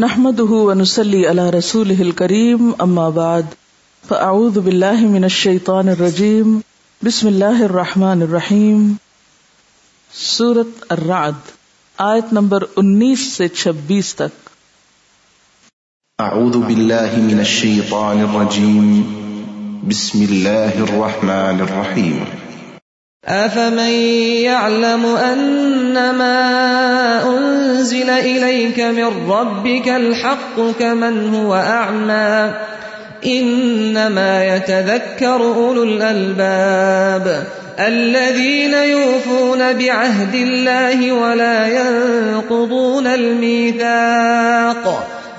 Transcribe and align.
نحمده 0.00 0.50
ونسلي 0.50 1.26
على 1.26 1.50
رسوله 1.50 1.94
الكريم، 2.00 2.70
أما 2.80 3.08
بعد، 3.10 3.42
فأعوذ 4.08 4.60
بالله 4.60 5.06
من 5.06 5.24
الشيطان 5.24 5.88
الرجيم، 5.88 6.60
بسم 7.04 7.26
الله 7.26 7.64
الرحمن 7.64 8.22
الرحيم. 8.22 8.92
سورة 10.12 10.84
الرعد، 10.90 11.50
آیت 11.96 12.32
نمبر 12.32 12.62
انیس 12.76 13.32
سے 13.32 13.48
چھبیس 13.48 14.14
تک۔ 14.14 14.48
أعوذ 16.22 16.56
بالله 16.56 17.16
من 17.16 17.38
الشيطان 17.38 18.20
الرجيم، 18.20 19.02
بسم 19.88 20.24
الله 20.30 20.82
الرحمن 20.82 21.60
الرحيم۔ 21.60 22.47
أفمن 23.24 23.90
يعلم 24.42 25.06
أنما 25.06 26.32
أنزل 27.38 28.10
إليك 28.10 28.80
من 28.80 29.30
ربك 29.30 29.88
الحق 29.88 30.60
كمن 30.78 31.34
هو 31.34 31.54
أعمى 31.54 32.54
إنما 33.26 34.56
يتذكر 34.56 35.42
أولو 35.42 35.82
الألباب 35.82 37.44
الذين 37.80 38.74
يوفون 38.74 39.72
بعهد 39.72 40.34
الله 40.34 41.12
ولا 41.12 41.66
ينقضون 41.66 43.06
الميثاق 43.06 44.78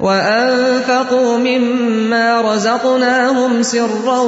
وأنفقوا 0.00 1.38
مما 1.38 2.40
رزقناهم 2.40 3.62
سرا 3.62 4.20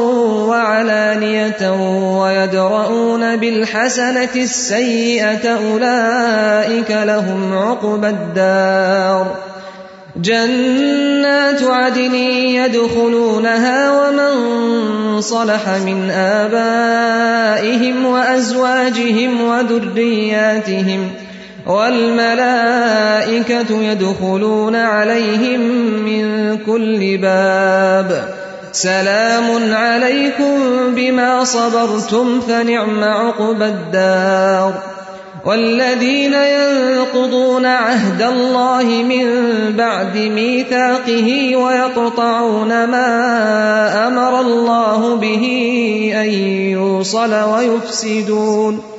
وعلانية 0.48 1.72
ويدرؤون 2.20 3.36
بالحسنة 3.36 4.34
السيئة 4.36 5.48
أولئك 5.48 6.90
لهم 6.90 7.58
عقبى 7.58 8.08
الدار 8.08 9.36
جنات 10.16 11.62
عدن 11.62 12.14
يدخلونها 12.14 13.90
ومن 13.90 15.20
صلح 15.20 15.68
من 15.68 16.10
آبائهم 16.10 18.06
وأزواجهم 18.06 19.40
وذرياتهم 19.40 21.10
والملائكة 21.66 23.22
يدخلون 23.82 24.77
عليهم 24.77 25.60
من 26.05 26.56
كل 26.66 27.18
باب. 27.18 28.28
سلام 28.72 29.74
عليكم 29.74 30.58
بما 30.96 31.44
صبرتم، 31.44 32.40
فنعم 32.40 33.05
عقب 33.05 33.62
الدار. 33.62 34.74
والذين 35.46 36.34
ينقضون 36.34 37.66
عهد 37.66 38.22
الله 38.22 38.84
من 38.84 39.27
بعد 39.77 40.16
ميثاقه 40.16 41.56
ويقطعون 41.56 42.68
ما 42.68 44.08
أمر 44.08 44.40
الله 44.40 45.16
به 45.16 45.44
أن 46.14 46.28
يوصل 46.70 47.34
ويفسدون. 47.34 48.92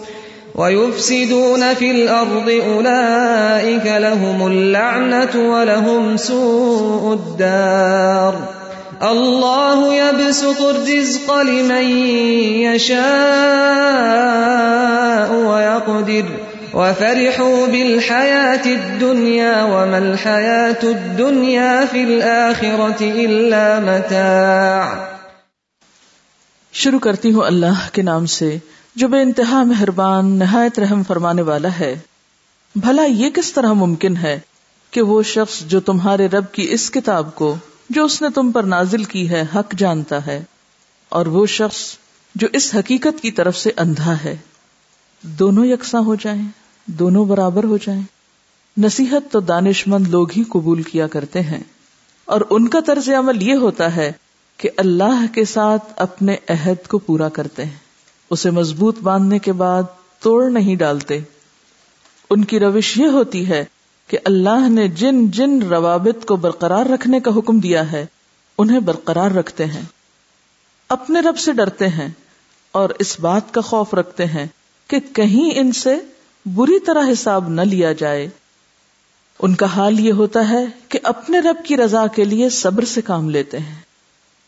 ويفسدون 0.55 1.73
في 1.73 1.91
الأرض 1.91 2.49
أولئك 2.49 3.85
لهم 3.85 4.47
اللعنة 4.47 5.53
ولهم 5.53 6.17
سوء 6.17 7.13
الدار 7.13 8.35
الله 9.01 9.95
يبسط 9.95 10.61
الرزق 10.61 11.35
لمن 11.41 11.87
يشاء 12.69 12.93
ويقدر 15.33 16.25
وفرحوا 16.73 17.67
بالحياة 17.67 18.65
الدنيا 18.65 19.63
وما 19.63 19.97
الحياة 19.97 20.83
الدنيا 20.83 21.85
في 21.85 22.03
الآخرة 22.03 23.01
إلا 23.01 23.79
متاع 23.79 24.93
شروع 26.73 26.99
کرتی 26.99 27.31
ہوں 27.33 27.43
اللہ 27.43 27.89
کے 27.93 28.01
نام 28.01 28.25
سے 28.25 28.57
جو 28.95 29.07
بے 29.07 29.21
انتہا 29.21 29.63
مہربان، 29.63 30.25
نہایت 30.25 30.79
رحم 30.79 31.03
فرمانے 31.03 31.41
والا 31.41 31.69
ہے۔ 31.79 31.99
بھلا 32.75 33.03
یہ 33.03 33.29
کس 33.29 33.53
طرح 33.53 33.73
ممکن 33.73 34.17
ہے 34.17 34.39
کہ 34.91 35.01
وہ 35.01 35.23
شخص 35.23 35.59
جو 35.59 35.79
تمہارے 35.79 36.27
رب 36.27 36.51
کی 36.51 36.67
اس 36.69 36.91
کتاب 36.91 37.35
کو، 37.35 37.55
جو 37.89 38.05
اس 38.05 38.21
نے 38.21 38.27
تم 38.35 38.51
پر 38.51 38.63
نازل 38.63 39.03
کی 39.03 39.29
ہے، 39.29 39.45
حق 39.55 39.75
جانتا 39.77 40.25
ہے، 40.25 40.43
اور 41.09 41.25
وہ 41.25 41.45
شخص 41.45 41.97
جو 42.35 42.47
اس 42.53 42.75
حقیقت 42.75 43.21
کی 43.21 43.31
طرف 43.31 43.57
سے 43.57 43.71
اندھا 43.77 44.23
ہے۔ 44.23 44.37
دونوں 45.21 45.65
یکساں 45.65 46.01
ہو 46.01 46.15
جائیں، 46.15 46.47
دونوں 46.85 47.25
برابر 47.25 47.63
ہو 47.63 47.77
جائیں۔ 47.77 48.01
نصیحت 48.77 49.31
تو 49.31 49.39
دانش 49.39 49.87
مند 49.87 50.07
لوگ 50.07 50.27
ہی 50.37 50.43
قبول 50.43 50.81
کیا 50.81 51.07
کرتے 51.07 51.41
ہیں۔ 51.41 51.63
اور 52.25 52.41
ان 52.49 52.67
کا 52.67 52.79
طرز 52.79 53.09
عمل 53.09 53.41
یہ 53.41 53.55
ہوتا 53.55 53.95
ہے 53.95 54.11
کہ 54.57 54.69
اللہ 54.77 55.25
کے 55.33 55.45
ساتھ 55.45 55.93
اپنے 55.95 56.35
عہد 56.49 56.87
کو 56.87 56.99
پورا 56.99 57.29
کرتے 57.29 57.65
ہیں۔ 57.65 57.82
اسے 58.33 58.49
مضبوط 58.49 58.99
باندھنے 58.99 59.39
کے 59.39 59.53
بعد 59.53 59.83
توڑ 60.19 60.49
نہیں 60.49 60.75
ڈالتے۔ 60.75 61.19
ان 62.29 62.43
کی 62.43 62.59
روش 62.59 62.97
یہ 62.97 63.07
ہوتی 63.07 63.49
ہے 63.49 63.65
کہ 64.07 64.17
اللہ 64.25 64.69
نے 64.69 64.87
جن 64.87 65.31
جن 65.31 65.61
روابط 65.61 66.25
کو 66.25 66.35
برقرار 66.35 66.85
رکھنے 66.85 67.19
کا 67.19 67.31
حکم 67.37 67.59
دیا 67.59 67.91
ہے، 67.91 68.05
انہیں 68.57 68.79
برقرار 68.79 69.31
رکھتے 69.31 69.65
ہیں۔ 69.65 69.81
اپنے 70.89 71.19
رب 71.19 71.37
سے 71.37 71.53
ڈرتے 71.53 71.87
ہیں 71.87 72.09
اور 72.71 72.89
اس 72.99 73.19
بات 73.19 73.53
کا 73.53 73.61
خوف 73.61 73.93
رکھتے 73.93 74.25
ہیں 74.25 74.45
کہ 74.87 74.99
کہیں 74.99 75.59
ان 75.59 75.71
سے 75.71 75.95
بری 76.45 76.79
طرح 76.79 77.11
حساب 77.11 77.49
نہ 77.49 77.61
لیا 77.61 77.93
جائے۔ 77.93 78.29
ان 79.39 79.55
کا 79.55 79.65
حال 79.65 79.99
یہ 79.99 80.11
ہوتا 80.11 80.49
ہے 80.49 80.65
کہ 80.89 80.99
اپنے 81.03 81.39
رب 81.39 81.65
کی 81.65 81.77
رضا 81.77 82.07
کے 82.07 82.23
لیے 82.23 82.49
صبر 82.49 82.85
سے 82.85 83.01
کام 83.01 83.29
لیتے 83.29 83.59
ہیں، 83.59 83.81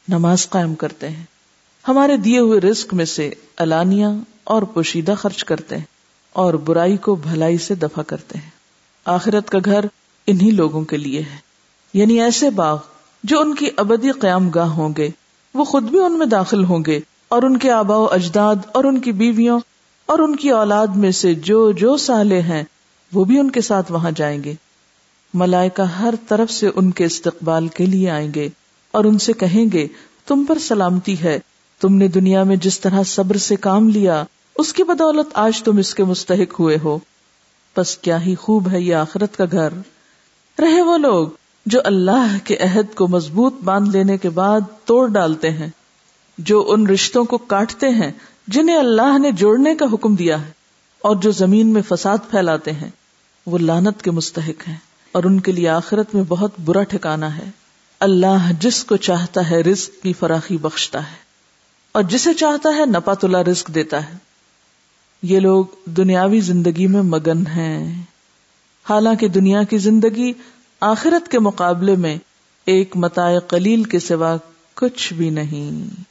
نماز 0.08 0.50
قائم 0.50 0.76
کرتے 0.76 1.10
ہیں۔ 1.10 1.24
ہمارے 1.88 2.18
دیے 2.18 2.40
ہوئے 2.40 2.60
رزق 2.60 2.94
میں 2.94 3.06
سے 3.06 3.34
الانیا 3.58 4.10
اور 4.44 4.62
پوشیدہ 4.62 5.14
خرچ 5.18 5.44
کرتے 5.44 5.78
ہیں 5.78 5.84
اور 6.34 6.54
برائی 6.54 6.98
کو 6.98 7.16
بھلائی 7.16 7.58
سے 7.58 7.76
دفع 7.76 8.02
کرتے 8.02 8.38
ہیں۔ 8.38 8.50
آخرت 9.06 9.50
کا 9.50 9.58
گھر 9.66 9.86
انہی 10.28 10.52
لوگوں 10.52 10.82
کے 10.82 10.98
لیے 10.98 11.20
ہے۔ 11.20 11.38
یعنی 11.94 12.22
ایسے 12.22 12.50
باغ 12.50 12.78
جو 13.24 13.40
ان 13.40 13.56
کی 13.56 13.70
ابدی 13.78 14.12
قیام 14.12 14.50
گاہ 14.50 14.68
ہوں 14.68 14.94
گے، 14.98 15.10
وہ 15.54 15.64
خود 15.64 15.84
بھی 15.84 16.00
ان 16.00 16.18
میں 16.18 16.26
داخل 16.26 16.64
ہوں 16.64 16.84
گے 16.88 17.00
اور 17.28 17.44
ان 17.44 17.58
کے 17.58 17.72
آبا 17.72 17.98
و 17.98 18.06
اجداد 18.06 18.56
اور 18.74 18.84
ان 18.84 19.02
کی 19.02 19.12
بیویوں 19.12 19.60
اور 20.06 20.20
ان 20.20 20.36
کی 20.36 20.50
اولاد 20.50 20.88
میں 20.88 21.12
سے 21.12 21.34
جو 21.34 21.72
جو 21.72 21.98
سالے 21.98 22.42
ہیں، 22.42 22.64
وہ 23.14 23.26
بھی 23.26 23.40
ان 23.40 23.52
کے 23.52 23.62
ساتھ 23.62 23.92
وہاں 23.92 24.12
جائیں 24.12 24.44
گے۔ 24.44 24.54
ملائکہ 25.34 25.82
ہر 25.82 26.14
طرف 26.28 26.52
سے 26.52 26.70
ان 26.76 26.92
کے 26.92 27.06
استقبال 27.06 27.68
کے 27.68 27.86
لیے 27.86 28.10
آئیں 28.10 28.32
گے 28.36 28.50
اور 28.92 29.06
ان 29.06 29.18
سے 29.18 29.34
کہیں 29.34 29.66
گے، 29.74 29.88
تم 30.28 30.46
پر 30.48 30.58
سلامتی 30.60 31.22
ہے 31.22 31.40
تم 31.82 31.94
نے 31.94 32.08
دنیا 32.08 32.44
میں 32.44 32.56
جس 32.56 32.80
طرح 32.80 33.04
صبر 33.06 33.38
سے 33.38 33.56
کام 33.56 33.90
لیا، 33.90 34.24
اس 34.56 34.74
کی 34.74 34.84
بدولت 34.84 35.28
آج 35.34 35.64
تم 35.64 35.78
اس 35.78 35.94
کے 35.96 36.04
مستحق 36.04 36.60
ہوئے 36.60 36.78
ہو۔ 36.84 36.98
بس 37.76 37.98
کیا 37.98 38.22
ہی 38.22 38.36
خوب 38.36 38.70
ہے 38.72 38.82
یہ 38.82 38.96
آخرت 38.96 39.38
کا 39.38 39.46
گھر۔ 39.52 39.74
رہے 40.58 40.82
وہ 40.82 40.98
لوگ 40.98 41.28
جو 41.66 41.80
اللہ 41.86 42.36
کے 42.44 42.58
عہد 42.58 42.94
کو 42.96 43.08
مضبوط 43.08 43.54
باندھ 43.64 43.90
لینے 43.90 44.18
کے 44.18 44.30
بعد 44.30 44.62
توڑ 44.86 45.08
ڈالتے 45.08 45.50
ہیں، 45.50 45.70
جو 46.38 46.64
ان 46.68 46.88
رشتوں 46.88 47.24
کو 47.24 47.38
کاٹتے 47.38 47.90
ہیں 47.90 48.12
جنہیں 48.48 48.78
اللہ 48.78 49.18
نے 49.18 49.32
جوڑنے 49.32 49.76
کا 49.76 49.86
حکم 49.94 50.16
دیا 50.16 50.40
ہے، 50.42 50.52
اور 51.04 51.16
جو 51.16 51.32
زمین 51.32 51.68
میں 51.68 51.82
فساد 51.88 52.18
پھیلاتے 52.30 52.72
ہیں۔ 52.72 52.90
وہ 53.48 53.58
لانت 53.58 54.02
کے 54.02 54.12
مستحق 54.12 54.68
ہیں، 54.68 54.78
اور 55.12 55.24
ان 55.24 55.40
کے 55.40 55.52
لیے 55.52 55.70
آخرت 55.70 56.16
میں 56.16 56.24
بہت 56.28 56.52
برا 56.66 56.84
ٹھکانا 56.84 57.38
ہے۔ 57.38 57.50
اللہ 58.02 58.52
جس 58.60 58.84
کو 58.84 58.98
چاہتا 58.98 59.50
ہے 59.50 59.62
رزق 59.62 60.04
کی 60.04 60.14
فراخی 60.14 60.58
بخشتا 60.58 61.12
ہے۔ 61.12 61.25
اور 61.96 62.04
جسے 62.04 62.34
چاہتا 62.34 62.70
ہے 62.78 62.86
نپا 62.86 63.14
تلا 63.14 63.44
رزق 63.44 63.68
دیتا 63.76 64.10
ہے۔ 64.10 64.18
یہ 65.24 65.40
لوگ 65.40 65.66
دنیاوی 65.86 66.40
زندگی 66.40 66.88
میں 66.88 67.02
مگن 67.02 67.48
ہیں۔ 67.48 68.02
حالانکہ 68.90 69.28
دنیا 69.28 69.64
کی 69.64 69.78
زندگی 69.78 70.34
آخرت 70.80 71.32
کے 71.32 71.40
مقابلے 71.40 71.96
میں 71.96 72.18
ایک 72.66 72.98
متاع 72.98 73.40
قلیل 73.48 73.84
کے 73.84 74.00
سوا 74.00 74.38
کچھ 74.76 75.14
بھی 75.14 75.30
نہیں۔ 75.30 76.02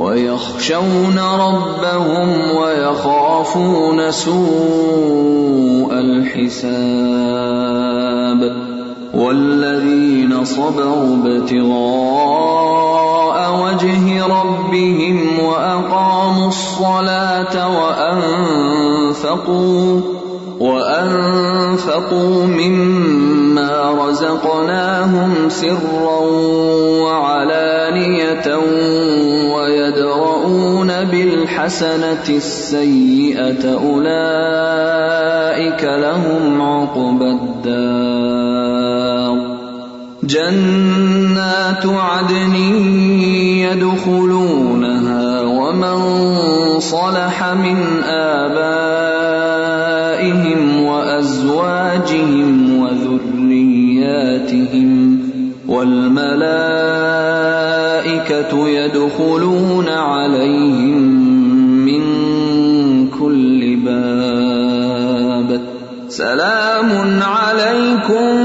ويخشون 0.00 1.18
ربهم 1.18 2.56
ويخافون 2.56 4.10
سوء 4.10 5.92
الحساب 5.92 7.30
والذين 9.14 10.44
صبروا 10.44 11.16
ابتغاء 11.16 12.60
وجه 13.62 14.26
ربهم 14.26 15.40
واقاموا 15.44 16.48
الصلاه 16.48 17.54
وانفقوا 19.10 20.00
وانفقوا 20.60 22.46
مما 22.46 23.19
رزقناهم 23.98 25.48
سرا 25.48 26.20
وعلانيه 27.04 28.56
ويدرؤون 29.54 31.04
بالحسنه 31.04 32.28
السيئه 32.28 33.74
اولئك 33.74 35.02
لهم 35.84 36.62
عقبى 36.62 37.30
الدار. 37.30 38.50
جنات 40.22 41.86
عدن 41.86 42.54
يدخلونها 43.66 45.40
ومن 45.40 46.00
صلح 46.80 47.44
من 47.52 48.02
آبائهم 48.04 49.09
والملائكة 55.80 56.28
يدخلون 58.68 59.88
عليهم 59.88 61.02
من 61.84 62.02
كل 63.08 63.76
باب. 63.76 65.60
سلام 66.08 67.20
عليكم 67.22 68.36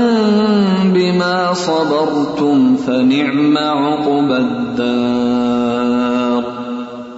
بما 0.94 1.54
صبرتم، 1.54 2.76
فنعم 2.88 3.58
عقبى 3.58 4.38
الدار. 4.38 5.86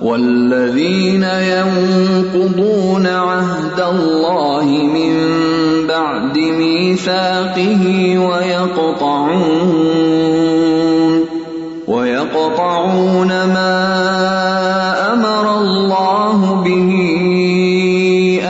والذين 0.02 1.24
ينقضون 1.24 3.08
عهد 3.08 3.80
الله 3.80 4.66
من 4.66 5.14
بعد 5.88 6.38
ميثاقه 6.38 7.84
ويقطعون 8.18 9.87
ويقطعون 12.98 13.28
ما 13.28 13.78
امر 15.14 15.60
الله 15.60 16.62
به 16.66 16.92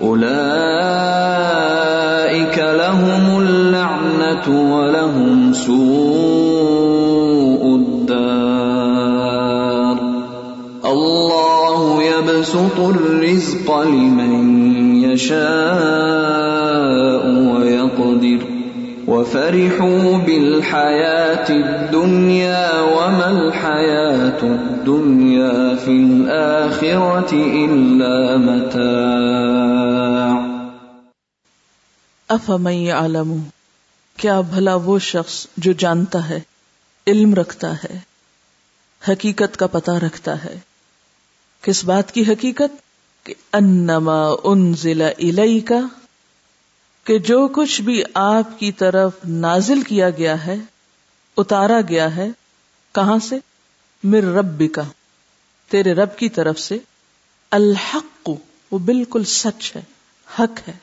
اولئك 0.02 1.38
لهم 2.58 3.42
اللعنه 3.42 4.76
ولهم 4.76 5.54
سوء 5.54 5.76
الدار 7.76 9.18
الله 10.86 12.04
يبسط 12.04 12.80
الرزق 12.80 13.80
لمن 13.82 14.34
يشاء 15.04 16.47
وفرحوا 19.18 20.18
بالحياة 20.18 21.50
الدنيا 21.50 22.82
وما 22.82 23.30
الحياة 23.30 24.44
الدنيا 24.44 25.76
في 25.86 25.92
الآخرة 25.92 27.34
إلا 27.36 28.38
متاع. 28.38 28.98
افمن 32.30 32.74
يعلم؟ 32.74 33.38
کیا 34.18 34.42
بھلا 34.42 34.76
وہ 34.76 35.00
شخص 35.00 35.48
جو 35.58 35.72
جانتا 35.72 36.30
ہے، 36.30 36.40
علم 37.08 37.34
رکھتا 37.34 37.74
ہے، 37.74 38.00
حقیقت 39.08 39.58
کا 39.58 39.68
پتہ 39.68 39.92
رکھتا 39.92 40.44
ہے؟ 40.44 40.60
کس 41.62 41.86
بات 41.86 42.12
کی 42.12 42.22
حقیقت؟ 42.22 42.88
کہ 43.24 43.34
انما 43.54 44.30
انزل 44.44 45.02
الیک 45.02 45.72
کہ 47.08 47.20
جو 47.20 47.48
کچھ 47.48 47.82
بھی 47.82 48.04
آپ 48.14 48.60
کی 48.60 48.72
طرف 48.72 49.12
نازل 49.28 49.82
کیا 49.82 50.10
گیا 50.10 50.46
ہے، 50.46 50.56
اتارا 51.38 51.82
گیا 51.90 52.16
ہے، 52.16 52.30
کہاں 52.96 53.18
سے؟ 53.20 53.36
مر 54.04 54.24
رب 54.24 54.64
کا 54.74 54.82
تیرے 55.70 55.94
رب 55.94 56.18
کی 56.18 56.30
طرف 56.30 56.60
سے۔ 56.60 56.78
الحق، 57.52 58.30
وہ 58.72 58.78
بالکل 58.78 59.24
سچ 59.24 59.76
ہے، 59.76 59.82
حق 60.40 60.70
ہے۔ 60.70 60.74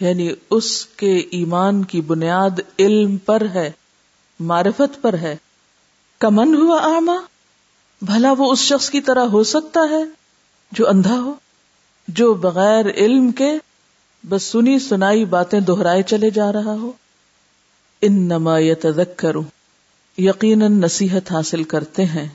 یعنی 0.00 0.32
اس 0.50 0.86
کے 0.86 1.16
ایمان 1.16 1.84
کی 1.84 2.00
بنیاد 2.00 2.60
علم 2.78 3.16
پر 3.16 3.42
ہے، 3.54 3.70
معرفت 4.40 5.02
پر 5.02 5.14
ہے۔ 5.14 5.36
کمن 6.18 6.54
ہوا 6.54 6.96
آما 6.96 7.16
بھلا 8.02 8.32
وہ 8.38 8.52
اس 8.52 8.58
شخص 8.58 8.90
کی 8.90 9.00
طرح 9.00 9.24
ہو 9.24 9.44
سکتا 9.44 9.80
ہے 9.90 10.04
جو 10.72 10.88
اندھا 10.88 11.14
ہو، 11.14 11.34
جو 12.08 12.34
بغیر 12.34 12.86
علم 12.86 13.32
کے 13.32 13.52
بس 14.28 14.42
سنی 14.42 14.78
سنائی 14.78 15.24
باتیں 15.24 15.60
دہرائے 15.60 16.02
چلے 16.02 16.30
جا 16.30 16.52
رہا 16.52 16.72
ہو۔ 16.72 16.92
ان 18.02 18.12
نما 18.12 18.58
کروں 19.16 19.42
یقیناً 20.18 20.80
نصیحت 20.80 21.32
حاصل 21.32 21.64
کرتے 21.64 22.04
ہیں، 22.04 22.28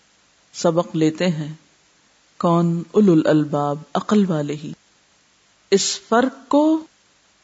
سبق 0.53 0.95
لیتے 0.95 1.27
ہیں۔ 1.27 1.53
کون 2.37 2.83
اول 2.91 3.21
الباب 3.25 3.77
عقل 3.93 4.31
والے 4.31 4.53
ہی۔ 4.53 4.73
اس 5.71 5.99
فرق 6.09 6.49
کو 6.49 6.79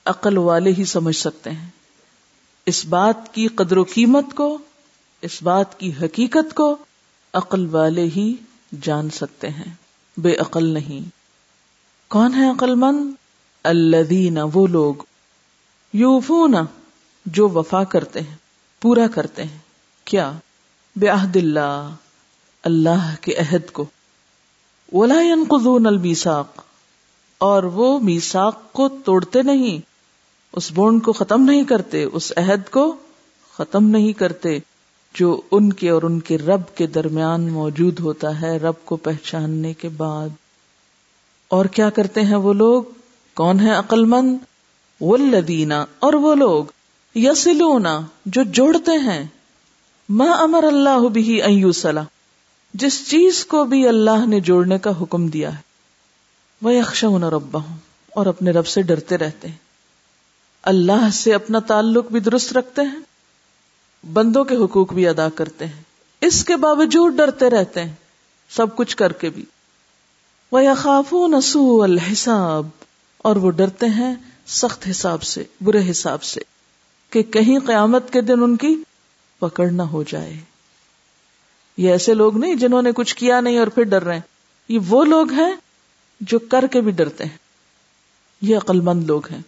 عقل 0.06 0.38
والے 0.38 0.74
ہی 0.78 0.86
سمجھ 0.86 1.16
سکتے 1.16 1.52
ہیں۔ 1.52 1.70
اس 2.66 2.86
بات 2.86 3.34
کی 3.34 3.48
قدر 3.48 3.78
و 3.78 3.84
قیمت 3.84 4.26
کو، 4.36 4.58
اس 5.22 5.44
بات 5.44 5.80
کی 5.80 5.92
حقیقت 6.02 6.56
کو 6.56 6.78
عقل 7.34 7.76
والے 7.76 8.04
ہی 8.04 8.36
جان 8.82 9.10
سکتے 9.10 9.50
ہیں۔ 9.50 9.74
بے 10.18 10.36
عقل 10.36 10.66
نہیں۔ 10.66 11.10
کون 12.08 12.34
ہے 12.34 12.50
عقل 12.50 12.76
مند؟ 12.76 13.23
الذین 13.64 14.38
وہ 14.54 14.68
لوگ 14.68 14.94
یوفون 15.94 16.56
جو 17.26 17.50
وفا 17.50 17.84
کرتے 17.84 18.20
ہیں، 18.20 18.36
پورا 18.82 19.08
کرتے 19.16 19.44
ہیں۔ 19.44 19.58
کیا؟ 20.06 20.32
بے 20.96 21.08
عہد 21.08 21.36
اللہ 21.36 21.90
اللہ 22.64 23.16
کے 23.22 23.36
عہد 23.36 23.72
کو۔ 23.72 23.86
ولا 24.94 25.22
ينقضون 25.22 25.86
المیثاق۔ 25.86 26.62
اور 27.38 27.64
وہ 27.64 28.00
میساق 28.00 28.72
کو 28.72 28.90
توڑتے 28.90 29.42
نہیں۔ 29.42 29.80
اس 30.54 30.72
بونڈ 30.72 31.04
کو 31.04 31.14
ختم 31.14 31.42
نہیں 31.42 31.64
کرتے، 31.64 32.04
اس 32.04 32.34
عہد 32.38 32.70
کو 32.72 32.96
ختم 33.54 33.84
نہیں 33.84 34.14
کرتے۔ 34.14 34.60
جو 35.14 35.42
ان 35.52 35.74
کے 35.74 35.90
اور 35.90 36.04
ان 36.04 36.20
کے 36.20 36.38
رب 36.38 36.76
کے 36.76 36.88
درمیان 36.88 37.52
موجود 37.52 38.00
ہوتا 38.00 38.42
ہے، 38.42 38.58
رب 38.58 38.74
کو 38.86 38.96
پہچاننے 38.96 39.74
کے 39.74 39.90
بعد۔ 39.90 40.30
اور 41.48 41.66
کیا 41.66 41.90
کرتے 41.90 42.22
ہیں 42.22 42.36
وہ 42.36 42.54
لوگ؟ 42.54 42.84
کون 43.36 43.60
ہے 43.60 43.72
عقل 43.72 44.06
مند 44.06 44.38
والذین، 45.02 45.72
اور 45.72 46.14
وہ 46.14 46.36
لوگ 46.36 46.66
یسلونا 47.16 48.00
جو 48.26 48.44
جوڑتے 48.44 48.98
ہیں۔ 48.98 49.24
ما 50.10 50.32
امر 50.32 50.64
اللہ 50.64 51.08
بھی 51.08 51.42
ایوسلا 51.42 52.02
جس 52.74 53.08
چیز 53.10 53.46
کو 53.46 53.64
بھی 53.64 53.88
اللہ 53.88 54.26
نے 54.26 54.40
جوڑنے 54.40 54.78
کا 54.78 54.92
حکم 55.02 55.28
دیا 55.28 55.54
ہے۔ 55.54 55.62
وہ 56.62 56.74
یکشون 56.74 57.24
ربا 57.24 57.60
اور 58.10 58.26
اپنے 58.26 58.52
رب 58.52 58.68
سے 58.68 58.82
ڈرتے 58.82 59.18
رہتے 59.18 59.48
ہیں۔ 59.48 59.58
اللہ 60.64 61.10
سے 61.14 61.34
اپنا 61.34 61.60
تعلق 61.60 62.12
بھی 62.12 62.20
درست 62.20 62.54
رکھتے 62.54 62.82
ہیں، 62.82 63.00
بندوں 64.04 64.44
کے 64.44 64.56
حقوق 64.56 64.94
بھی 64.94 65.08
ادا 65.08 65.30
کرتے 65.30 65.66
ہیں۔ 65.66 65.82
اس 66.22 66.44
کے 66.46 66.56
باوجود 66.56 67.16
ڈرتے 67.16 67.50
رہتے 67.50 67.84
ہیں، 67.84 67.94
سب 68.50 68.76
کچھ 68.76 68.96
کر 68.98 69.12
کے 69.12 69.30
بھی۔ 69.30 69.46
وہ 70.52 70.64
یقافو 70.64 71.28
نسو 71.28 71.82
الحساب 71.82 72.68
اور 73.24 73.36
وہ 73.36 73.52
ڈرتے 73.52 73.86
ہیں 73.86 74.16
سخت 74.48 74.88
حساب 74.92 75.24
سے، 75.24 75.44
برے 75.62 75.92
حساب 75.92 76.24
سے، 76.24 76.42
کہ 77.10 77.24
کہیں 77.24 77.60
قیامت 77.68 78.14
کے 78.14 78.22
دن 78.22 78.44
ان 78.44 78.58
کی 78.58 78.76
پکڑ 79.40 79.70
نہ 79.72 79.82
ہو 79.82 80.04
جائے۔ 80.04 80.40
یہ 81.78 81.92
ایسے 81.92 82.14
لوگ 82.14 82.38
نہیں 82.38 82.56
جنہوں 82.56 82.82
نے 82.82 82.92
کچھ 82.96 83.16
کیا 83.16 83.42
نہیں 83.42 83.60
اور 83.60 83.68
پھر 83.68 83.84
ڈر 83.84 84.04
رہے 84.04 84.14
ہیں۔ 84.14 84.22
یہ 84.70 84.80
وہ 84.88 85.06
لوگ 85.06 85.32
ہیں 85.32 85.54
جو 86.22 86.40
کر 86.40 86.66
کے 86.72 86.82
بھی 86.82 86.92
ڈرتے 86.92 87.26
ہیں۔ 87.26 87.38
یہ 88.42 88.58
عقل 88.58 88.82
مند 88.82 89.04
لوگ 89.04 89.22
ہیں۔ 89.32 89.42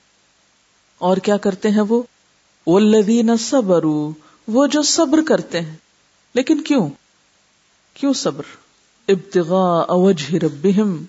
اور 0.98 1.18
کیا 1.18 1.38
کرتے 1.38 1.70
ہیں 1.70 1.82
وہ؟ 1.82 2.04
والذین 2.68 3.38
صبروا، 3.40 4.12
وہ 4.48 4.68
جو 4.68 4.82
صبر 4.82 5.20
کرتے 5.28 5.62
ہیں۔ 5.62 5.76
لیکن 6.34 6.62
کیوں؟ 6.62 6.90
کیوں 7.94 8.14
صبر؟ 8.14 8.44
ابتغاء 9.08 9.86
وجہ 9.90 10.36
ربہم۔ 10.36 11.04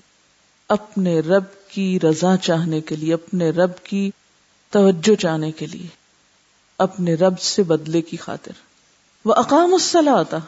اپنے 0.69 1.21
رب 1.21 1.45
کی 1.69 2.01
رضا 2.01 2.37
چاہنے 2.37 2.81
کے 2.81 2.97
لیے، 2.97 3.15
اپنے 3.15 3.51
رب 3.51 3.85
کی 3.85 4.11
توجہ 4.71 5.15
چاہنے 5.15 5.53
کے 5.53 5.67
لیے، 5.67 5.87
اپنے 6.79 7.15
رب 7.15 7.41
سے 7.41 7.63
بدلے 7.63 8.01
کی 8.03 8.17
خاطر۔ 8.17 8.53
وہ 9.25 9.35
اقام 9.37 9.75
الصلاۃ 9.75 10.39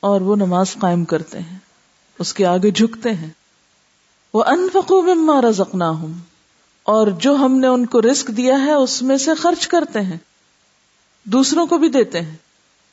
اور 0.00 0.20
وہ 0.20 0.36
نماز 0.36 0.74
قائم 0.80 1.04
کرتے 1.04 1.38
ہیں، 1.38 1.58
اس 2.18 2.34
کے 2.34 2.46
آگے 2.46 2.70
جھکتے 2.70 3.14
ہیں۔ 3.14 3.28
وہ 4.34 4.44
انفقو 4.44 5.02
مما 5.02 5.40
رزقناہم، 5.40 6.12
اور 6.82 7.06
جو 7.06 7.34
ہم 7.34 7.58
نے 7.58 7.66
ان 7.66 7.86
کو 7.86 8.02
رزق 8.02 8.28
دیا 8.28 8.60
ہے، 8.60 8.72
اس 8.72 9.02
میں 9.02 9.16
سے 9.16 9.34
خرچ 9.34 9.68
کرتے 9.68 10.00
ہیں۔ 10.00 10.18
دوسروں 11.24 11.66
کو 11.66 11.78
بھی 11.78 11.88
دیتے 11.88 12.20
ہیں۔ 12.20 12.36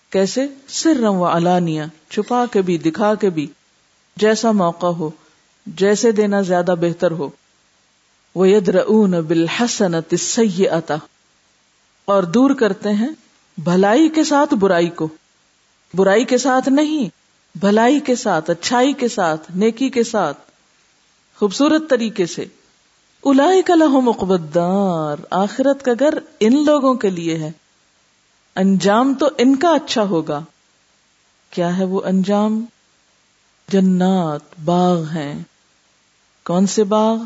کیسے؟ 0.09 0.47
سر 0.67 1.03
و 1.03 1.25
علانیہ، 1.25 1.83
چھپا 2.09 2.45
کے 2.51 2.61
بھی، 2.61 2.77
دکھا 2.77 3.15
کے 3.15 3.29
بھی، 3.29 3.47
جیسا 4.17 4.51
موقع 4.51 4.85
ہو۔ 4.85 5.09
جیسے 5.75 6.11
دینا 6.11 6.41
زیادہ 6.41 6.75
بہتر 6.81 7.11
ہو۔ 7.11 7.29
وہ 8.35 8.49
ید 8.49 8.69
رون 8.69 9.11
بالحسنت 9.11 10.07
السیئۃ 10.11 10.91
اور 12.05 12.23
دور 12.23 12.51
کرتے 12.51 12.89
ہیں 12.89 13.09
بھلائی 13.57 14.09
کے 14.09 14.23
ساتھ 14.23 14.53
برائی 14.53 14.89
کو۔ 14.89 15.07
برائی 15.93 16.25
کے 16.25 16.37
ساتھ 16.37 16.69
نہیں، 16.69 17.09
بھلائی 17.59 17.99
کے 17.99 18.15
ساتھ، 18.15 18.49
اچھائی 18.49 18.93
کے 18.93 19.07
ساتھ، 19.07 19.51
نیکی 19.55 19.89
کے 19.89 20.03
ساتھ۔ 20.03 20.37
خوبصورت 21.39 21.89
طریقے 21.89 22.25
سے۔ 22.25 22.45
الائی 23.23 23.61
کا 23.61 23.75
لہو 23.75 24.01
مقبدار 24.01 25.25
آخرت 25.29 25.85
کا 25.85 25.91
گھر 25.99 26.13
ان 26.39 26.65
لوگوں 26.65 26.93
کے 26.93 27.09
لیے 27.09 27.35
ہے۔ 27.35 27.51
انجام 28.55 29.13
تو 29.13 29.29
ان 29.37 29.55
کا 29.55 29.69
اچھا 29.69 30.03
ہوگا۔ 30.03 30.41
کیا 31.51 31.77
ہے 31.77 31.83
وہ 31.83 32.01
انجام؟ 32.05 32.65
جنات، 33.69 34.41
باغ 34.65 35.03
ہیں۔ 35.03 35.43
کون 36.47 36.67
سے 36.67 36.83
باغ؟ 36.83 37.17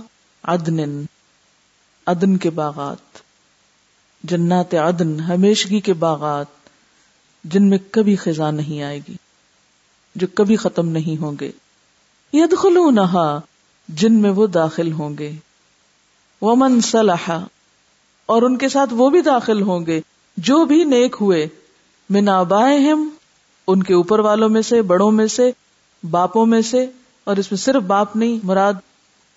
عدن 0.44 1.06
عدن 2.08 2.38
کے 2.38 2.50
باغات۔ 2.50 2.98
جنات 4.24 4.74
عدن 4.74 5.20
ہمیشگی 5.20 5.80
کے 5.80 5.94
باغات، 5.94 6.46
جن 7.44 7.70
میں 7.70 7.78
کبھی 7.92 8.16
خزاں 8.16 8.52
نہیں 8.52 8.84
آئے 8.84 9.00
گی، 9.10 9.16
جو 10.16 10.28
کبھی 10.36 10.56
ختم 10.56 10.90
نہیں 10.90 11.22
ہوں 11.22 11.32
گے۔ 11.42 11.52
ید 12.34 12.54
جن 13.90 14.14
میں 14.14 14.30
وہ 14.30 14.48
داخل 14.48 14.92
ہوں 14.92 15.18
گے۔ 15.20 15.32
ومن 16.42 16.82
صلاح 16.82 17.30
اور 18.26 18.42
ان 18.42 18.58
کے 18.58 18.70
ساتھ 18.70 18.94
وہ 18.94 19.10
بھی 19.10 19.22
داخل 19.22 19.62
ہوں 19.62 19.86
گے۔ 19.86 20.02
جو 20.38 20.66
بھی 20.66 20.84
نیک 20.84 21.16
ہوئے، 21.22 21.48
من 22.10 22.30
آبائہم، 22.30 23.10
ان 23.68 23.84
کے 23.84 23.94
اوپر 23.94 24.20
والوں 24.20 24.50
میں 24.50 24.62
سے، 24.62 24.82
بڑوں 24.82 25.12
میں 25.12 25.28
سے، 25.28 25.52
باپوں 26.12 26.46
میں 26.46 26.62
سے، 26.62 26.86
اور 27.24 27.38
اس 27.38 27.52
میں 27.52 27.58
صرف 27.58 27.84
باپ 27.84 28.16
نہیں، 28.16 28.38
مراد 28.44 28.74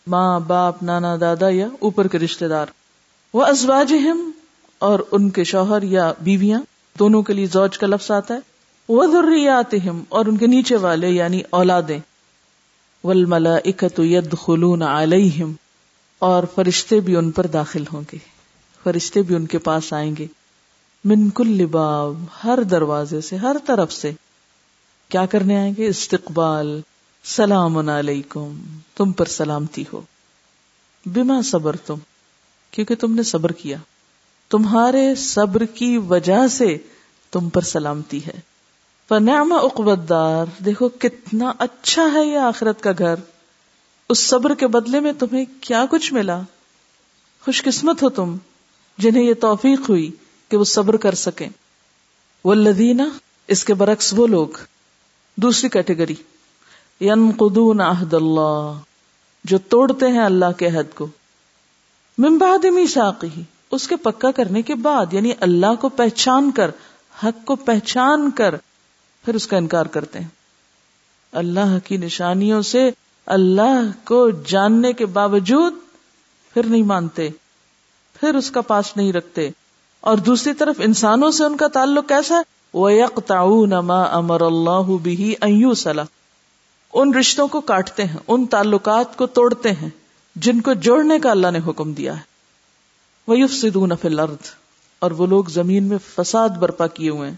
ماں، 0.06 0.40
باپ، 0.40 0.82
نانا، 0.82 1.16
دادا 1.20 1.48
یا 1.48 1.68
اوپر 1.78 2.08
کے 2.08 2.18
رشتے 2.18 2.48
دار۔ 2.48 2.66
وہ 3.34 3.44
ازواج 3.44 3.94
اور 4.78 4.98
ان 5.12 5.30
کے 5.30 5.44
شوہر 5.44 5.82
یا 5.82 6.12
بیویاں 6.20 6.60
دونوں 6.98 7.22
کے 7.22 7.32
لیے 7.32 7.46
زوج 7.46 7.78
کا 7.78 7.86
لفظ 7.86 8.10
آتا 8.10 8.34
ہے۔ 8.34 8.38
وہ 8.88 9.06
ضروریات 9.06 9.74
اور 10.08 10.26
ان 10.26 10.36
کے 10.36 10.46
نیچے 10.46 10.76
والے 10.76 11.08
یعنی 11.08 11.42
اولادیں۔ 11.50 11.98
ول 13.04 13.24
ملا 13.24 13.56
اکت 13.56 14.00
ید 14.00 14.34
خلون 14.38 14.82
علیہم 14.82 15.52
اور 16.18 16.42
فرشتے 16.54 17.00
بھی 17.00 17.16
ان 17.16 17.30
پر 17.30 17.46
داخل 17.46 17.84
ہوں 17.92 18.02
گے۔ 18.12 18.18
فرشتے 18.84 19.22
بھی 19.22 19.34
ان 19.34 19.46
کے 19.46 19.58
پاس 19.58 19.92
آئیں 19.92 20.16
گے۔ 20.18 20.26
من 21.04 21.30
کل 21.30 21.48
لباب 21.48 22.24
ہر 22.44 22.62
دروازے 22.62 23.20
سے، 23.20 23.36
ہر 23.36 23.56
طرف 23.66 23.92
سے۔ 23.92 24.12
کیا 25.08 25.26
کرنے 25.26 25.58
آئیں 25.58 25.74
گے؟ 25.78 25.86
استقبال۔ 25.86 26.80
سلام 27.24 27.88
علیکم، 27.88 28.58
تم 28.94 29.12
پر 29.12 29.24
سلامتی 29.24 29.84
ہو۔ 29.92 30.00
بما 31.06 31.42
صبر 31.44 31.76
تم 31.76 31.94
کیونکہ 32.70 32.94
تم 32.94 33.14
نے 33.14 33.22
صبر 33.22 33.52
کیا۔ 33.52 33.76
تمہارے 34.50 35.14
صبر 35.14 35.64
کی 35.64 35.98
وجہ 35.98 36.48
سے 36.48 36.78
تم 37.30 37.48
پر 37.48 37.60
سلامتی 37.60 38.26
ہے۔ 38.26 38.40
فنعم 39.08 39.52
اقبدار 39.52 40.46
دیکھو 40.64 40.88
کتنا 40.88 41.52
اچھا 41.58 42.08
ہے 42.14 42.24
یہ 42.24 42.38
آخرت 42.38 42.80
کا 42.80 42.90
گھر۔ 42.98 43.14
اس 44.08 44.18
صبر 44.18 44.54
کے 44.54 44.66
بدلے 44.66 45.00
میں 45.00 45.12
تمہیں 45.12 45.44
کیا 45.60 45.84
کچھ 45.90 46.12
ملا؟ 46.12 46.40
خوش 47.44 47.62
قسمت 47.62 48.02
ہو 48.02 48.08
تم، 48.08 48.36
جنہیں 48.98 49.24
یہ 49.24 49.34
توفیق 49.34 49.88
ہوئی 49.88 50.10
کہ 50.48 50.56
وہ 50.56 50.64
صبر 50.64 50.96
کر 50.96 51.14
سکیں۔ 51.14 51.48
وہ 52.44 52.54
لدینہ 52.54 53.02
اس 53.48 53.64
کے 53.64 53.74
برعکس 53.74 54.14
وہ 54.16 54.26
لوگ۔ 54.26 54.48
دوسری 55.36 55.68
کیٹیگری۔ 55.68 56.14
ینقدون 57.04 57.80
عہد 57.80 58.14
اللہ، 58.14 58.72
جو 59.44 59.58
توڑتے 59.58 60.08
ہیں 60.08 60.24
اللہ 60.24 60.58
کے 60.58 60.68
حد 60.68 60.94
کو۔ 60.94 61.06
من 62.18 62.38
بعد 62.38 62.66
اس 63.70 63.88
کے 63.88 63.96
پکا 63.96 64.30
کرنے 64.30 64.62
کے 64.62 64.74
بعد 64.74 65.14
یعنی 65.14 65.32
اللہ 65.40 65.74
کو 65.80 65.88
پہچان 65.88 66.50
کر، 66.50 66.70
حق 67.24 67.44
کو 67.44 67.56
پہچان 67.56 68.30
کر، 68.30 68.54
پھر 69.24 69.34
اس 69.34 69.46
کا 69.46 69.56
انکار 69.56 69.86
کرتے 69.86 70.18
ہیں۔ 70.20 70.28
اللہ 71.32 71.78
کی 71.84 71.96
نشانیوں 71.96 72.62
سے 72.62 72.90
اللہ 73.26 74.06
کو 74.06 74.30
جاننے 74.30 74.92
کے 74.92 75.06
باوجود 75.06 75.72
پھر 76.54 76.66
نہیں 76.66 76.82
مانتے، 76.82 77.28
پھر 78.20 78.34
اس 78.34 78.50
کا 78.50 78.60
پاس 78.60 78.96
نہیں 78.96 79.12
رکھتے۔ 79.12 79.50
اور 80.00 80.16
دوسری 80.16 80.54
طرف 80.54 80.74
انسانوں 80.78 81.30
سے 81.30 81.44
ان 81.44 81.56
کا 81.56 81.68
تعلق 81.68 82.08
کیسا 82.08 82.34
ہے؟ 82.34 82.40
وہ 82.74 82.92
یک 82.92 83.32
امر 84.12 84.40
اللہ 84.40 84.96
بھی 85.02 85.34
ان 86.94 87.14
رشتوں 87.14 87.48
کو 87.48 87.60
کاٹتے 87.60 88.04
ہیں، 88.04 88.16
ان 88.28 88.46
تعلقات 88.46 89.16
کو 89.16 89.26
توڑتے 89.26 89.72
ہیں، 89.72 89.88
جن 90.36 90.60
کو 90.60 90.72
جوڑنے 90.72 91.18
کا 91.18 91.30
اللہ 91.30 91.50
نے 91.50 91.58
حکم 91.66 91.92
دیا 91.92 92.16
ہے۔ 92.16 92.22
وہ 93.26 93.38
یوف 93.38 93.52
سدون 93.52 93.92
الارض 94.04 94.50
اور 94.98 95.10
وہ 95.10 95.26
لوگ 95.26 95.44
زمین 95.44 95.84
میں 95.84 95.98
فساد 96.16 96.48
برپا 96.48 96.86
کیے 96.86 97.10
ہوئے 97.10 97.28
ہیں۔ 97.28 97.36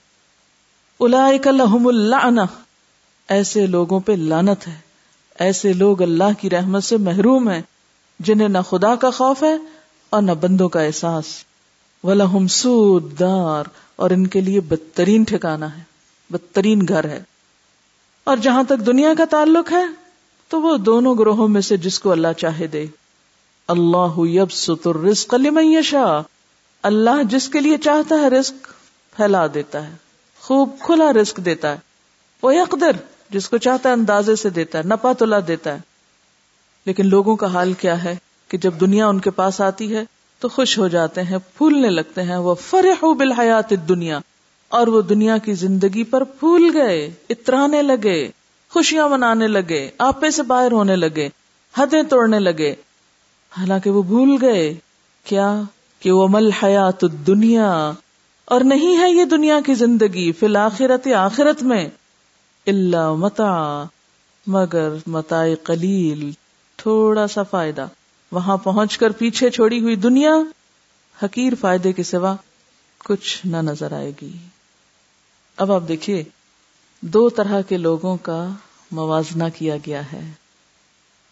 اولئک 0.98 1.46
لهم 1.46 1.86
اللعنہ، 1.86 2.40
ایسے 3.28 3.66
لوگوں 3.66 4.00
پہ 4.00 4.12
لانت 4.12 4.68
ہے۔ 4.68 4.78
ایسے 5.38 5.72
لوگ 5.72 6.02
اللہ 6.02 6.40
کی 6.40 6.50
رحمت 6.50 6.84
سے 6.84 6.96
محروم 6.96 7.48
ہیں، 7.48 7.62
جنہیں 8.20 8.48
نہ 8.48 8.58
خدا 8.70 8.94
کا 8.94 9.10
خوف 9.10 9.42
ہے 9.42 9.56
اور 10.10 10.22
نہ 10.22 10.32
بندوں 10.32 10.68
کا 10.68 10.80
احساس۔ 10.80 11.24
وَلَهُمْ 12.04 12.48
سُودْ 12.48 13.18
دار 13.20 13.64
اور 13.96 14.10
ان 14.10 14.26
کے 14.26 14.40
لیے 14.40 14.60
بدترین 14.60 15.22
ٹھکانا 15.22 15.78
ہے، 15.78 15.82
بدترین 16.30 16.86
گھر 16.88 17.04
ہے۔ 17.04 17.22
اور 18.26 18.36
جہاں 18.36 18.62
تک 18.62 18.86
دنیا 18.86 19.14
کا 19.18 19.24
تعلق 19.24 19.72
ہے، 19.72 19.84
تو 20.48 20.62
وہ 20.62 20.76
دونوں 20.76 21.14
گروہوں 21.18 21.48
میں 21.48 21.60
سے 21.60 21.76
جس 21.76 22.00
کو 22.00 22.12
اللہ 22.12 22.32
چاہے 22.36 22.66
دے۔ 22.66 22.86
اللہ 23.68 24.18
یبسط 24.18 24.86
الرزق 24.86 25.34
لمن 25.34 25.64
یشاء۔ 25.64 26.20
اللہ 26.82 27.22
جس 27.22 27.48
کے 27.48 27.60
لیے 27.60 27.78
چاہتا 27.78 28.14
ہے 28.14 28.28
رزق 28.28 28.68
پھیلا 29.16 29.46
دیتا 29.54 29.86
ہے، 29.86 29.94
خوب 30.40 30.70
کھلا 30.80 31.12
رسک 31.12 31.36
دیتا 31.36 31.72
ہے۔ 31.72 31.76
وہ 32.42 32.50
اقدر 32.50 32.90
جس 33.30 33.48
کو 33.48 33.58
چاہتا 33.58 33.88
ہے 33.88 33.94
اندازے 33.94 34.36
سے 34.36 34.50
دیتا 34.50 34.78
ہے 34.78 34.82
نپا 34.82 35.12
تلا 35.12 35.38
دیتا 35.48 35.72
ہے۔ 35.72 35.78
لیکن 36.86 37.06
لوگوں 37.06 37.36
کا 37.36 37.46
حال 37.46 37.72
کیا 37.72 38.04
ہے 38.04 38.16
کہ 38.48 38.58
جب 38.58 38.74
دنیا 38.80 39.06
ان 39.06 39.20
کے 39.20 39.30
پاس 39.30 39.60
آتی 39.60 39.96
ہے، 39.96 40.04
تو 40.38 40.48
خوش 40.48 40.78
ہو 40.78 40.88
جاتے 40.88 41.22
ہیں، 41.22 41.38
پھولنے 41.58 41.90
لگتے 41.90 42.22
ہیں۔ 42.22 42.36
وہ 42.36 42.54
فرح 42.54 43.04
بالحیات 43.18 43.70
دنیا 43.88 44.18
اور 44.68 44.86
وہ 44.86 45.02
دنیا 45.02 45.38
کی 45.38 45.52
زندگی 45.52 46.04
پر 46.04 46.24
پھول 46.24 46.70
گئے، 46.74 47.10
اترانے 47.30 47.82
لگے، 47.82 48.30
خوشیاں 48.70 49.08
منانے 49.08 49.46
لگے، 49.46 49.90
آپے 49.98 50.30
سے 50.30 50.42
باہر 50.42 50.72
ہونے 50.72 50.96
لگے، 50.96 51.28
حدیں 51.78 52.02
توڑنے 52.02 52.38
لگے۔ 52.38 52.74
حالانکہ 53.58 53.90
وہ 53.90 54.02
بھول 54.02 54.36
گئے، 54.40 54.74
کیا 55.24 55.62
کہ 56.00 56.12
وہ 56.12 56.28
مل 56.30 56.50
حیات 56.50 57.04
دنیا 57.26 57.92
اور 58.44 58.60
نہیں 58.60 58.98
ہے 58.98 59.10
یہ 59.10 59.24
دنیا 59.24 59.60
کی 59.66 59.74
زندگی 59.74 60.32
فی 60.32 60.46
الآخرت 60.46 61.06
آخرت 61.06 61.62
میں 61.62 61.88
اللہ 62.66 63.12
متا 63.12 63.84
مگر 64.46 64.92
متا 65.06 65.44
قلیل، 65.62 66.30
تھوڑا 66.76 67.26
سا 67.26 67.42
فائدہ۔ 67.42 67.86
وہاں 68.32 68.56
پہنچ 68.56 68.98
کر 68.98 69.10
پیچھے 69.10 69.50
چھوڑی 69.50 69.80
ہوئی 69.80 69.96
دنیا، 69.96 70.32
حقیر 71.22 71.52
فائدے 71.60 71.92
کے 71.92 72.02
سوا 72.02 72.34
کچھ 73.04 73.46
نہ 73.46 73.56
نظر 73.56 73.92
آئے 73.92 74.12
گی۔ 74.22 74.32
اب 75.56 75.72
آپ 75.72 75.82
دیکھیے، 75.88 76.24
دو 77.00 77.28
طرح 77.28 77.60
کے 77.60 77.76
لوگوں 77.76 78.16
کا 78.16 78.48
موازنہ 78.90 79.44
کیا 79.56 79.76
گیا 79.76 80.12
ہے۔ 80.12 80.32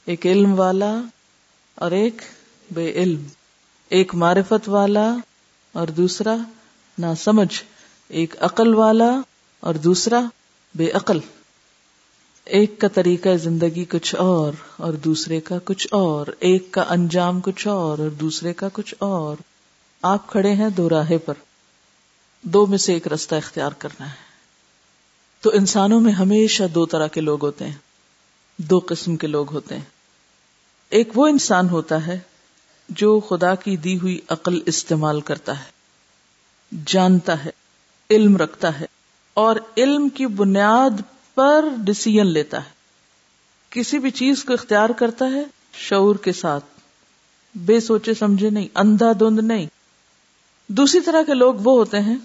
ایک 0.07 0.27
علم 0.27 0.61
والا 0.61 1.01
اور 1.75 1.91
ایک 1.91 2.23
بے 2.71 2.93
علم۔ 2.93 3.23
ایک 3.89 4.15
معرفت 4.15 4.69
والا 4.69 5.15
اور 5.73 5.89
دوسرا 5.89 6.37
نہ 6.99 7.07
سمجھ 7.19 7.63
ایک 8.09 8.35
عقل 8.43 8.75
والا 8.75 9.21
اور 9.61 9.75
دوسرا 9.75 10.21
بے 10.75 10.91
عقل۔ 10.91 11.19
ایک 12.45 12.81
کا 12.81 12.89
طریقہ 12.89 13.37
زندگی 13.37 13.85
کچھ 13.85 14.15
اور 14.15 14.53
اور 14.77 14.93
دوسرے 14.93 15.41
کا 15.41 15.59
کچھ 15.65 15.89
اور۔ 15.91 16.27
ایک 16.41 16.73
کا 16.73 16.85
انجام 16.89 17.41
کچھ 17.41 17.69
اور 17.69 17.99
اور 17.99 18.11
دوسرے 18.11 18.53
کا 18.53 18.69
کچھ 18.73 18.95
اور۔ 18.99 19.37
آپ 20.03 20.31
کھڑے 20.31 20.53
ہیں 20.53 20.71
دو 20.71 20.89
راہے 20.89 21.19
پر۔ 21.19 21.35
دو 22.45 22.67
میں 22.67 22.79
سے 22.79 22.95
ایک 22.95 23.09
رستہ 23.09 23.35
اختیار 23.35 23.73
کرنا 23.73 24.09
ہے۔ 24.09 24.15
تو 25.41 25.51
انسانوں 25.55 26.01
میں 26.01 26.13
ہمیشہ 26.13 26.65
دو 26.75 26.87
طرح 26.87 27.07
کے 27.07 27.21
لوگ 27.21 27.45
ہوتے 27.45 27.65
ہیں۔ 27.65 27.77
دو 28.57 28.81
قسم 28.87 29.17
کے 29.17 29.27
لوگ 29.27 29.53
ہوتے 29.53 29.75
ہیں۔ 29.75 29.85
ایک 30.89 31.09
وہ 31.15 31.27
انسان 31.27 31.69
ہوتا 31.69 32.07
ہے 32.07 32.19
جو 32.89 33.21
خدا 33.21 33.55
کی 33.55 33.77
دی 33.77 33.99
ہوئی 33.99 34.21
عقل 34.29 34.59
استعمال 34.67 35.21
کرتا 35.21 35.61
ہے، 35.61 35.65
جانتا 36.87 37.45
ہے، 37.45 37.51
علم 38.11 38.37
رکھتا 38.37 38.81
ہے، 38.81 38.87
اور 39.35 39.57
علم 39.77 40.09
کی 40.09 40.27
بنیاد 40.27 41.03
پر 41.35 41.65
ڈسیزن 41.79 42.27
لیتا 42.27 42.65
ہے۔ 42.65 42.71
کسی 43.71 43.99
بھی 43.99 44.11
چیز 44.11 44.45
کو 44.45 44.53
اختیار 44.53 44.91
کرتا 44.91 45.25
ہے 45.25 45.45
شعور 45.73 46.17
کے 46.17 46.33
ساتھ۔ 46.33 46.65
بے 47.55 47.81
سوچے 47.81 48.15
سمجھے 48.15 48.51
نہیں، 48.51 48.69
اندھا 48.75 49.13
دھند 49.13 49.39
نہیں۔ 49.39 49.67
دوسری 50.69 51.01
طرح 51.01 51.23
کے 51.23 51.35
لوگ 51.35 51.55
وہ 51.55 51.79
ہوتے 51.79 52.01
ہیں 52.01 52.17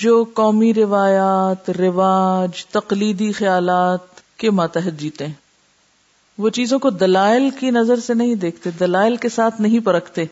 جو 0.00 0.24
قومی 0.34 0.74
روایات، 0.74 1.70
رواج، 1.70 2.66
تقلیدی 2.66 3.32
خیالات 3.32 4.00
کے 4.36 4.50
ماتحت 4.50 4.98
جیتے 4.98 5.26
ہیں۔ 5.26 5.34
وہ 6.38 6.48
چیزوں 6.48 6.78
کو 6.78 6.90
دلائل 6.90 7.50
کی 7.50 7.70
نظر 7.70 8.00
سے 8.00 8.14
نہیں 8.14 8.34
دیکھتے، 8.34 8.70
دلائل 8.70 9.16
کے 9.16 9.28
ساتھ 9.28 9.60
نہیں 9.60 9.80
پرکھتے، 9.80 10.24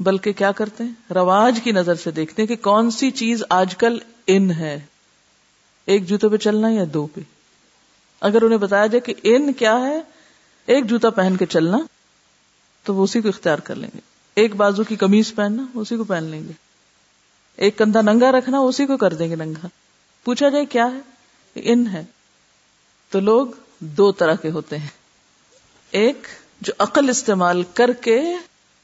بلکہ 0.00 0.32
کیا 0.32 0.52
کرتے 0.52 0.84
ہیں؟ 0.84 1.12
رواج 1.12 1.60
کی 1.64 1.72
نظر 1.72 1.94
سے 1.94 2.10
دیکھتے 2.10 2.42
ہیں 2.42 2.46
کہ 2.46 2.56
کون 2.56 2.90
سی 2.90 3.10
چیز 3.10 3.42
آج 3.48 3.76
کل 3.76 3.98
ان 4.26 4.50
ہے۔ 4.50 4.80
ایک 5.86 6.08
جوتے 6.08 6.28
پہ 6.28 6.36
چلنا 6.36 6.68
یا 6.70 6.84
دو 6.94 7.06
پہ؟ 7.06 7.20
اگر 8.20 8.42
انہیں 8.42 8.58
بتایا 8.58 8.86
جائے 8.86 9.00
کہ 9.00 9.14
ان 9.22 9.52
کیا 9.52 9.80
ہے، 9.80 10.00
ایک 10.66 10.86
جوتا 10.86 11.10
پہن 11.10 11.36
کے 11.36 11.46
چلنا، 11.46 11.78
تو 12.84 12.94
وہ 12.94 13.04
اسی 13.04 13.20
کو 13.20 13.28
اختیار 13.28 13.58
کر 13.58 13.74
لیں 13.74 13.90
گے۔ 13.94 14.00
ایک 14.34 14.56
بازو 14.56 14.84
کی 14.84 14.96
کمیز 14.96 15.34
پہننا، 15.34 15.64
اسی 15.74 15.96
کو 15.96 16.04
پہن 16.04 16.24
لیں 16.24 16.40
گے۔ 16.40 16.65
ایک 17.56 17.78
کندھا 17.78 18.00
ننگا 18.00 18.32
رکھنا، 18.32 18.58
اسی 18.58 18.86
کو 18.86 18.96
کر 18.96 19.14
دیں 19.14 19.30
گے 19.30 19.36
ننگا۔ 19.36 19.66
پوچھا 20.24 20.48
جائے 20.48 20.64
کیا 20.64 20.86
ہے؟ 20.86 20.98
ان 21.54 21.86
ہے۔ 21.86 22.04
تو 23.10 23.20
لوگ 23.20 23.46
دو 23.78 24.12
طرح 24.12 24.34
کے 24.34 24.50
ہوتے 24.50 24.78
ہیں۔ 24.78 24.88
ایک 25.90 26.26
جو 26.60 26.72
عقل 26.78 27.08
استعمال 27.08 27.62
کر 27.74 27.92
کے 27.92 28.22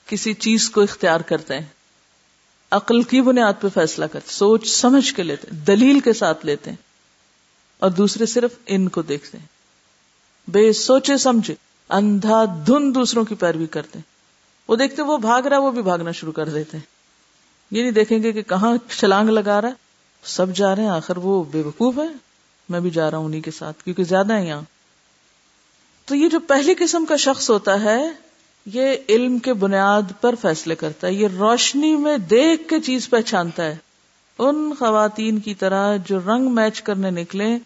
کسی 0.06 0.34
چیز 0.34 0.70
کو 0.70 0.80
اختیار 0.80 1.20
کرتے 1.20 1.58
ہیں۔ 1.58 1.66
عقل 2.70 3.02
کی 3.02 3.20
بنیاد 3.20 3.52
پہ 3.60 3.68
فیصلہ 3.74 4.04
کرتے 4.04 4.32
سوچ 4.32 4.68
سمجھ 4.68 5.14
کے 5.14 5.22
لیتے 5.22 5.48
دلیل 5.50 6.00
کے 6.00 6.12
ساتھ 6.12 6.46
لیتے 6.46 6.70
ہیں۔ 6.70 6.76
اور 7.78 7.90
دوسرے 7.90 8.26
صرف 8.26 8.54
ان 8.66 8.88
کو 8.88 9.02
دیکھتے 9.02 9.38
ہیں۔ 9.38 9.46
بے 10.50 10.72
سوچے 10.72 11.16
سمجھے، 11.16 11.54
اندھا 11.88 12.44
دھن 12.66 12.94
دوسروں 12.94 13.24
کی 13.24 13.34
پیروی 13.34 13.66
کرتے 13.66 13.98
ہیں۔ 13.98 14.12
وہ 14.68 14.76
دیکھتے 14.76 15.02
وہ 15.02 15.18
بھاگ 15.18 15.42
رہا 15.42 15.56
ہے، 15.56 15.62
وہ 15.62 15.70
بھی 15.70 15.82
بھاگنا 15.82 16.10
شروع 16.10 16.32
کر 16.32 16.48
دیتے 16.48 16.76
ہیں۔ 16.76 16.91
یہ 17.72 17.82
نہیں 17.82 17.90
دیکھیں 17.90 18.22
گے 18.22 18.32
کہ 18.32 18.42
کہاں 18.42 18.76
چھلانگ 18.88 19.28
لگا 19.28 19.60
رہا 19.60 19.68
ہے؟ 19.68 19.74
سب 20.24 20.54
جا 20.54 20.76
رہے 20.76 20.82
ہیں، 20.82 20.90
آخر 20.90 21.16
وہ 21.16 21.44
بے 21.44 21.60
وقوف 21.60 21.98
ہے۔ 21.98 22.12
میں 22.68 22.80
بھی 22.80 22.90
جا 22.90 23.10
رہا 23.10 23.18
ہوں 23.18 23.24
انہیں 23.24 23.40
کے 23.40 23.50
ساتھ، 23.50 23.82
کیونکہ 23.82 24.04
زیادہ 24.04 24.32
ہے 24.32 24.46
یہاں۔ 24.46 24.60
تو 26.04 26.14
یہ 26.14 26.28
جو 26.28 26.40
پہلی 26.40 26.74
قسم 26.78 27.04
کا 27.04 27.16
شخص 27.16 27.50
ہوتا 27.50 27.82
ہے، 27.82 28.02
یہ 28.66 28.96
علم 29.08 29.38
کے 29.38 29.52
بنیاد 29.52 30.02
پر 30.20 30.34
فیصلے 30.34 30.74
کرتا 30.74 31.06
ہے۔ 31.06 31.12
یہ 31.12 31.28
روشنی 31.38 31.96
میں 31.96 32.18
دیکھ 32.18 32.68
کے 32.68 32.80
چیز 32.80 33.11
پہچانتا 33.11 33.64
ہے۔ 33.64 33.76
ان 34.38 34.72
خواتین 34.78 35.40
کی 35.40 35.54
طرح 35.54 35.96
جو 36.06 36.18
رنگ 36.18 36.54
میچ 36.54 36.82
کرنے 36.82 37.11
نکلے، 37.11 37.58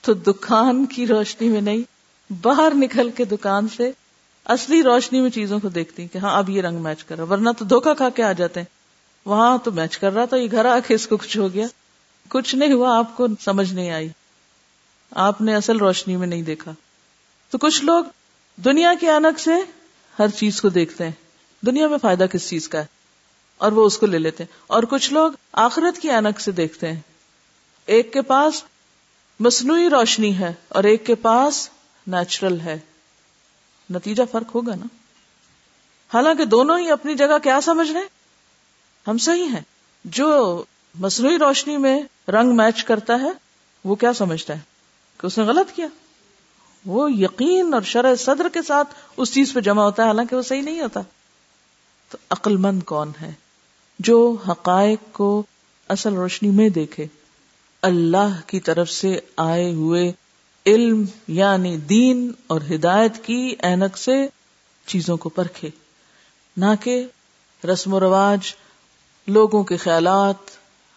تو 0.00 0.14
دکان 0.14 0.84
کی 0.84 1.06
روشنی 1.06 1.48
میں 1.48 1.60
نہیں، 1.60 1.82
باہر 2.42 2.72
نکل 2.74 3.10
کے 3.10 3.24
دکان 3.24 3.68
سے 3.76 3.90
اصلی 4.44 4.82
روشنی 4.82 5.20
میں 5.20 5.30
چیزوں 5.30 5.58
کو 5.58 5.68
دیکھتی 5.68 6.06
کہ 6.06 6.18
ہاں 6.18 6.38
اب 6.38 6.50
یہ 6.50 6.62
رنگ 6.62 6.78
میچ 6.78 7.04
کر 7.04 7.20
ورنہ 7.20 7.50
تو 7.58 7.64
دھوکا 7.64 7.94
کھا 7.94 8.10
کے 8.10 8.22
آ 8.22 8.32
جاتے 8.32 8.60
ہیں۔ 8.60 8.83
وہاں 9.24 9.58
تو 9.58 9.72
میچ 9.72 9.98
کر 9.98 10.12
رہا 10.12 10.24
تھا، 10.24 10.36
یہ 10.36 10.48
گھر 10.50 10.64
آ 10.64 10.78
کے 10.86 10.94
اس 10.94 11.06
کو 11.06 11.16
کچھ 11.16 11.38
ہو 11.38 11.52
گیا۔ 11.52 11.66
کچھ 12.28 12.54
نہیں 12.54 12.72
ہوا، 12.72 12.98
آپ 12.98 13.16
کو 13.16 13.26
سمجھ 13.40 13.72
نہیں 13.72 13.90
آئی۔ 13.90 14.08
آپ 15.10 15.40
نے 15.40 15.54
اصل 15.54 15.76
روشنی 15.76 16.16
میں 16.16 16.26
نہیں 16.26 16.42
دیکھا۔ 16.42 16.72
تو 17.50 17.58
کچھ 17.58 17.84
لوگ 17.84 18.04
دنیا 18.56 18.92
کی 19.00 19.08
آنک 19.08 19.40
سے 19.40 19.50
ہر 20.18 20.28
چیز 20.28 20.60
کو 20.60 20.68
دیکھتے 20.68 21.04
ہیں۔ 21.04 21.12
دنیا 21.66 21.88
میں 21.88 21.98
فائدہ 22.02 22.24
کس 22.32 22.48
چیز 22.48 22.68
کا 22.68 22.78
ہے؟ 22.78 22.86
اور 23.58 23.72
وہ 23.72 23.86
اس 23.86 23.98
کو 23.98 24.06
لے 24.06 24.18
لیتے 24.18 24.44
ہیں۔ 24.44 24.56
اور 24.66 24.82
کچھ 24.82 25.12
لوگ 25.12 25.32
آخرت 25.52 25.98
کی 25.98 26.10
آنک 26.10 26.40
سے 26.40 26.50
دیکھتے 26.50 26.92
ہیں۔ 26.92 27.00
ایک 27.86 28.12
کے 28.12 28.22
پاس 28.22 28.62
مصنوعی 29.40 29.90
روشنی 29.90 30.38
ہے 30.38 30.54
اور 30.68 30.84
ایک 30.84 31.06
کے 31.06 31.14
پاس 31.14 31.68
نیچرل 32.06 32.60
ہے۔ 32.60 32.78
نتیجہ 33.90 34.22
فرق 34.32 34.54
ہوگا 34.54 34.74
نا۔ 34.74 34.86
حالانکہ 36.14 36.44
دونوں 36.44 36.78
ہی 36.78 36.90
اپنی 36.90 37.14
جگہ 37.14 37.38
کیا 37.42 37.60
سمجھ 37.60 37.92
رہے 37.92 38.00
ہیں؟ 38.00 38.23
ہم 39.08 39.18
صحیح 39.18 39.44
ہیں۔ 39.44 39.60
جو 40.04 40.62
مصنوعی 40.94 41.38
روشنی 41.38 41.76
میں 41.76 42.02
رنگ 42.28 42.56
میچ 42.56 42.84
کرتا 42.84 43.20
ہے، 43.20 43.30
وہ 43.84 43.94
کیا 43.94 44.12
سمجھتا 44.12 44.54
ہے؟ 44.54 44.60
کہ 45.18 45.26
اس 45.26 45.38
نے 45.38 45.44
غلط 45.44 45.76
کیا۔ 45.76 45.86
وہ 46.86 47.12
یقین 47.12 47.74
اور 47.74 47.82
شرح 47.82 48.14
صدر 48.14 48.48
کے 48.52 48.62
ساتھ 48.62 48.94
اس 49.16 49.34
چیز 49.34 49.52
پہ 49.52 49.60
جمع 49.60 49.82
ہوتا 49.82 50.02
ہے، 50.02 50.08
حالانکہ 50.08 50.36
وہ 50.36 50.42
صحیح 50.42 50.62
نہیں 50.62 50.80
ہوتا۔ 50.80 51.00
تو 52.08 52.18
عقل 52.30 52.56
مند 52.56 52.82
کون 52.82 53.12
ہے؟ 53.20 53.32
جو 53.98 54.36
حقائق 54.48 55.12
کو 55.12 55.42
اصل 55.88 56.14
روشنی 56.14 56.50
میں 56.50 56.68
دیکھے۔ 56.68 57.06
اللہ 57.82 58.40
کی 58.46 58.60
طرف 58.60 58.90
سے 58.90 59.20
آئے 59.36 59.72
ہوئے 59.72 60.12
علم 60.66 61.04
یعنی 61.28 61.76
دین 61.76 62.32
اور 62.46 62.60
ہدایت 62.74 63.24
کی 63.24 63.54
اینک 63.58 63.98
سے 63.98 64.26
چیزوں 64.86 65.16
کو 65.16 65.28
پرکھے۔ 65.28 65.70
نہ 66.56 66.66
کہ 66.80 67.06
رسم 67.64 67.94
و 67.94 68.00
رواج 68.00 68.54
لوگوں 69.26 69.64
کے 69.64 69.76
خیالات، 69.76 70.50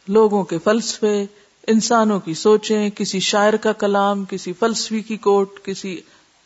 لوگوں 0.07 0.43
کے 0.43 0.57
فلسفے، 0.63 1.25
انسانوں 1.67 2.19
کی 2.19 2.33
سوچیں، 2.33 2.89
کسی 2.89 3.19
شاعر 3.19 3.53
کا 3.53 3.71
کلام، 3.71 4.25
کسی 4.25 4.53
فلسفی 4.53 5.01
کی 5.01 5.17
کوٹ، 5.17 5.59
کسی 5.63 6.01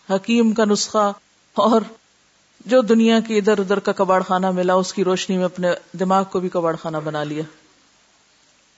حکیم 0.10 0.54
کا 0.54 0.66
نسخہ، 0.66 1.12
اور 1.54 1.82
جو 2.66 2.82
دنیا 2.82 3.20
کی 3.20 3.38
ادھر 3.38 3.60
ادھر 3.60 3.80
کا 3.80 3.92
کباڑ 3.92 4.24
خانہ 4.24 4.52
ملا، 4.52 4.74
اس 4.74 4.94
کی 4.94 5.04
روشنی 5.04 5.38
میں 5.38 5.46
اپنے 5.46 5.72
دماغ 6.00 6.24
کو 6.24 6.40
بھی 6.40 6.50
کباڑ 6.50 6.76
خانہ 6.76 6.98
بنا 7.04 7.24
لیا۔ 7.24 7.44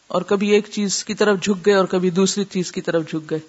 اور 0.08 0.22
کبھی 0.22 0.50
ایک 0.50 0.68
چیز 0.74 1.06
کی 1.06 1.14
طرف 1.14 1.42
جھک 1.42 1.66
گئے، 1.66 1.74
اور 1.74 1.86
کبھی 1.86 2.10
دوسری 2.10 2.44
چیز 2.44 2.72
کی 2.72 2.82
طرف 2.82 3.10
جھک 3.10 3.30
گئے۔ 3.30 3.40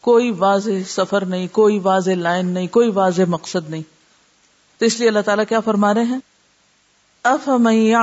کوئی 0.00 0.30
واضح 0.30 0.70
سفر 0.88 1.24
نہیں، 1.24 1.46
کوئی 1.52 1.78
واضح 1.78 2.10
لائن 2.10 2.46
نہیں، 2.46 2.66
کوئی 2.66 2.90
واضح 2.90 3.22
مقصد 3.28 3.70
نہیں۔ 3.70 3.82
تو 4.78 4.84
اس 4.84 5.00
لیے 5.00 5.08
اللہ 5.08 5.20
تعالیٰ 5.20 5.44
کیا 5.48 5.60
فرما 5.60 5.94
رہے 5.94 6.04
ہیں؟ 6.04 6.18
اف 7.24 7.48
میں 7.48 7.94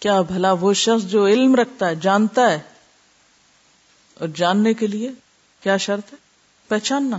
کیا 0.00 0.20
بھلا 0.20 0.52
وہ 0.52 0.72
شخص 0.72 1.04
جو 1.04 1.26
علم 1.26 1.54
رکھتا 1.54 1.88
ہے، 1.88 1.94
جانتا 1.94 2.50
ہے؟ 2.50 2.58
اور 4.20 4.28
جاننے 4.28 4.74
کے 4.74 4.86
لیے 4.86 5.12
کیا 5.62 5.76
شرط 5.76 6.12
ہے؟ 6.12 6.18
پہچاننا۔ 6.68 7.18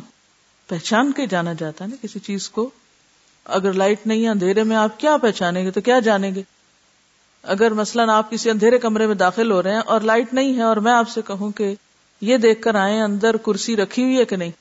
پہچان 0.68 1.12
کے 1.12 1.28
جانا 1.28 1.54
جاتا 1.54 1.86
ہے 1.86 1.90
نا 1.90 1.96
کسی 2.02 2.20
چیز 2.20 2.50
کو۔ 2.50 2.70
اگر 3.46 3.74
لائٹ 3.74 4.08
نہیں 4.08 4.24
ہے 4.24 4.30
اندھیرے 4.30 4.64
میں، 4.64 4.76
آپ 4.76 5.00
کیا 5.00 5.18
پہچانیں 5.18 5.66
گے؟ 5.66 5.72
تو 5.72 5.82
کیا 5.82 6.00
جانیں 6.00 6.36
گے؟ 6.36 6.42
اگر 7.44 7.72
مثلاً 7.72 8.10
آپ 8.10 8.32
کسی 8.32 8.50
اندھیرے 8.50 8.78
کمرے 8.78 9.08
میں 9.08 9.16
داخل 9.16 9.52
ہو 9.52 9.64
رہے 9.64 9.74
ہیں 9.74 9.82
اور 9.86 10.02
لائٹ 10.02 10.34
نہیں 10.34 10.58
ہے 10.58 10.62
اور 10.62 10.78
میں 10.78 10.94
آپ 10.94 11.10
سے 11.10 11.22
کہوں 11.28 11.52
کہ 11.52 11.76
یہ 12.22 12.38
دیکھ 12.38 12.62
کر 12.62 12.76
آئے 12.76 13.02
اندر 13.02 13.38
کرسی 13.38 13.76
رکھی 13.76 14.04
ہوئی 14.04 14.20
ہے 14.20 14.26
کہ 14.26 14.36
نہیں؟ 14.36 14.52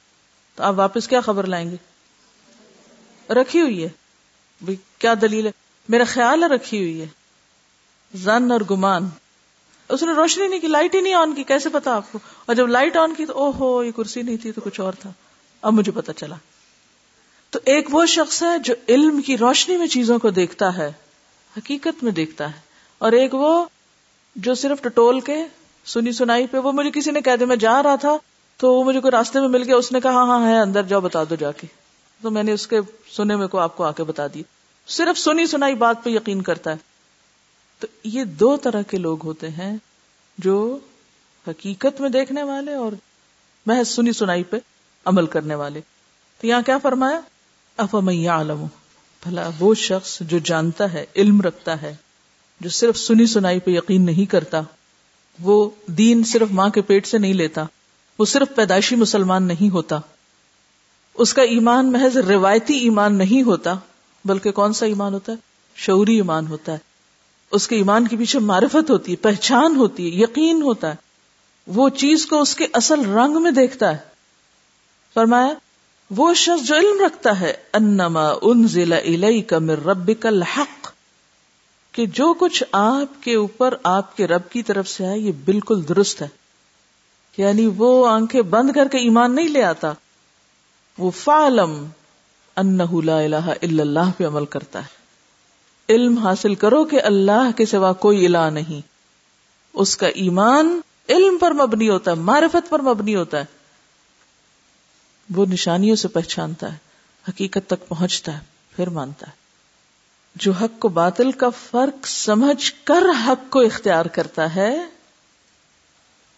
تو 0.55 0.63
آپ 0.63 0.75
واپس 0.77 1.09
کیا 1.09 1.21
خبر 1.21 1.47
لائیں 1.47 1.71
گے؟ 1.71 1.77
رکھی 3.35 3.61
ہوئی 3.61 3.87
ہے۔ 3.87 3.89
کیا 4.99 5.15
دلیل 5.21 5.47
ہے؟ 5.47 5.51
میرا 5.89 6.05
خیال 6.05 6.43
ہے 6.43 6.49
رکھی 6.49 6.79
ہوئی 6.79 7.01
ہے۔ 7.01 7.07
زن 8.15 8.53
اور 8.53 8.61
گمان۔ 8.71 9.09
اس 9.89 10.03
نے 10.03 10.13
روشنی 10.13 10.49
نہیں 10.49 10.61
کی 10.61 10.67
لائٹ 10.67 10.95
ہی 10.95 11.01
نہیں 11.01 11.15
آن 11.15 11.35
کی، 11.35 11.43
کیسے 11.43 11.69
پتا 11.69 11.97
آپ 11.97 12.13
کو؟ 12.13 12.19
اور 12.47 12.55
جب 12.55 12.67
لائٹ 12.67 12.97
آن 12.97 13.15
کی 13.15 13.27
تو 13.27 13.33
او 13.39 13.51
ہو 13.51 13.85
یہ 13.85 13.91
کرسی 13.91 14.23
نہیں 14.23 14.37
تھی 14.37 14.53
تو 14.53 14.61
کچھ 14.61 14.81
اور 14.81 14.93
تھا۔ 14.93 15.13
اب 15.63 15.73
مجھے 15.73 15.93
پتا 15.93 16.13
چلا۔ 16.13 16.37
تو 17.51 17.59
ایک 17.65 17.95
وہ 17.95 18.07
شخص 18.07 18.43
ہے 18.43 18.59
جو 18.59 18.75
علم 18.89 19.23
کی 19.23 19.39
روشنی 19.39 19.77
میں 19.77 19.87
چیزوں 19.87 20.19
کو 20.19 20.31
دیکھتا 20.31 20.77
ہے، 20.77 20.93
حقیقت 21.57 22.05
میں 22.05 22.13
دیکھتا 22.13 22.47
ہے۔ 22.47 22.61
اور 22.99 23.13
ایک 23.13 23.35
وہ 23.35 23.65
جو 24.37 24.55
صرف 24.55 24.81
ٹٹول 24.81 25.21
کے 25.21 25.45
سنی 25.85 26.13
سنائی 26.13 26.47
پہ، 26.47 26.59
وہ 26.59 26.73
مجھے 26.73 26.91
کسی 26.91 27.11
نے 27.11 27.21
کہہ 27.21 27.37
دیا 27.37 27.47
میں 27.47 27.57
جا 27.57 27.83
رہا 27.83 27.97
تھا، 27.97 28.17
تو 28.57 28.75
وہ 28.75 28.85
مجھے 28.85 29.01
کوئی 29.01 29.11
راستے 29.11 29.41
میں 29.41 29.49
مل 29.49 29.63
گیا، 29.63 29.77
اس 29.77 29.93
نے 29.93 30.01
کہا 30.01 30.11
ہاں 30.11 30.27
ہاں 30.27 30.49
ہے، 30.49 30.61
اندر 30.61 30.83
جاؤ، 30.83 31.01
بتا 31.01 31.25
دو 31.25 31.35
جا 31.35 31.53
کے۔ 31.53 31.67
تو 32.23 32.31
میں 32.31 32.43
نے 32.43 32.53
اس 32.53 32.67
کے 32.67 32.81
سنے 33.17 33.37
میں 33.37 33.49
کو 33.49 33.59
آپ 33.59 33.77
کو 33.77 33.85
آ 33.85 33.93
کے 33.93 34.05
بتا 34.05 34.27
دی۔ 34.35 34.43
صرف 34.87 35.19
سنی 35.19 35.47
سنائی 35.47 35.75
بات 35.75 36.05
پہ 36.05 36.11
یقین 36.11 36.43
کرتا 36.43 36.71
ہے۔ 36.71 36.96
تو 37.79 37.87
یہ 38.05 38.25
دو 38.25 38.57
طرح 38.57 38.83
کے 38.83 38.97
لوگ 38.97 39.25
ہوتے 39.25 39.49
ہیں 39.49 39.77
جو 40.39 40.79
حقیقت 41.49 42.01
میں 42.01 42.09
دیکھنے 42.09 42.43
والے 42.43 42.75
اور 42.75 42.93
محض 43.67 43.89
سنی 43.89 44.13
سنائی 44.13 44.43
پہ 44.43 44.57
عمل 45.05 45.27
کرنے 45.27 45.55
والے۔ 45.55 45.81
تو 46.41 46.47
یہاں 46.47 46.63
کیا 46.63 46.79
فرمایا؟ 46.79 47.21
افمیا 47.77 48.33
عالم 48.33 48.65
بھلا 49.23 49.51
وہ 49.59 49.75
شخص 49.75 50.21
جو 50.21 50.39
جانتا 50.39 50.93
ہے، 50.93 51.05
علم 51.17 51.41
رکھتا 51.41 51.83
ہے، 51.83 51.97
جو 52.61 52.71
صرف 52.71 52.99
سنی 52.99 53.27
سنائی 53.27 53.61
پہ 53.61 53.71
یقین 53.71 54.07
نہیں 54.07 54.31
کرتا، 54.31 54.61
وہ 55.41 55.71
دین 55.87 56.25
صرف 56.25 56.49
ماں 56.51 56.69
کے 56.69 56.83
پیٹ 56.83 57.07
سے 57.07 57.19
نہیں 57.19 57.35
لیتا، 57.35 57.65
وہ 58.19 58.25
صرف 58.25 58.57
پیدائشی 58.57 58.97
مسلمان 58.97 59.43
نہیں 59.43 59.71
ہوتا۔ 59.71 59.99
اس 61.15 61.35
کا 61.35 61.43
ایمان 61.43 61.93
محض 61.93 62.17
روایتی 62.17 62.75
ایمان 62.75 63.15
نہیں 63.15 63.43
ہوتا، 63.43 63.75
بلکہ 64.25 64.51
کون 64.51 64.73
سا 64.73 64.87
ایمان 64.87 65.15
ہوتا 65.15 65.33
ہے؟ 65.33 65.37
شعوری 65.77 66.17
ایمان 66.17 66.47
ہوتا 66.47 66.73
ہے۔ 66.73 66.79
اس 67.51 67.69
کے 67.69 67.77
ایمان 67.77 68.09
کے 68.09 68.17
پیچھے 68.17 68.39
معرفت 68.39 68.91
ہوتی 68.91 69.13
ہے، 69.13 69.17
پہچان 69.17 69.77
ہوتی 69.77 70.05
ہے، 70.05 70.23
یقین 70.23 70.63
ہوتا 70.63 70.91
ہے۔ 70.91 70.95
وہ 71.67 71.89
چیز 71.89 72.27
کو 72.27 72.41
اس 72.41 72.57
کے 72.57 72.67
اصل 72.73 73.01
رنگ 73.01 73.43
میں 73.43 73.51
دیکھتا 73.51 73.91
ہے۔ 73.91 73.97
فرمایا، 75.15 75.55
وہ 76.11 76.35
شخص 76.35 76.67
جو 76.67 76.75
علم 76.75 77.01
رکھتا 77.07 77.41
ہے، 77.41 77.55
انما 77.73 78.33
انزل 78.43 78.93
الیک 78.93 79.53
من 79.53 79.71
ربک 79.71 80.27
الحق، 80.27 80.91
کہ 81.93 82.07
جو 82.07 82.35
کچھ 82.35 82.65
آپ 82.73 83.23
کے 83.23 83.35
اوپر، 83.35 83.75
آپ 83.83 84.17
کے 84.17 84.27
رب 84.27 84.49
کی 84.51 84.63
طرف 84.63 84.89
سے 84.89 85.07
ہے 85.07 85.19
یہ 85.19 85.33
بالکل 85.45 85.89
درست 85.89 86.23
ہے۔ 86.23 86.29
یعنی 87.37 87.67
وہ 87.67 88.09
آنکھیں 88.09 88.43
بند 88.43 88.71
کر 88.73 88.89
کے 88.89 88.99
ایمان 88.99 89.35
نہیں 89.35 89.49
لے 89.49 89.63
آتا۔ 89.63 89.93
وہ 90.99 91.11
فعلم 91.11 91.87
انہ 92.57 93.05
لا 93.05 93.21
الہ 93.21 93.37
الا 93.37 93.83
اللہ 93.83 94.11
پہ 94.17 94.27
عمل 94.27 94.45
کرتا 94.45 94.79
ہے۔ 94.79 94.96
علم 95.89 96.19
حاصل 96.19 96.55
کرو 96.55 96.85
کہ 96.85 97.03
اللہ 97.03 97.51
کے 97.57 97.67
سوا 97.67 97.93
کوئی 97.93 98.27
الہ 98.27 98.51
نہیں۔ 98.53 98.87
اس 99.75 99.97
کا 99.97 100.07
ایمان 100.07 100.81
علم 101.09 101.39
پر 101.39 101.51
مبنی 101.51 101.89
ہوتا 101.89 102.11
ہے، 102.11 102.17
معرفت 102.17 102.71
پر 102.71 102.81
مبنی 102.81 103.15
ہوتا 103.15 103.39
ہے۔ 103.41 103.45
وہ 105.35 105.47
نشانیوں 105.47 105.97
سے 105.97 106.09
پہچانتا 106.09 106.73
ہے، 106.73 106.79
حقیقت 107.29 107.59
تک 107.67 107.89
پہنچتا 107.89 108.35
ہے، 108.35 108.39
پھر 108.77 108.91
مانتا 108.91 109.27
ہے۔ 109.27 109.33
جو 110.35 110.53
حق 110.53 110.81
کو 110.81 110.89
باطل 110.89 111.33
کا 111.33 111.49
فرق 111.49 112.07
سمجھ 112.07 112.73
کر 112.85 113.03
حق 113.27 113.53
کو 113.53 113.61
اختیار 113.61 114.07
کرتا 114.07 114.55
ہے، 114.55 114.85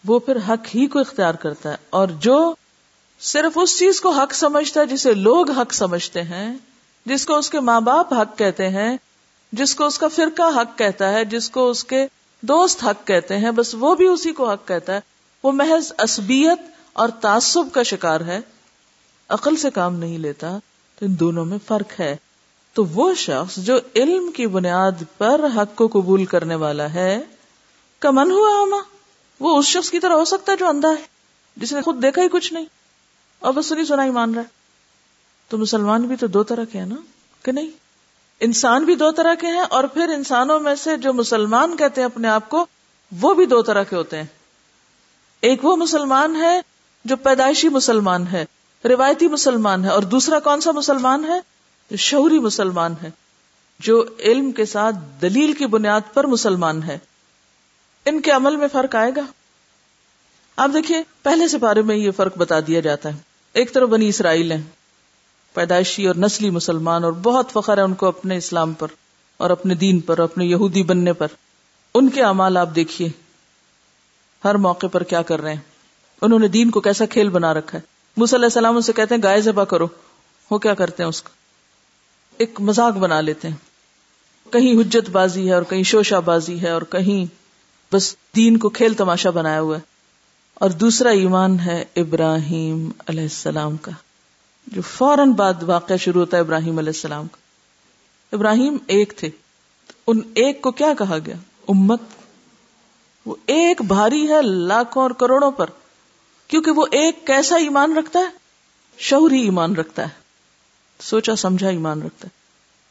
وہ 0.05 0.19
پھر 0.19 0.37
حق 0.49 0.75
ہی 0.75 0.87
کو 0.87 0.99
اختیار 0.99 1.33
کرتا 1.33 1.71
ہے۔ 1.71 1.75
اور 1.89 2.07
جو 2.07 2.55
صرف 3.19 3.57
اس 3.61 3.79
چیز 3.79 4.01
کو 4.01 4.09
حق 4.09 4.33
سمجھتا 4.33 4.81
ہے 4.81 4.85
جسے 4.85 5.13
لوگ 5.13 5.51
حق 5.51 5.73
سمجھتے 5.73 6.23
ہیں، 6.23 6.55
جس 7.05 7.25
کو 7.25 7.37
اس 7.37 7.49
کے 7.49 7.59
ماں 7.59 7.81
باپ 7.81 8.13
حق 8.13 8.37
کہتے 8.37 8.69
ہیں 8.69 8.97
جس 9.51 9.75
کو 9.75 9.85
اس 9.85 9.99
کا 9.99 10.07
فرقہ 10.07 10.61
حق 10.61 10.77
کہتا 10.77 11.13
ہے، 11.13 11.25
جس 11.25 11.49
کو 11.49 11.69
اس 11.69 11.83
کے 11.83 12.07
دوست 12.41 12.83
حق 12.83 13.07
کہتے 13.07 13.37
ہیں، 13.37 13.51
بس 13.51 13.75
وہ 13.79 13.95
بھی 13.95 14.07
اسی 14.07 14.33
کو 14.33 14.51
حق 14.51 14.67
کہتا 14.67 14.93
ہے۔ 14.93 14.99
وہ 15.43 15.51
محض 15.51 15.93
اسبیت 15.99 16.59
اور 16.93 17.09
تعصب 17.09 17.67
کا 17.73 17.83
شکار 17.83 18.21
ہے۔ 18.21 18.39
عقل 19.29 19.55
سے 19.55 19.69
کام 19.69 19.95
نہیں 19.95 20.17
لیتا، 20.17 20.57
تو 20.99 21.05
ان 21.05 21.19
دونوں 21.19 21.45
میں 21.45 21.57
فرق 21.67 21.99
ہے۔ 21.99 22.15
تو 22.73 22.85
وہ 22.85 23.13
شخص 23.13 23.55
جو 23.57 23.79
علم 23.95 24.31
کی 24.31 24.47
بنیاد 24.47 25.03
پر 25.17 25.41
حق 25.55 25.75
کو 25.75 25.87
قبول 25.87 26.25
کرنے 26.25 26.55
والا 26.55 26.93
ہے، 26.93 27.19
کمن 27.99 28.31
ہوا 28.31 28.63
ہما؟ 28.63 28.77
وہ 29.39 29.57
اس 29.57 29.65
شخص 29.65 29.89
کی 29.89 29.99
طرح 29.99 30.13
ہو 30.13 30.25
سکتا 30.25 30.51
ہے 30.51 30.57
جو 30.57 30.67
اندھا 30.67 30.89
ہے، 30.89 31.03
جس 31.57 31.73
نے 31.73 31.81
خود 31.81 32.01
دیکھا 32.01 32.21
ہی 32.21 32.27
کچھ 32.31 32.53
نہیں۔ 32.53 32.65
اور 33.39 33.53
بس 33.53 33.65
سنی 33.65 33.85
سنا 33.85 34.05
ہی 34.05 34.09
مان 34.09 34.33
رہا 34.33 34.41
ہے۔ 34.41 34.47
تو 35.49 35.57
مسلمان 35.57 36.01
بھی 36.01 36.15
تو 36.15 36.27
دو 36.27 36.43
طرح 36.43 36.63
کے 36.71 36.79
ہیں 36.79 36.85
نا، 36.85 36.95
کہ 37.43 37.51
نہیں؟ 37.51 37.88
انسان 38.39 38.85
بھی 38.85 38.95
دو 38.95 39.11
طرح 39.11 39.33
کے 39.33 39.47
ہیں 39.47 39.63
اور 39.69 39.83
پھر 39.83 40.09
انسانوں 40.09 40.59
میں 40.59 40.75
سے 40.75 40.97
جو 40.97 41.13
مسلمان 41.13 41.77
کہتے 41.77 42.01
ہیں 42.01 42.05
اپنے 42.05 42.27
آپ 42.27 42.49
کو، 42.49 42.65
وہ 43.21 43.33
بھی 43.33 43.45
دو 43.45 43.61
طرح 43.61 43.83
کے 43.83 43.95
ہوتے 43.95 44.17
ہیں۔ 44.17 44.25
ایک 45.41 45.65
وہ 45.65 45.75
مسلمان 45.75 46.35
ہے 46.35 46.61
جو 47.05 47.17
پیدائشی 47.17 47.69
مسلمان 47.69 48.27
ہے، 48.27 48.45
روایتی 48.85 49.27
مسلمان 49.27 49.85
ہے، 49.85 49.89
اور 49.89 50.03
دوسرا 50.03 50.39
کون 50.39 50.61
سا 50.61 50.71
مسلمان 50.71 51.25
ہے؟ 51.25 51.39
جو 51.91 51.97
شعوری 51.97 52.39
مسلمان 52.39 52.93
ہے، 53.03 53.09
جو 53.79 54.05
علم 54.19 54.51
کے 54.51 54.65
ساتھ 54.65 54.95
دلیل 55.21 55.53
کی 55.53 55.65
بنیاد 55.65 56.01
پر 56.13 56.27
مسلمان 56.27 56.83
ہے۔ 56.83 56.97
ان 58.05 58.21
کے 58.21 58.31
عمل 58.31 58.55
میں 58.55 58.67
فرق 58.71 58.95
آئے 58.95 59.11
گا۔ 59.15 59.21
آپ 60.55 60.69
دیکھیے، 60.73 61.03
پہلے 61.21 61.47
سے 61.47 61.57
بارے 61.57 61.81
میں 61.81 61.95
یہ 61.95 62.11
فرق 62.11 62.37
بتا 62.37 62.59
دیا 62.59 62.79
جاتا 62.79 63.09
ہے۔ 63.09 63.17
ایک 63.53 63.73
طرف 63.73 63.89
بنی 63.89 64.09
اسرائیل 64.09 64.51
ہیں۔ 64.51 64.61
پیدائشی 65.53 66.07
اور 66.07 66.15
نسلی 66.15 66.49
مسلمان 66.49 67.03
اور 67.03 67.11
بہت 67.11 67.51
فخر 67.53 67.77
ہے 67.77 67.81
ان 67.81 67.93
کو 67.93 68.05
اپنے 68.05 68.37
اسلام 68.37 68.73
پر 68.73 68.87
اور 69.37 69.49
اپنے 69.49 69.75
دین 69.75 69.99
پر، 69.99 70.19
اپنے 70.19 70.45
یہودی 70.45 70.83
بننے 70.83 71.13
پر۔ 71.13 71.27
ان 71.93 72.09
کے 72.09 72.23
اعمال 72.23 72.57
آپ 72.57 72.69
دیکھیے۔ 72.75 73.09
ہر 74.43 74.55
موقع 74.55 74.87
پر 74.87 75.03
کیا 75.03 75.21
کر 75.21 75.41
رہے 75.41 75.53
ہیں؟ 75.53 75.61
انہوں 76.21 76.39
نے 76.39 76.47
دین 76.47 76.71
کو 76.71 76.81
کیسا 76.81 77.05
کھیل 77.05 77.29
بنا 77.29 77.53
رکھا 77.53 77.77
ہے؟ 77.77 77.99
علیہ 78.17 78.45
السلام 78.45 78.81
سے 78.81 78.93
کہتے 78.93 79.15
ہیں، 79.15 79.23
گائے 79.23 79.41
ذبح 79.41 79.63
کرو۔ 79.63 79.87
وہ 80.51 80.57
کیا 80.57 80.73
کرتے 80.73 81.03
ہیں 81.03 81.07
اس 81.07 81.21
کا 81.21 81.29
ایک 82.37 82.61
مزاق 82.61 82.93
بنا 82.93 83.21
لیتے 83.21 83.47
ہیں۔ 83.47 83.55
کہیں 84.53 84.81
حجت 84.81 85.09
بازی 85.09 85.49
ہے 85.49 85.53
اور 85.53 85.63
کہیں 85.63 85.83
شوشا 85.83 86.19
بازی 86.19 86.61
ہے 86.61 86.69
اور 86.69 86.81
کہیں 86.81 87.25
بس 87.93 88.15
دین 88.35 88.57
کو 88.57 88.69
کھیل 88.69 88.93
تماشا 88.93 89.29
بنایا 89.29 89.61
ہوا 89.61 89.75
ہے۔ 89.75 89.81
اور 90.53 90.69
دوسرا 90.69 91.09
ایمان 91.09 91.59
ہے 91.59 91.85
ابراہیم 91.95 92.89
علیہ 93.07 93.23
السلام 93.23 93.77
کا۔ 93.77 93.91
جو 94.67 94.81
فوراً 94.81 95.31
بعد 95.31 95.63
واقعہ 95.63 95.95
شروع 95.95 96.19
ہوتا 96.19 96.37
ہے 96.37 96.41
ابراہیم 96.41 96.77
علیہ 96.77 96.89
السلام 96.89 97.27
کا۔ 97.27 97.37
ابراہیم 98.35 98.77
ایک 98.87 99.13
تھے۔ 99.17 99.29
ان 100.07 100.19
ایک 100.35 100.61
کو 100.61 100.71
کیا 100.71 100.93
کہا 100.97 101.17
گیا؟ 101.25 101.35
امت۔ 101.67 102.01
وہ 103.25 103.35
ایک 103.45 103.81
بھاری 103.81 104.29
ہے 104.31 104.41
لاکھوں 104.41 105.03
اور 105.03 105.11
کروڑوں 105.11 105.51
پر۔ 105.51 105.69
کیونکہ 106.47 106.71
وہ 106.71 106.85
ایک 106.91 107.27
کیسا 107.27 107.55
ایمان 107.55 107.97
رکھتا 107.97 108.19
ہے؟ 108.19 108.25
شہری 108.97 109.41
ایمان 109.41 109.75
رکھتا 109.75 110.01
ہے۔ 110.03 110.09
سوچا 110.99 111.35
سمجھا 111.35 111.69
ایمان 111.69 112.01
رکھتا 112.01 112.27
ہے۔ 112.27 112.39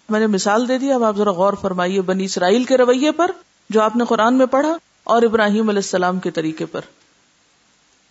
میں 0.09 0.21
نے 0.21 0.27
مثال 0.27 0.69
دے 0.69 0.79
دی، 0.79 0.93
اب 0.93 1.05
آپ 1.05 1.17
ذرا 1.17 1.31
غور 1.31 1.53
فرمائیے 1.53 2.01
بنی 2.01 2.25
اسرائیل 2.25 2.65
کے 2.65 2.77
رویے 2.77 3.13
پر، 3.13 3.31
جو 3.71 3.83
آپ 3.83 3.97
نے 3.97 4.05
قرآن 4.05 4.35
میں 4.35 4.47
پڑھا، 4.47 4.77
اور 5.05 5.23
ابراہیم 5.23 5.69
علیہ 5.69 5.79
السلام 5.79 6.19
کے 6.19 6.31
طریقے 6.31 6.67
پر۔ 6.67 6.81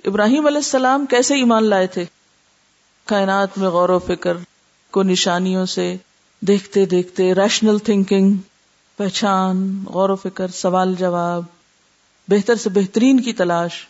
ابراہیم 0.06 0.46
علیہ 0.46 0.58
السلام 0.58 1.06
کیسے 1.06 1.36
ایمان 1.36 1.63
لائے 1.63 1.88
تھے؟ 1.88 2.06
کائنات 3.08 3.58
میں 3.58 3.70
غور 3.70 3.89
و 3.89 4.00
فکر 4.00 4.38
کو 4.91 5.04
نشانیوں 5.04 5.65
سے 5.65 5.96
دیکھتے 6.39 6.86
دیکھتے 6.86 7.34
ریشنل 7.34 7.80
تھنکنگ 7.80 8.34
پہچان، 8.98 9.84
غور 9.88 10.10
و 10.10 10.15
فکر، 10.15 10.48
سوال 10.48 10.96
جواب، 10.96 11.43
بہتر 12.28 12.56
سے 12.56 12.70
بہترین 12.70 13.20
کی 13.20 13.34
تلاش، 13.34 13.88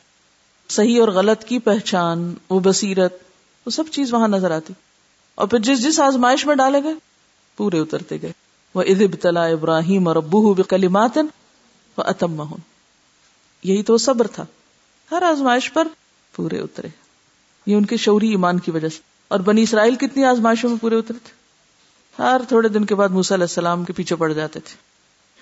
صحیح 0.69 0.99
اور 0.99 1.07
غلط 1.07 1.43
کی 1.43 1.59
پہچان، 1.59 2.33
وہ 2.49 2.59
بصیرت، 2.59 3.13
وہ 3.65 3.71
سب 3.71 3.83
چیز 3.91 4.13
وہاں 4.13 4.27
نظر 4.27 4.51
آتی۔ 4.51 4.73
اور 5.35 5.47
پھر 5.47 5.59
جس 5.59 5.83
جس 5.83 5.99
آزمائش 5.99 6.45
میں 6.45 6.55
ڈالے 6.55 6.83
گئے، 6.83 6.93
پورے 7.57 7.79
اترتے 7.79 8.17
گئے۔ 8.21 8.31
وہ 8.73 8.81
ادب 8.81 9.15
تلا 9.21 9.45
ابراہیم 9.45 10.07
اور 10.07 10.15
ابو 10.15 10.53
بکلیمات 10.53 11.17
وہ 11.97 12.03
اتم 12.03 12.43
یہی 13.63 13.83
تو 13.83 13.97
صبر 13.97 14.27
تھا۔ 14.27 14.45
ہر 15.11 15.21
آزمائش 15.21 15.73
پر 15.73 15.87
پورے 16.35 16.59
اترے۔ 16.59 17.06
یہ 17.67 17.75
ان 17.75 17.85
کے 17.85 17.97
شعوری 17.97 18.29
ایمان 18.29 18.59
کی 18.59 18.71
وجہ 18.71 18.87
سے۔ 18.87 18.99
اور 19.27 19.39
بنی 19.39 19.61
اسرائیل 19.61 19.95
کتنی 19.95 20.23
آزمائشوں 20.23 20.69
میں 20.69 20.77
پورے 20.81 20.95
اترے 20.95 21.17
تھے۔ 21.23 21.37
ہر 22.23 22.41
تھوڑے 22.47 22.69
دن 22.69 22.85
کے 22.85 22.95
بعد 22.95 23.09
موسیٰ 23.09 23.37
علیہ 23.37 23.43
السلام 23.43 23.83
کے 23.83 23.93
پیچھے 23.93 24.15
پڑ 24.15 24.33
جاتے 24.33 24.59
تھے۔ 24.59 24.75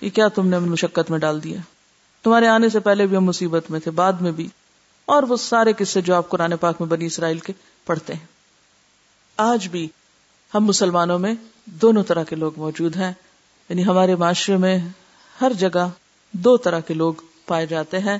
یہ 0.06 0.10
کیا 0.10 0.28
تم 0.28 0.48
نے 0.48 0.58
مشقت 0.58 1.10
میں 1.10 1.18
ڈال 1.18 1.42
دیا؟ 1.42 1.58
تمہارے 2.22 2.46
آنے 2.46 2.68
سے 2.68 2.80
پہلے 2.80 3.06
بھی 3.06 3.16
ہم 3.16 3.24
مصیبت 3.24 3.70
میں 3.70 3.80
تھے، 3.80 3.90
بعد 3.90 4.12
میں 4.12 4.32
بھی۔ 4.32 4.48
اور 5.06 5.22
وہ 5.22 5.36
سارے 5.36 5.72
قصے 5.78 6.00
جو 6.00 6.14
آپ 6.14 6.28
قرآن 6.28 6.56
پاک 6.56 6.76
میں 6.80 6.88
بنی 6.88 7.06
اسرائیل 7.06 7.38
کے 7.38 7.52
پڑھتے 7.86 8.14
ہیں۔ 8.14 8.26
آج 9.36 9.68
بھی 9.68 9.88
ہم 10.54 10.64
مسلمانوں 10.64 11.18
میں 11.18 11.34
دونوں 11.64 12.04
طرح 12.04 12.24
کے 12.24 12.36
لوگ 12.36 12.52
موجود 12.56 12.96
ہیں۔ 12.96 13.12
یعنی 13.68 13.84
ہمارے 13.84 14.16
معاشرے 14.16 14.56
میں 14.56 14.78
ہر 15.40 15.52
جگہ 15.58 15.88
دو 16.32 16.56
طرح 16.56 16.80
کے 16.80 16.94
لوگ 16.94 17.14
پائے 17.46 17.66
جاتے 17.66 17.98
ہیں۔ 17.98 18.18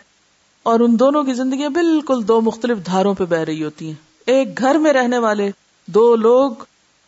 اور 0.67 0.81
ان 0.81 0.99
دونوں 0.99 1.25
کی 1.25 1.35
زندگیاں 1.35 1.69
بالکل 1.69 2.29
دو 2.29 2.41
مختلف 2.41 2.79
دھاروں 2.87 3.15
پہ 3.15 3.25
بہ 3.25 3.37
رہی 3.37 3.65
ہوتی 3.65 3.87
ہیں۔ 3.87 3.95
ایک 4.27 4.59
گھر 4.59 4.75
میں 4.75 4.93
رہنے 4.93 5.19
والے 5.19 5.51
دو 5.87 6.17
لوگ 6.17 6.51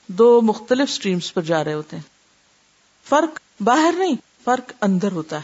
دو 0.06 0.40
مختلف 0.40 0.90
سٹریمز 0.90 1.34
پر 1.34 1.42
جا 1.42 1.64
رہے 1.64 1.72
ہوتے 1.72 1.96
ہیں۔ 1.96 2.02
فرق 3.08 3.62
باہر 3.62 3.94
نہیں، 3.98 4.14
فرق 4.44 4.72
اندر 4.80 5.12
ہوتا 5.12 5.36
ہے۔ 5.36 5.42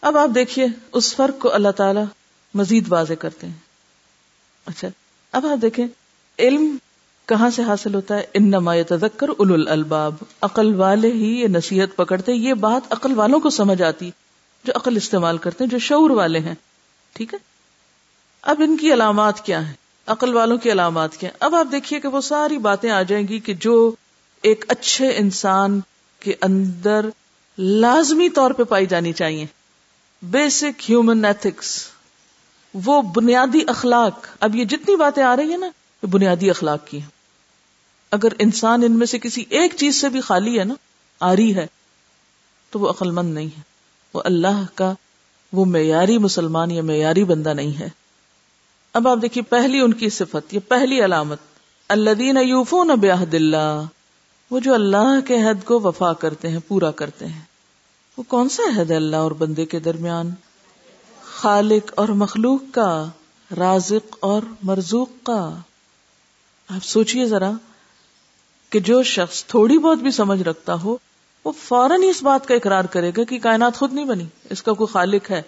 اب 0.00 0.16
آپ 0.16 0.28
دیکھیے، 0.34 0.66
اس 0.92 1.16
فرق 1.16 1.38
کو 1.38 1.54
اللہ 1.54 1.68
تعالی 1.68 2.00
مزید 2.54 2.92
واضح 2.92 3.12
کرتے 3.12 3.46
ہیں۔ 3.46 3.54
اچھا 4.66 4.88
اب 5.32 5.46
آپ 5.46 5.62
دیکھیں، 5.62 5.86
علم 6.38 6.76
کہاں 7.26 7.50
سے 7.50 7.62
حاصل 7.62 7.94
ہوتا 7.94 8.16
ہے؟ 8.16 8.26
ان 8.34 8.44
نما 8.50 8.74
تذکر 8.88 9.28
اول 9.28 9.68
الباب 9.68 10.14
عقل 10.40 10.74
والے 10.74 11.12
ہی 11.12 11.40
یہ 11.40 11.48
نصیحت 11.48 11.96
پکڑتے 11.96 12.32
یہ 12.32 12.54
بات 12.54 12.92
عقل 12.92 13.12
والوں 13.14 13.40
کو 13.40 13.50
سمجھ 13.50 13.82
آتی، 13.82 14.10
جو 14.64 14.72
عقل 14.76 14.96
استعمال 14.96 15.38
کرتے 15.38 15.64
ہیں، 15.64 15.70
جو 15.70 15.78
شعور 15.78 16.10
والے 16.10 16.38
ہیں۔ 16.38 16.54
ٹھیک 17.12 17.34
ہے؟ 17.34 17.38
اب 18.42 18.62
ان 18.64 18.76
کی 18.76 18.92
علامات 18.92 19.46
کیا 19.46 19.66
ہیں؟ 19.66 19.74
عقل 20.06 20.34
والوں 20.34 20.58
کی 20.58 20.72
علامات 20.72 21.16
کیا 21.16 21.30
اب 21.40 21.54
آپ 21.54 21.66
دیکھیے 21.72 22.00
کہ 22.00 22.08
وہ 22.08 22.20
ساری 22.20 22.58
باتیں 22.58 22.90
آ 22.90 23.02
جائیں 23.02 23.28
گی 23.28 23.40
کہ 23.40 23.54
جو 23.54 23.94
ایک 24.42 24.64
اچھے 24.68 25.16
انسان 25.16 25.80
کے 26.20 26.34
اندر 26.42 27.08
لازمی 27.58 28.28
طور 28.28 28.50
پہ 28.50 28.62
پائی 28.62 28.86
جانی 28.86 29.12
چاہیے۔ 29.12 29.46
بیسک 30.22 30.90
ہیومن 30.90 31.24
ایتھکس 31.24 31.88
وہ 32.74 33.02
بنیادی 33.02 33.60
اخلاق۔ 33.66 34.26
اب 34.40 34.56
یہ 34.56 34.64
جتنی 34.64 34.96
باتیں 34.96 35.22
آ 35.22 35.36
رہی 35.36 35.50
ہیں 35.50 35.56
نا، 35.56 35.66
یہ 36.02 36.06
بنیادی 36.06 36.50
اخلاق 36.50 36.86
کی 36.86 37.00
ہیں۔ 37.00 37.08
اگر 38.10 38.28
انسان 38.38 38.82
ان 38.82 38.92
میں 38.92 39.06
سے 39.06 39.18
کسی 39.18 39.44
ایک 39.50 39.74
چیز 39.76 40.00
سے 40.00 40.08
بھی 40.08 40.20
خالی 40.20 40.58
ہے 40.58 40.64
نا، 40.64 40.74
آری 41.20 41.56
ہے، 41.56 41.66
تو 42.70 42.78
وہ 42.78 42.90
عقل 42.90 43.10
مند 43.10 43.34
نہیں 43.34 43.46
ہے۔ 43.46 43.62
وہ 44.14 44.22
اللہ 44.24 44.62
کا 44.74 44.94
وہ 45.52 45.64
معیاری 45.64 46.18
مسلمان 46.18 46.70
یا 46.70 46.82
معیاری 46.82 47.24
بندہ 47.24 47.48
نہیں 47.48 47.80
ہے۔ 47.80 47.88
اب 48.92 49.08
آپ 49.08 49.18
دیکھیے 49.22 49.42
پہلی 49.42 49.80
ان 49.80 49.92
کی 49.92 50.08
صفت، 50.08 50.54
یہ 50.54 50.58
پہلی 50.68 51.04
علامت 51.04 51.38
اللہ 51.88 52.10
دین 52.10 52.36
یوفون 52.36 52.90
بیاہد 53.00 53.34
اللہ، 53.34 53.82
وہ 54.50 54.60
جو 54.60 54.74
اللہ 54.74 55.20
کے 55.26 55.42
حد 55.42 55.64
کو 55.64 55.80
وفا 55.80 56.12
کرتے 56.12 56.48
ہیں، 56.48 56.58
پورا 56.68 56.90
کرتے 56.90 57.26
ہیں۔ 57.26 57.40
وہ 58.16 58.22
کون 58.22 58.48
سا 58.48 58.62
عہد 58.76 58.90
ہے 58.90 58.96
اللہ 58.96 59.16
اور 59.16 59.30
بندے 59.30 59.66
کے 59.66 59.78
درمیان؟ 59.78 60.30
خالق 61.22 61.92
اور 61.96 62.08
مخلوق 62.08 62.60
کا، 62.72 63.06
رازق 63.56 64.16
اور 64.20 64.42
مرزوق 64.62 65.08
کا۔ 65.22 65.56
آپ 66.68 66.84
سوچئے 66.84 67.26
ذرا 67.26 67.50
کہ 68.70 68.80
جو 68.80 69.02
شخص 69.02 69.44
تھوڑی 69.44 69.78
بہت 69.78 69.98
بھی 69.98 70.10
سمجھ 70.10 70.42
رکھتا 70.42 70.74
ہو 70.74 70.96
وہ 71.44 71.52
فوراً 71.52 72.02
اس 72.02 72.22
بات 72.22 72.48
کا 72.48 72.54
اقرار 72.54 72.84
کرے 72.84 73.10
گا 73.16 73.24
کہ 73.24 73.38
کائنات 73.38 73.76
خود 73.76 73.92
نہیں 73.92 74.04
بنی، 74.04 74.24
اس 74.50 74.62
کا 74.62 74.72
کوئی 74.72 74.92
خالق 74.92 75.30
ہے 75.30 75.42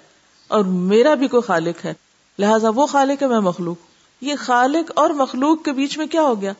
اور 0.49 0.65
میرا 0.65 1.15
بھی 1.15 1.29
کوئی 1.29 1.43
خالق 1.43 1.85
ہے، 1.85 1.95
لہذا 2.39 2.69
وہ 2.75 2.87
خالق 2.87 3.23
ہے، 3.23 3.29
میں 3.29 3.41
مخلوق۔ 3.41 3.77
یہ 4.21 4.35
خالق 4.39 4.93
اور 4.97 5.11
مخلوق 5.11 5.65
کے 5.65 5.73
بیچ 5.73 5.99
میں 5.99 6.07
کیا 6.07 6.23
ہو 6.23 6.41
گیا؟ 6.41 6.53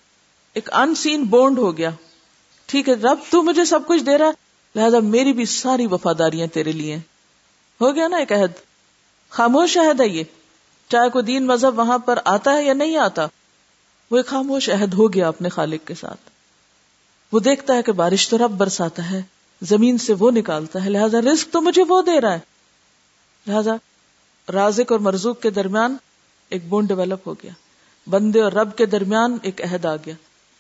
ایک 0.55 0.73
ان 0.73 0.95
سین 0.95 1.23
بونڈ 1.23 1.59
ہو 1.59 1.77
گیا۔ 1.77 1.91
ٹھیک 2.67 2.89
ہے، 2.89 2.95
رب 2.95 3.19
تو 3.31 3.43
مجھے 3.43 3.65
سب 3.65 3.87
کچھ 3.87 4.03
دے 4.03 4.19
رہا 4.19 4.27
ہے، 4.27 4.31
لہذا 4.75 4.99
میری 4.99 5.33
بھی 5.33 5.45
ساری 5.45 5.87
وفاداریاں 5.87 6.47
تیرے 6.47 6.73
لیے۔ 6.73 6.97
ہو 7.81 7.95
گیا 7.95 8.09
نا 8.09 8.17
ایک 8.17 8.33
عہد۔ 8.33 8.51
خاموش 9.31 9.79
عہد 9.79 10.01
ہے 10.01 10.09
یہ۔ 10.09 10.23
چاہے 10.89 11.11
کوئی 11.11 11.25
دین 11.25 11.47
مذہب 11.47 11.79
وہاں 11.79 11.99
پر 11.99 12.19
آتا 12.25 12.53
ہے 12.53 12.65
یا 12.65 12.73
نہیں 12.73 12.97
آتا، 12.97 13.27
وہ 14.11 14.17
ایک 14.17 14.27
خاموش 14.27 14.71
عہد 14.71 14.95
ہو 14.95 15.13
گیا 15.13 15.29
اپنے 15.29 15.49
خالق 15.49 15.87
کے 15.89 15.95
ساتھ۔ 15.95 16.40
وہ 17.33 17.41
دیکھتا 17.41 17.75
ہے 17.75 17.83
کہ 17.83 17.93
بارش 17.93 18.29
تو 18.29 18.39
رب 18.39 18.51
برساتا 18.51 19.11
ہے، 19.11 19.23
زمین 19.63 19.99
سے 19.99 20.15
وہ 20.19 20.31
نکالتا 20.31 20.85
ہے، 20.85 20.91
لہذا 20.91 21.21
رزق 21.21 21.53
تو 21.53 21.61
مجھے 21.61 21.83
وہ 21.89 22.03
دے 22.03 22.21
رہا 22.21 22.33
ہے۔ 22.33 22.39
لہذا 23.47 23.73
رازق 24.53 24.93
اور 24.93 25.01
مرزوق 25.01 25.41
کے 25.41 25.51
درمیان 25.51 25.97
ایک 26.49 26.69
بون 26.69 26.87
ڈیولپ 26.87 27.29
ہو 27.29 27.35
گیا۔ 27.35 27.53
بندے 28.07 28.41
اور 28.41 28.53
رب 28.53 28.77
کے 28.77 28.87
درمیان 28.87 29.39
ایک 29.43 29.61
عہد 29.63 29.85
آ 29.85 29.97
گیا۔ 29.97 30.15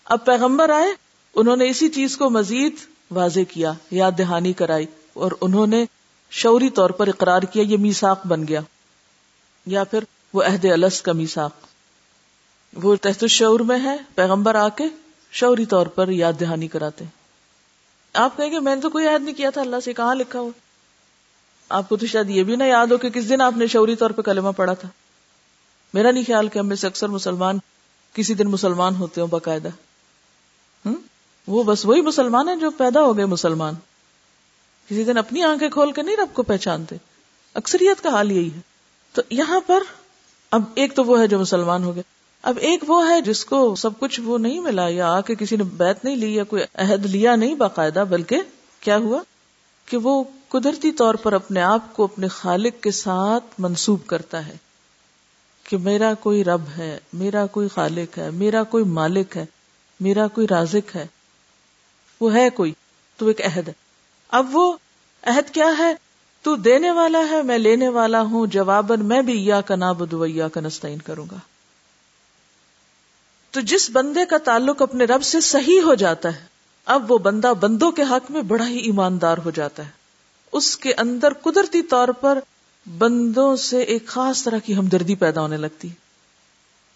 اب 0.04 0.24
پیغمبر 0.24 0.70
آئے، 0.70 0.86
انہوں 1.34 1.56
نے 1.56 1.68
اسی 1.68 1.88
چیز 1.88 2.16
کو 2.16 2.30
مزید 2.30 2.72
واضح 3.10 3.40
کیا، 3.48 3.72
یاد 3.90 4.12
دہانی 4.18 4.52
کرائی، 4.52 4.86
اور 5.12 5.32
انہوں 5.40 5.66
نے 5.66 5.84
شوری 6.30 6.70
طور 6.70 6.90
پر 6.90 7.08
اقرار 7.08 7.42
کیا، 7.42 7.62
یہ 7.62 7.76
میساک 7.76 8.26
بن 8.26 8.48
گیا۔ 8.48 8.60
یا 9.66 9.84
پھر 9.84 10.04
وہ 10.32 10.42
عہد 10.42 10.64
الس 10.64 11.02
کا 11.02 11.12
میساک 11.12 11.52
وہ 12.82 12.96
تحت 12.96 13.22
الشعور 13.22 13.60
میں 13.60 13.78
ہے، 13.84 13.96
پیغمبر 14.14 14.54
آ 14.54 14.68
کے 14.68 14.84
شوری 15.32 15.66
طور 15.66 15.86
پر 15.86 16.08
یاد 16.08 16.32
دہانی 16.40 16.68
کراتے 16.68 17.04
آپ 18.12 18.36
کہیں 18.36 18.50
گے، 18.50 18.58
میں 18.58 18.74
نے 18.74 18.80
تو 18.80 18.90
کوئی 18.90 19.06
عہد 19.06 19.22
نہیں 19.22 19.34
کیا 19.34 19.50
تھا، 19.50 19.60
اللہ 19.60 19.76
سے 19.84 19.92
کہاں 19.92 20.14
لکھا 20.14 20.40
ہوا؟ 20.40 20.50
آپ 21.68 21.88
کو 21.88 21.96
تو 21.96 22.06
شاید 22.06 22.30
یہ 22.30 22.42
بھی 22.42 22.56
نہ 22.56 22.64
یاد 22.64 22.86
ہو 22.86 22.98
کہ 22.98 23.10
کس 23.10 23.28
دن 23.28 23.40
آپ 23.40 23.56
نے 23.56 23.66
شوری 23.66 23.96
طور 23.96 24.10
پہ 24.10 24.22
کلمہ 24.22 24.48
پڑا 24.56 24.74
تھا۔ 24.74 24.88
میرا 25.94 26.10
نہیں 26.10 26.24
خیال 26.26 26.48
کہ 26.48 26.58
ہم 26.58 26.66
میں 26.66 26.76
سے 26.76 26.86
اکثر 26.86 27.08
مسلمان 27.08 27.58
کسی 28.14 28.34
دن 28.34 28.48
مسلمان 28.48 28.94
ہوتے 28.94 29.20
ہوں 29.20 29.28
باقاعدہ۔ 29.28 29.68
وہ 31.46 31.62
بس 31.62 31.86
وہی 31.86 32.00
مسلمان 32.00 32.48
ہیں 32.48 32.56
جو 32.56 32.70
پیدا 32.70 33.00
ہو 33.02 33.16
گئے 33.16 33.24
مسلمان۔ 33.24 33.74
کسی 34.88 35.04
دن 35.04 35.18
اپنی 35.18 35.42
آنکھیں 35.42 35.68
کھول 35.68 35.92
کے 35.92 36.02
نہیں 36.02 36.16
رب 36.16 36.28
کو 36.32 36.42
پہچانتے۔ 36.42 36.96
اکثریت 37.54 38.02
کا 38.02 38.08
حال 38.08 38.32
یہی 38.32 38.50
ہے۔ 38.54 38.60
تو 39.12 39.22
یہاں 39.30 39.60
پر 39.66 39.82
اب 40.50 40.62
ایک 40.74 40.96
تو 40.96 41.04
وہ 41.04 41.20
ہے 41.20 41.26
جو 41.26 41.38
مسلمان 41.38 41.84
ہو 41.84 41.94
گئے۔ 41.94 42.02
اب 42.42 42.58
ایک 42.60 42.84
وہ 42.86 43.08
ہے 43.08 43.20
جس 43.20 43.44
کو 43.44 43.74
سب 43.74 43.90
کچھ 43.98 44.20
وہ 44.20 44.38
نہیں 44.38 44.60
ملا، 44.60 44.88
یا 44.88 45.12
آ 45.12 45.20
کے 45.20 45.34
کسی 45.34 45.56
نے 45.56 45.64
بیت 45.64 46.04
نہیں 46.04 46.16
لی، 46.16 46.34
یا 46.34 46.44
کوئی 46.44 46.62
عہد 46.74 47.06
لیا 47.06 47.36
نہیں 47.36 47.54
باقاعدہ، 47.54 48.04
بلکہ 48.10 48.40
کیا 48.80 48.96
ہوا؟ 48.96 49.22
کہ 49.86 49.96
وہ 49.96 50.24
قدرتی 50.48 50.92
طور 50.92 51.14
پر 51.14 51.32
اپنے 51.32 51.62
آپ 51.62 51.94
کو 51.94 52.04
اپنے 52.04 52.28
خالق 52.28 52.82
کے 52.82 52.90
ساتھ 52.90 53.44
منسوب 53.58 54.06
کرتا 54.06 54.46
ہے 54.46 54.56
کہ 55.64 55.76
میرا 55.76 56.14
کوئی 56.14 56.44
رب 56.44 56.62
ہے، 56.76 56.98
میرا 57.12 57.46
کوئی 57.46 57.68
خالق 57.68 58.18
ہے، 58.18 58.30
میرا 58.30 58.62
کوئی 58.62 58.84
مالک 58.84 59.36
ہے، 59.36 59.46
میرا 60.00 60.26
کوئی 60.26 60.46
رازق 60.50 60.96
ہے۔ 60.96 61.06
وہ 62.20 62.34
ہے 62.34 62.50
کوئی، 62.50 62.72
تو 63.16 63.26
ایک 63.26 63.40
عہد 63.46 63.68
ہے۔ 63.68 63.72
اب 64.28 64.56
وہ 64.56 64.76
عہد 65.22 65.54
کیا 65.54 65.72
ہے؟ 65.78 65.94
تو 66.42 66.56
دینے 66.56 66.90
والا 66.90 67.22
ہے، 67.30 67.42
میں 67.42 67.58
لینے 67.58 67.88
والا 67.88 68.22
ہوں، 68.22 68.46
جواباً 68.46 69.04
میں 69.04 69.22
بھی 69.22 69.44
یا 69.46 69.60
کا 69.60 69.76
نابود 69.76 70.14
یا 70.28 70.48
کا 70.48 70.60
نستعین 70.60 70.98
کروں 70.98 71.26
گا۔ 71.30 71.36
تو 73.50 73.60
جس 73.60 73.90
بندے 73.92 74.24
کا 74.24 74.38
تعلق 74.38 74.82
اپنے 74.82 75.04
رب 75.04 75.22
سے 75.22 75.40
صحیح 75.40 75.80
ہو 75.80 75.94
جاتا 75.94 76.34
ہے، 76.36 76.44
اب 76.84 77.12
وہ 77.12 77.18
بندہ 77.18 77.52
بندوں 77.60 77.90
کے 77.90 78.02
حق 78.02 78.30
میں 78.30 78.42
بڑا 78.42 78.68
ہی 78.68 78.78
ایماندار 78.78 79.38
ہو 79.44 79.50
جاتا 79.50 79.84
ہے۔ 79.84 79.90
اس 80.52 80.76
کے 80.76 80.94
اندر 80.94 81.32
قدرتی 81.32 81.82
طور 81.82 82.08
پر 82.08 82.38
بندوں 82.98 83.56
سے 83.56 83.82
ایک 83.82 84.06
خاص 84.06 84.42
طرح 84.42 84.58
کی 84.58 84.76
ہمدردی 84.76 85.14
پیدا 85.14 85.40
ہونے 85.40 85.56
لگتی۔ 85.56 85.88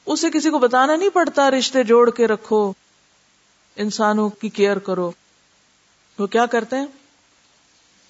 اسے 0.06 0.30
کسی 0.30 0.50
کو 0.50 0.58
بتانا 0.58 0.96
نہیں 0.96 1.08
پڑتا 1.08 1.50
رشتے 1.50 1.84
جوڑ 1.84 2.10
کے 2.10 2.26
رکھو، 2.26 2.72
انسانوں 3.76 4.28
کی 4.28 4.48
کیئر 4.48 4.78
کرو۔ 4.78 5.10
وہ 6.18 6.26
کیا 6.26 6.46
کرتے 6.46 6.76
ہیں؟ 6.76 6.86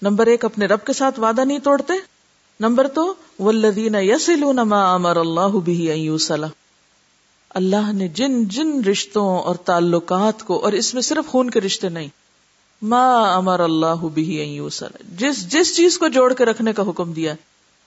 نمبر 0.01 0.27
ایک، 0.27 0.45
اپنے 0.45 0.65
رب 0.65 0.85
کے 0.85 0.93
ساتھ 0.93 1.19
وعدہ 1.19 1.41
نہیں 1.41 1.59
توڑتے۔ 1.59 1.93
نمبر 2.59 2.87
تو 2.87 3.13
ولدین 3.39 3.95
یسلون 3.95 4.55
ما 4.55 4.93
امر 4.93 5.15
اللہ 5.15 5.57
بھی 5.57 5.89
اللہ 7.55 7.91
نے 7.93 8.07
جن 8.07 8.43
جن 8.47 8.83
رشتوں 8.83 9.39
اور 9.39 9.55
تعلقات 9.55 10.43
کو، 10.43 10.59
اور 10.59 10.71
اس 10.71 10.93
میں 10.93 11.01
صرف 11.01 11.31
خون 11.31 11.49
کے 11.49 11.61
رشتے 11.61 11.89
نہیں، 11.89 12.07
ما 12.81 13.33
امر 13.35 13.59
اللہ 13.59 14.05
بھی 14.13 14.59
جس 15.17 15.51
جس 15.51 15.75
چیز 15.75 15.97
کو 15.97 16.07
جوڑ 16.07 16.33
کے 16.33 16.45
رکھنے 16.45 16.73
کا 16.73 16.83
حکم 16.89 17.13
دیا، 17.13 17.33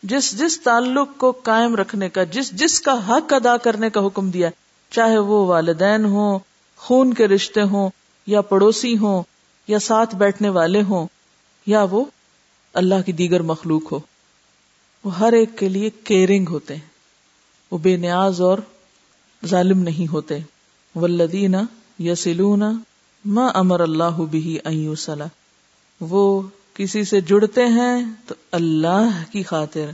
جس 0.02 0.38
جس 0.38 0.60
تعلق 0.60 1.08
کو 1.16 1.30
قائم 1.42 1.74
رکھنے 1.76 2.08
کا، 2.08 2.24
جس 2.24 2.50
جس 2.50 2.80
کا 2.80 2.94
حق 3.08 3.32
ادا 3.32 3.56
کرنے 3.56 3.90
کا 3.90 4.06
حکم 4.06 4.30
دیا، 4.30 4.50
چاہے 4.90 5.18
وہ 5.18 5.44
والدین 5.46 6.04
ہوں، 6.04 6.38
خون 6.76 7.14
کے 7.14 7.28
رشتے 7.28 7.62
ہوں، 7.62 7.90
یا 8.26 8.40
پڑوسی 8.40 8.96
ہوں، 8.98 9.22
یا 9.68 9.78
ساتھ 9.78 10.14
بیٹھنے 10.14 10.48
والے 10.48 10.82
ہوں، 10.82 11.06
یا 11.66 11.84
وہ 11.90 12.04
اللہ 12.74 13.06
کی 13.06 13.12
دیگر 13.12 13.42
مخلوق 13.42 13.92
ہو۔ 13.92 13.98
وہ 15.04 15.18
ہر 15.18 15.32
ایک 15.32 15.58
کے 15.58 15.68
لیے 15.68 15.90
کیئرنگ 16.04 16.48
ہوتے 16.48 16.74
ہیں۔ 16.74 16.86
وہ 17.70 17.78
بے 17.78 17.96
نیاز 17.96 18.40
اور 18.40 18.58
ظالم 19.46 19.78
نہیں 19.78 20.12
ہوتے۔ 20.12 20.38
ولدین 20.94 21.54
یا 21.98 22.14
سلون 22.14 22.62
ماں 23.24 23.50
امر 23.54 23.80
اللہ 23.80 24.20
بھی 24.30 24.58
سلا 24.98 25.24
وہ 26.00 26.42
کسی 26.74 27.04
سے 27.04 27.20
جڑتے 27.20 27.66
ہیں 27.66 28.04
تو 28.26 28.34
اللہ 28.52 29.22
کی 29.32 29.42
خاطر، 29.42 29.90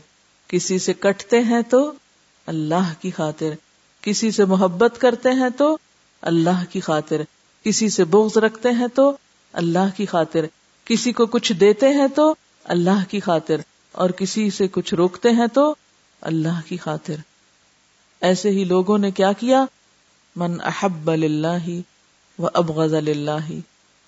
کسی 0.49 0.79
سے 0.79 0.93
کٹتے 0.93 1.41
ہیں 1.41 1.63
تو 1.69 1.93
اللہ 2.47 2.93
کی 3.01 3.11
خاطر۔ 3.11 3.51
کسی 4.01 4.31
سے 4.31 4.45
محبت 4.45 5.01
کرتے 5.01 5.31
ہیں 5.31 5.49
تو 5.57 5.79
اللہ 6.23 6.65
کی 6.71 6.81
خاطر۔ 6.81 7.23
کسی 7.65 7.89
سے 7.89 8.05
بغض 8.05 8.37
رکھتے 8.37 8.71
ہیں 8.71 8.87
تو 8.95 9.17
اللہ 9.53 9.97
کی 9.97 10.07
خاطر۔ 10.07 10.45
کسی 10.85 11.13
کو 11.13 11.27
کچھ 11.27 11.53
دیتے 11.53 11.89
ہیں 11.89 12.09
تو 12.15 12.35
اللہ 12.65 13.05
کی 13.09 13.21
خاطر۔ 13.21 13.57
اور 13.93 14.11
کسی 14.11 14.51
سے 14.51 14.69
کچھ 14.69 14.95
روکتے 14.95 15.31
ہیں 15.31 15.47
تو 15.47 15.75
اللہ 16.21 16.61
کی 16.67 16.77
خاطر۔ 16.77 17.15
ایسے 18.21 18.51
ہی 18.51 18.65
لوگوں 18.65 18.99
نے 18.99 19.11
کیا 19.11 19.33
کیا؟ 19.33 19.65
من 20.37 20.61
احب 20.61 21.11
اللہ 21.11 21.69
و 22.39 22.47
ابغض 22.55 22.95
اللہ 22.95 23.51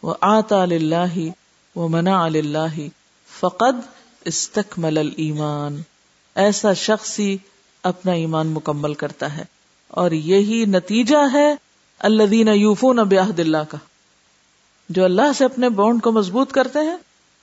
و 0.03 0.13
آتا 0.21 0.63
اللہ 0.63 1.19
و 1.79 1.89
منا 1.89 2.25
اللہ 2.25 2.81
فقد 3.41 3.77
استکمل 4.25 5.11
ایمان 5.17 5.83
ایسا 6.35 6.73
شخص 6.73 7.19
ہی 7.21 7.37
اپنا 7.83 8.13
ایمان 8.13 8.47
مکمل 8.47 8.95
کرتا 8.95 9.37
ہے۔ 9.37 9.45
اور 9.89 10.11
یہی 10.11 10.65
نتیجہ 10.65 11.17
ہے 11.33 11.55
اللہ 11.99 12.23
دینا 12.23 12.53
یوفو 12.53 13.05
بیاہد 13.05 13.41
اللہ 13.41 13.57
کا۔ 13.69 13.79
جو 14.89 15.05
اللہ 15.05 15.33
سے 15.39 15.45
اپنے 15.45 15.69
بونڈ 15.69 16.03
کو 16.03 16.13
مضبوط 16.13 16.53
کرتے 16.53 16.79
ہیں، 16.79 16.97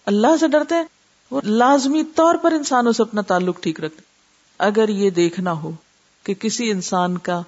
اللہ 0.06 0.38
سے 0.40 0.48
ڈرتے 0.48 0.76
ہیں، 0.76 0.84
وہ 1.32 1.42
لازمی 1.44 2.04
طور 2.16 2.36
پر 2.36 2.52
انسانوں 2.52 2.92
سے 2.92 3.04
اپنا 3.04 3.22
تعلق 3.22 3.62
ٹھیک 3.62 3.80
رکھتے 3.80 4.02
اگر 4.58 4.90
یہ 4.90 5.10
دیکھنا 5.10 5.52
ہو 5.52 5.72
کہ 6.24 6.34
کسی 6.34 6.72
انسان 6.72 7.18
کا 7.18 7.42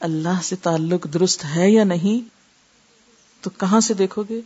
اللہ 0.00 0.42
سے 0.42 0.56
تعلق 0.56 1.06
درست 1.14 1.44
ہے 1.56 1.70
یا 1.70 1.84
نہیں، 1.84 2.28
تو 3.44 3.50
کہاں 3.50 3.80
سے 3.80 3.94
دیکھو 3.94 4.24
گے؟ 4.28 4.40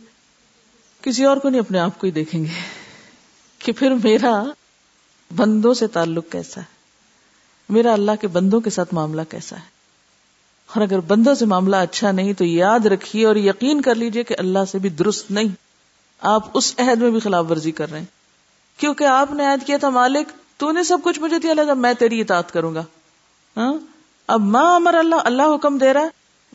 کسی 1.01 1.25
اور 1.25 1.37
کو 1.37 1.49
نہیں، 1.49 1.61
اپنے 1.61 1.79
آپ 1.79 1.99
کو 1.99 2.07
ہی 2.07 2.11
دیکھیں 2.11 2.45
گے 2.45 2.49
کہ 3.59 3.71
پھر 3.71 3.91
میرا 4.03 4.43
بندوں 5.35 5.73
سے 5.73 5.87
تعلق 5.87 6.31
کیسا 6.31 6.61
ہے؟ 6.61 6.65
میرا 7.69 7.93
اللہ 7.93 8.11
کے 8.21 8.27
بندوں 8.27 8.61
کے 8.61 8.69
ساتھ 8.69 8.93
معاملہ 8.93 9.21
کیسا 9.29 9.55
ہے؟ 9.55 9.61
اور 10.75 10.81
اگر 10.81 10.99
بندوں 10.99 11.35
سے 11.35 11.45
معاملہ 11.45 11.75
اچھا 11.75 12.11
نہیں، 12.11 12.33
تو 12.33 12.45
یاد 12.45 12.85
رکھیے 12.85 13.25
اور 13.25 13.35
یقین 13.35 13.81
کر 13.81 13.95
لیجیے 13.95 14.23
کہ 14.23 14.35
اللہ 14.39 14.59
سے 14.71 14.79
بھی 14.79 14.89
درست 14.89 15.31
نہیں۔ 15.31 15.47
آپ 16.21 16.43
اس 16.53 16.75
عہد 16.77 17.01
میں 17.01 17.11
بھی 17.11 17.19
خلاف 17.19 17.45
ورزی 17.49 17.71
کر 17.71 17.91
رہے 17.91 17.99
ہیں۔ 17.99 18.05
کیونکہ 18.77 19.03
آپ 19.03 19.31
نے 19.31 19.45
عہد 19.45 19.67
کیا 19.67 19.77
تھا 19.77 19.89
مالک، 19.89 20.31
تو 20.57 20.71
نے 20.71 20.83
سب 20.83 20.97
کچھ 21.03 21.19
مجھے 21.19 21.39
دیا 21.39 21.53
لگا 21.53 21.73
میں 21.73 21.93
تیری 21.93 22.21
اطاعت 22.21 22.51
کروں 22.51 22.75
گا۔ 22.75 22.83
ہاں؟ 23.57 23.73
اب 24.27 24.41
ماں 24.41 24.75
امر 24.75 24.93
اللہ 24.93 25.15
اللہ 25.15 25.55
حکم 25.55 25.77
دے 25.77 25.93
رہا 25.93 26.01
ہے، 26.01 26.09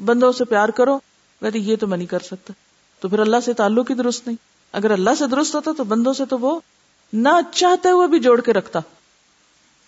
بندوں 0.05 0.33
سے 0.33 0.45
پیار 0.45 0.69
کرو۔ 0.69 0.99
کہتے 1.41 1.59
یہ 1.59 1.77
تو 1.77 1.87
میں 1.87 1.97
نہیں 1.97 2.07
کر 2.07 2.19
سکتا۔ 2.19 2.53
تو 3.01 3.09
پھر 3.09 3.19
اللہ 3.19 3.37
سے 3.45 3.53
تعلق 3.53 3.91
ہی 3.91 3.95
درست 3.95 4.27
نہیں۔ 4.27 4.37
اگر 4.73 4.91
اللہ 4.91 5.11
سے 5.19 5.27
درست 5.27 5.55
ہوتا 5.55 5.71
تو 5.77 5.85
بندوں 5.85 6.13
سے 6.13 6.25
تو 6.25 6.39
وہ 6.39 6.61
نہ 7.13 7.29
چاہتے 7.53 7.91
ہوئے 7.91 8.09
بھی 8.09 8.19
جوڑ 8.19 8.41
کے 8.41 8.53
رکھتا۔ 8.53 8.81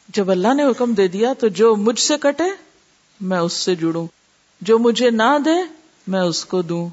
جب 0.09 0.31
اللہ 0.31 0.55
نے 0.55 0.65
حکم 0.65 0.95
دے 0.95 1.09
دیا 1.09 1.33
تو 1.33 1.49
جو 1.49 1.77
مجھ 1.77 2.01
سے 2.01 2.15
کٹے، 2.21 2.45
میں 3.21 3.39
اس 3.39 3.53
سے 3.53 3.75
جڑوں۔ 3.75 4.07
جو 4.61 4.79
مجھے 4.79 5.11
نہ 5.11 5.39
دے، 5.45 5.75
میں 6.07 6.21
اس 6.21 6.45
کو 6.45 6.63
دوں۔ 6.63 6.89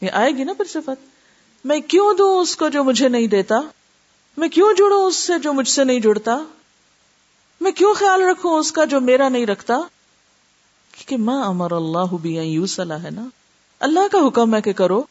یہ 0.00 0.10
آئے 0.10 0.32
گی 0.32 0.44
نا 0.44 0.52
پھر 0.52 0.64
صفت۔ 0.64 1.04
میں 1.64 1.80
کیوں 1.80 2.14
دوں 2.14 2.38
اس 2.38 2.56
کو 2.56 2.68
جو 2.68 2.84
مجھے 2.84 3.08
نہیں 3.08 3.26
دیتا؟ 3.26 3.60
میں 4.36 4.48
کیوں 4.48 4.72
جڑوں 4.78 5.04
اس 5.04 5.16
سے 5.16 5.38
جو 5.38 5.52
مجھ 5.52 5.68
سے 5.68 5.84
نہیں 5.84 6.00
جڑتا؟ 6.00 6.38
میں 7.60 7.72
کیوں 7.72 7.94
خیال 7.94 8.22
رکھوں 8.22 8.58
اس 8.58 8.72
کا 8.72 8.84
جو 8.84 9.00
میرا 9.00 9.28
نہیں 9.28 9.46
رکھتا؟ 9.46 9.74
کیونکہ 10.92 11.16
ماں 11.16 11.44
امر 11.44 11.72
اللہ 11.72 12.16
بھی 12.22 12.36
یو 12.36 12.66
صلاح 12.66 12.98
ہے 13.02 13.10
نا؟ 13.10 13.24
اللہ 13.80 14.00
کا 14.12 14.18
حکم 14.28 14.54
ہے 14.54 14.60
کہ 14.60 14.72
کرو۔ 14.72 15.02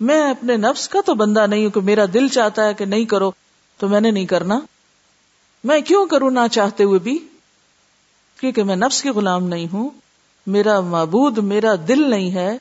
میں 0.00 0.30
اپنے 0.30 0.56
نفس 0.56 0.88
کا 0.88 0.98
تو 1.06 1.14
بندہ 1.14 1.46
نہیں 1.46 1.64
ہوں 1.64 1.70
کہ 1.70 1.80
میرا 1.80 2.04
دل 2.14 2.28
چاہتا 2.28 2.66
ہے 2.66 2.74
کہ 2.74 2.84
نہیں 2.84 3.04
کرو، 3.04 3.30
تو 3.78 3.88
میں 3.88 4.00
نے 4.00 4.10
نہیں 4.10 4.26
کرنا۔ 4.26 4.60
میں 5.64 5.80
کیوں 5.80 6.06
کروں 6.06 6.30
نہ 6.30 6.46
چاہتے 6.52 6.84
ہوئے 6.84 6.98
بھی؟ 6.98 7.28
کیونکہ 8.40 8.62
میں 8.62 8.76
نفس 8.76 9.02
کی 9.02 9.08
غلام 9.08 9.44
نہیں 9.44 9.66
ہوں۔ 9.72 9.90
میرا 10.46 10.80
معبود 10.80 11.38
میرا 11.38 11.74
دل 11.88 12.10
نہیں 12.10 12.34
ہے۔ 12.34 12.58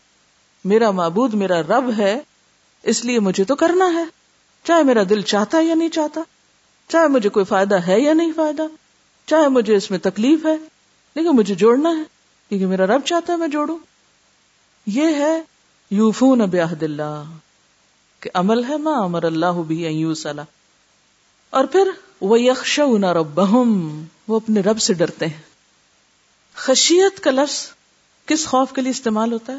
میرا 0.65 0.91
معبود 0.91 1.33
میرا 1.33 1.61
رب 1.61 1.91
ہے۔ 1.97 2.19
اس 2.83 3.05
لیے 3.05 3.19
مجھے 3.19 3.43
تو 3.43 3.55
کرنا 3.55 3.93
ہے۔ 3.93 4.03
چاہے 4.63 4.83
میرا 4.83 5.03
دل 5.09 5.21
چاہتا 5.21 5.57
ہے 5.57 5.63
یا 5.63 5.75
نہیں 5.75 5.89
چاہتا۔ 5.89 6.21
چاہے 6.87 7.07
مجھے 7.07 7.29
کوئی 7.29 7.45
فائدہ 7.45 7.75
ہے 7.75 7.99
یا 7.99 8.13
نہیں 8.13 8.31
فائدہ، 8.35 8.63
چاہے 9.25 9.47
مجھے 9.47 9.75
اس 9.75 9.91
میں 9.91 9.99
تکلیف 9.99 10.45
ہے، 10.45 10.57
لیکن 11.15 11.29
مجھے 11.29 11.55
جوڑنا 11.55 11.89
ہے، 11.89 12.03
کیونکہ 12.49 12.65
میرا 12.65 12.85
رب 12.85 13.01
چاہتا 13.05 13.33
ہے 13.33 13.37
میں 13.37 13.47
جوڑوں۔ 13.47 13.77
یہ 14.85 15.07
ہے 15.07 15.41
یوفون 15.91 16.39
بیاہد 16.39 16.83
اللہ، 16.83 17.23
کہ 18.19 18.29
عمل 18.33 18.63
ہے 18.63 18.77
ماں 18.77 19.03
امر 19.03 19.23
اللہ 19.23 19.61
بھی 19.67 19.85
یو 19.85 20.13
اور 21.49 21.65
پھر 21.65 21.91
وہ 22.21 22.41
یکش 22.41 22.79
رب 23.13 23.39
وہ 24.27 24.35
اپنے 24.35 24.61
رب 24.61 24.81
سے 24.81 24.93
ڈرتے 24.93 25.25
ہیں۔ 25.25 25.41
خشیت 26.55 27.23
کا 27.23 27.31
لفظ 27.31 27.67
کس 28.25 28.45
خوف 28.45 28.73
کے 28.73 28.81
لیے 28.81 28.91
استعمال 28.91 29.33
ہوتا 29.33 29.53
ہے؟ 29.53 29.57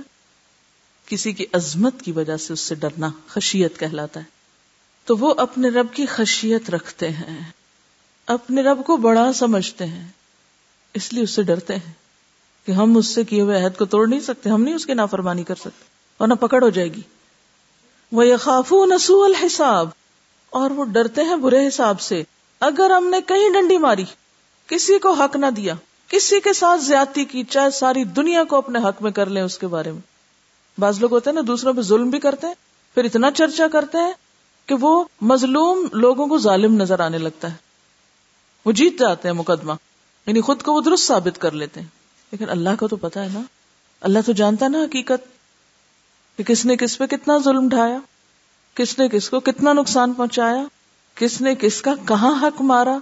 کسی 1.06 1.32
کی 1.32 1.46
عظمت 1.52 2.02
کی 2.02 2.12
وجہ 2.12 2.36
سے 2.36 2.52
اس 2.52 2.60
سے 2.60 2.74
ڈرنا، 2.74 3.08
خشیت 3.28 3.78
کہلاتا 3.78 4.20
ہے۔ 4.20 4.37
تو 5.08 5.16
وہ 5.16 5.34
اپنے 5.36 5.68
رب 5.68 5.86
کی 5.92 6.06
خشیت 6.06 6.70
رکھتے 6.70 7.10
ہیں۔ 7.10 7.50
اپنے 8.26 8.62
رب 8.62 8.86
کو 8.86 8.96
بڑا 8.96 9.32
سمجھتے 9.32 9.86
ہیں۔ 9.86 10.08
اس 10.94 11.12
لیے 11.12 11.22
اس 11.22 11.30
سے 11.30 11.42
ڈرتے 11.42 11.74
ہیں 11.76 11.92
کہ 12.66 12.72
ہم 12.72 12.96
اس 12.96 13.06
سے 13.06 13.24
کیے 13.24 13.40
ہوئے 13.40 13.64
عہد 13.64 13.78
کو 13.78 13.84
توڑ 13.84 14.08
نہیں 14.08 14.20
سکتے۔ 14.20 14.50
ہم 14.50 14.62
نہیں 14.62 14.74
اس 14.74 14.86
کی 14.86 14.94
نافرمانی 14.94 15.44
کر 15.44 15.54
سکتے۔ 15.54 15.84
اور 16.18 16.28
نہ 16.28 16.34
پکڑ 16.34 16.62
ہو 16.62 16.70
جائے 16.70 16.88
گی۔ 16.88 17.00
وہ 18.12 18.26
یہ 18.26 18.36
نسو 18.70 19.24
الحساب۔ 19.24 19.88
اور 20.50 20.70
وہ 20.70 20.84
ڈرتے 20.84 21.22
ہیں 21.22 21.36
برے 21.36 21.68
حساب 21.68 22.00
سے۔ 22.00 22.22
اگر 22.60 22.90
ہم 22.90 23.06
نے 23.06 23.20
کہیں 23.26 23.50
ڈنڈی 23.52 23.78
ماری، 23.78 24.04
کسی 24.66 24.98
کو 24.98 25.12
حق 25.12 25.36
نہ 25.36 25.46
دیا، 25.56 25.74
کسی 26.08 26.40
کے 26.40 26.52
ساتھ 26.52 26.80
زیادتی 26.80 27.24
کی، 27.24 27.44
چاہے 27.44 27.70
ساری 27.70 28.04
دنیا 28.04 28.44
کو 28.44 28.56
اپنے 28.56 28.78
حق 28.78 29.02
میں 29.02 29.10
کر 29.10 29.26
لیں 29.26 29.42
اس 29.42 29.58
کے 29.58 29.66
بارے 29.66 29.92
میں۔ 29.92 30.00
بعض 30.80 31.00
لوگ 31.00 31.12
ہوتے 31.12 31.30
ہیں 31.30 31.34
نا، 31.34 31.40
دوسروں 31.46 31.72
پہ 31.72 31.80
ظلم 31.80 32.10
بھی 32.10 32.20
کرتے 32.20 32.46
ہیں، 32.46 32.54
پھر 32.94 33.04
اتنا 33.04 33.30
چرچا 33.30 33.68
کرتے 33.68 33.98
ہیں 33.98 34.12
کہ 34.68 34.74
وہ 34.74 35.04
مظلوم 35.20 35.88
لوگوں 35.92 36.26
کو 36.26 36.38
ظالم 36.38 36.76
نظر 36.76 37.00
آنے 37.00 37.18
لگتا 37.18 37.50
ہے۔ 37.50 37.56
وہ 38.64 38.72
جیت 38.72 38.98
جاتے 38.98 39.28
ہیں 39.28 39.34
مقدمہ۔ 39.34 39.72
یعنی 40.26 40.40
خود 40.40 40.62
کو 40.62 40.72
وہ 40.72 40.80
درست 40.80 41.06
ثابت 41.06 41.40
کر 41.40 41.52
لیتے 41.52 41.80
ہیں۔ 41.80 41.86
لیکن 42.32 42.50
اللہ 42.50 42.70
کو 42.80 42.88
تو 42.88 42.96
پتا 42.96 43.22
ہے 43.22 43.28
نا۔ 43.34 43.40
اللہ 44.00 44.18
تو 44.26 44.32
جانتا 44.32 44.68
نا 44.68 44.78
حقیقت 44.78 45.28
کہ 46.38 46.44
کس 46.44 46.64
نے 46.64 46.76
کس 46.76 46.98
پہ 46.98 47.06
کتنا 47.06 47.38
ظلم 47.38 47.68
ڈھایا، 47.68 47.98
کس 48.74 48.98
نے 48.98 49.08
کس 49.08 49.30
کو 49.30 49.40
کتنا 49.40 49.72
نقصان 49.72 50.12
پہنچایا، 50.12 50.64
کس 51.14 51.40
نے 51.40 51.54
کس 51.54 51.82
کا 51.82 51.94
کہاں 52.08 52.42
حق 52.42 52.62
مارا۔ 52.62 52.98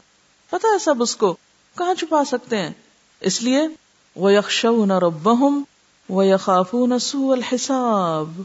پتا 0.50 0.68
ہے 0.68 0.78
سب 0.78 1.02
اس 1.02 1.16
کو۔ 1.16 1.36
کہاں 1.78 1.94
چھپا 1.94 2.24
سکتے 2.24 2.56
ہیں؟ 2.56 2.70
اس 3.20 3.42
لیے 3.42 3.60
وہ 4.16 4.32
یکش 4.32 4.66
نہ 4.86 4.98
ربہم 4.98 5.62
وہ 6.08 6.26
یقاف 6.26 6.74
سو 7.00 7.32
الحساب۔ 7.32 8.40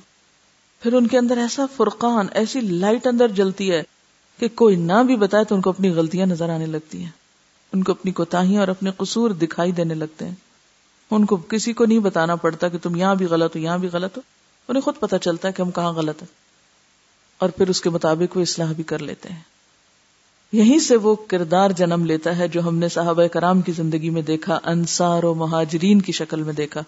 پھر 0.82 0.94
ان 0.94 1.08
کے 1.08 1.17
اندر 1.17 1.38
ایسا 1.38 1.65
فرقان، 1.76 2.28
ایسی 2.32 2.62
لائٹ 2.62 3.08
اندر 3.08 3.28
جلتی 3.28 3.72
ہے 3.72 3.84
کہ 4.39 4.48
کوئی 4.48 4.76
نہ 4.76 5.04
بھی 5.06 5.15
بتائے 5.15 5.44
تو 5.44 5.56
ان 5.56 5.62
کو 5.62 5.70
اپنی 5.70 5.89
غلطیاں 5.89 6.26
نظر 6.26 6.50
آنے 6.50 6.65
لگتی 6.65 7.04
ہیں۔ 7.04 7.10
ان 7.74 7.84
کو 7.84 7.91
اپنی 7.91 8.12
کوتاہیاں 8.12 8.60
اور 8.60 8.67
اپنے 8.67 8.91
قصور 8.98 9.30
دکھائی 9.30 9.72
دینے 9.72 9.94
لگتے 9.94 10.28
ہیں۔ 10.28 10.36
ان 11.12 11.26
کو 11.26 11.38
کسی 11.38 11.74
کو 11.74 11.86
نہیں 11.86 12.00
بتانا 12.00 12.36
پڑتا 12.36 12.67
کہ 12.67 12.78
تم 12.78 12.96
یہاں 12.96 13.15
بھی 13.15 13.26
غلط 13.26 13.56
ہو، 13.56 13.62
یہاں 13.62 13.78
بھی 13.78 13.89
غلط 13.94 14.17
ہو۔ 14.17 14.22
انہیں 14.67 14.82
خود 14.82 14.94
پتا 15.00 15.17
چلتا 15.17 15.48
ہے 15.48 15.54
کہ 15.54 15.62
ہم 15.62 15.72
کہاں 15.72 15.94
غلط 15.94 16.22
ہیں۔ 16.22 16.30
اور 17.38 17.50
پھر 17.50 17.70
اس 17.70 17.82
کے 17.82 17.89
مطابق 17.89 18.38
وہ 18.38 18.41
اصلاح 18.41 18.74
بھی 18.74 18.84
کر 18.84 19.00
لیتے 19.00 19.30
ہیں۔ 19.30 19.39
یہیں 20.52 20.80
سے 20.80 20.96
وہ 20.96 21.15
کردار 21.28 21.70
جنم 21.70 22.06
لیتا 22.06 22.38
ہے 22.38 22.48
جو 22.48 22.67
ہم 22.67 22.78
نے 22.78 22.89
صحابہ 22.89 23.28
کرام 23.28 23.62
کی 23.62 23.72
زندگی 23.72 24.10
میں 24.10 24.22
دیکھا، 24.22 24.60
انصار 24.63 25.24
و 25.24 25.34
مہاجرین 25.34 26.02
کی 26.02 26.12
شکل 26.12 26.44
میں 26.44 26.54
دیکھا۔ 26.54 26.84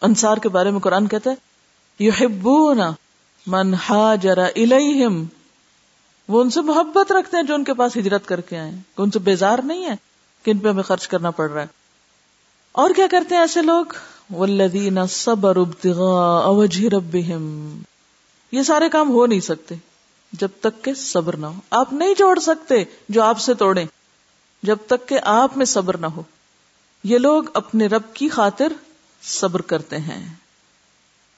انصار 0.00 0.36
کے 0.36 0.48
بارے 0.48 0.70
میں 0.70 0.80
قرآن 0.80 1.06
کہتا 1.06 1.30
ہے 1.30 1.53
یحبون 1.98 2.80
من 3.46 3.74
حاجر 3.74 4.38
الیہم 4.38 5.24
وہ 6.28 6.42
ان 6.42 6.50
سے 6.50 6.60
محبت 6.60 7.12
رکھتے 7.12 7.36
ہیں 7.36 7.44
جو 7.44 7.54
ان 7.54 7.64
کے 7.64 7.74
پاس 7.74 7.96
ہجرت 7.96 8.26
کر 8.26 8.40
کے 8.40 8.58
آئے 8.58 8.70
ان 8.96 9.10
سے 9.10 9.18
بیزار 9.18 9.58
نہیں 9.64 9.84
ہے 9.84 9.94
کہ 10.42 10.50
ان 10.50 10.58
پہ 10.58 10.68
ہمیں 10.68 10.82
خرچ 10.82 11.08
کرنا 11.08 11.30
پڑ 11.30 11.50
رہا 11.50 11.62
ہے۔ 11.62 11.66
اور 12.72 12.90
کیا 12.96 13.06
کرتے 13.10 13.34
ہیں 13.34 13.42
ایسے 13.42 13.62
لوگ؟ 13.62 13.84
والذین 14.30 15.06
صبر 15.06 15.56
ابتغاء 15.56 16.48
وجہ 16.48 16.88
ربہم 16.88 17.78
یہ 18.52 18.62
سارے 18.62 18.88
کام 18.88 19.10
ہو 19.10 19.26
نہیں 19.26 19.40
سکتے 19.40 19.74
جب 20.32 20.48
تک 20.60 20.84
کہ 20.84 20.94
صبر 20.94 21.36
نہ 21.36 21.46
ہو۔ 21.46 21.60
آپ 21.70 21.92
نہیں 21.92 22.14
جوڑ 22.18 22.38
سکتے 22.38 22.84
جو 23.08 23.22
آپ 23.22 23.38
سے 23.38 23.54
توڑے 23.54 23.84
جب 24.62 24.76
تک 24.86 25.08
کہ 25.08 25.18
آپ 25.22 25.56
میں 25.56 25.66
صبر 25.66 25.96
نہ 25.96 26.06
ہو۔ 26.06 26.22
یہ 27.04 27.18
لوگ 27.18 27.42
اپنے 27.54 27.86
رب 27.86 28.02
کی 28.14 28.28
خاطر 28.28 28.72
صبر 29.22 29.62
کرتے 29.62 29.98
ہیں۔ 29.98 30.34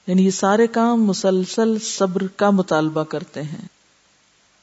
یعنی 0.07 0.25
یہ 0.25 0.31
سارے 0.31 0.67
کام 0.67 1.03
مسلسل 1.03 1.79
صبر 1.79 2.27
کا 2.27 2.49
مطالبہ 2.49 3.03
کرتے 3.03 3.41
ہیں۔ 3.41 3.67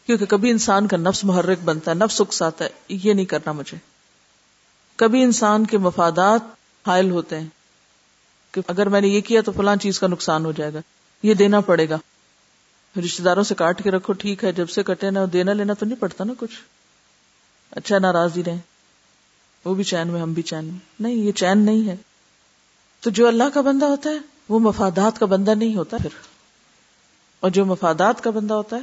کیونکہ 0.06 0.26
کبھی 0.26 0.50
انسان 0.50 0.88
کا 0.88 0.96
نفس 0.96 1.24
محرک 1.24 1.58
بنتا 1.64 1.90
ہے، 1.90 1.96
نفس 1.96 2.20
اکساتا 2.20 2.64
ہے، 2.64 2.70
یہ 2.88 3.12
نہیں 3.12 3.24
کرنا 3.24 3.52
مجھے۔ 3.52 3.78
کبھی 4.96 5.22
انسان 5.22 5.66
کے 5.66 5.78
مفادات 5.78 6.40
حائل 6.86 7.10
ہوتے 7.10 7.40
ہیں 7.40 7.46
کہ 8.52 8.60
اگر 8.66 8.88
میں 8.88 9.00
نے 9.00 9.08
یہ 9.08 9.20
کیا 9.20 9.40
تو 9.40 9.52
فلان 9.52 9.78
چیز 9.78 9.98
کا 9.98 10.06
نقصان 10.06 10.44
ہو 10.44 10.52
جائے 10.52 10.74
گا، 10.74 10.78
یہ 11.22 11.34
دینا 11.34 11.60
پڑے 11.60 11.88
گا۔ 11.88 11.98
رشتے 13.04 13.22
داروں 13.22 13.42
سے 13.42 13.54
کاٹ 13.54 13.82
کے 13.82 13.90
رکھو، 13.90 14.12
ٹھیک 14.12 14.44
ہے، 14.44 14.52
جب 14.52 14.68
سے 14.68 14.82
کٹے 14.82 15.10
نا، 15.10 15.20
دینا 15.32 15.52
لینا 15.52 15.72
تو 15.72 15.86
نہیں 15.86 16.00
پڑتا 16.00 16.24
نا 16.24 16.32
کچھ۔ 16.38 16.54
اچھا 17.70 17.98
ناراض 17.98 18.30
ہی 18.36 18.44
رہے 18.44 18.56
وہ 19.64 19.74
بھی 19.74 19.84
چین 19.84 20.08
میں، 20.08 20.20
ہم 20.20 20.32
بھی 20.32 20.42
چین 20.42 20.64
میں۔ 20.64 20.78
نہیں، 21.00 21.14
یہ 21.14 21.32
چین 21.32 21.58
نہیں 21.58 21.88
ہے۔ 21.88 21.96
تو 23.00 23.10
جو 23.10 23.28
اللہ 23.28 23.44
کا 23.54 23.60
بندہ 23.60 23.86
ہوتا 23.86 24.10
ہے 24.10 24.33
وہ 24.48 24.58
مفادات 24.58 25.18
کا 25.18 25.26
بندہ 25.26 25.50
نہیں 25.50 25.76
ہوتا 25.76 25.96
پھر۔ 25.96 26.08
اور 27.40 27.50
جو 27.50 27.66
مفادات 27.66 28.24
کا 28.24 28.30
بندہ 28.30 28.54
ہوتا 28.54 28.76
ہے، 28.76 28.82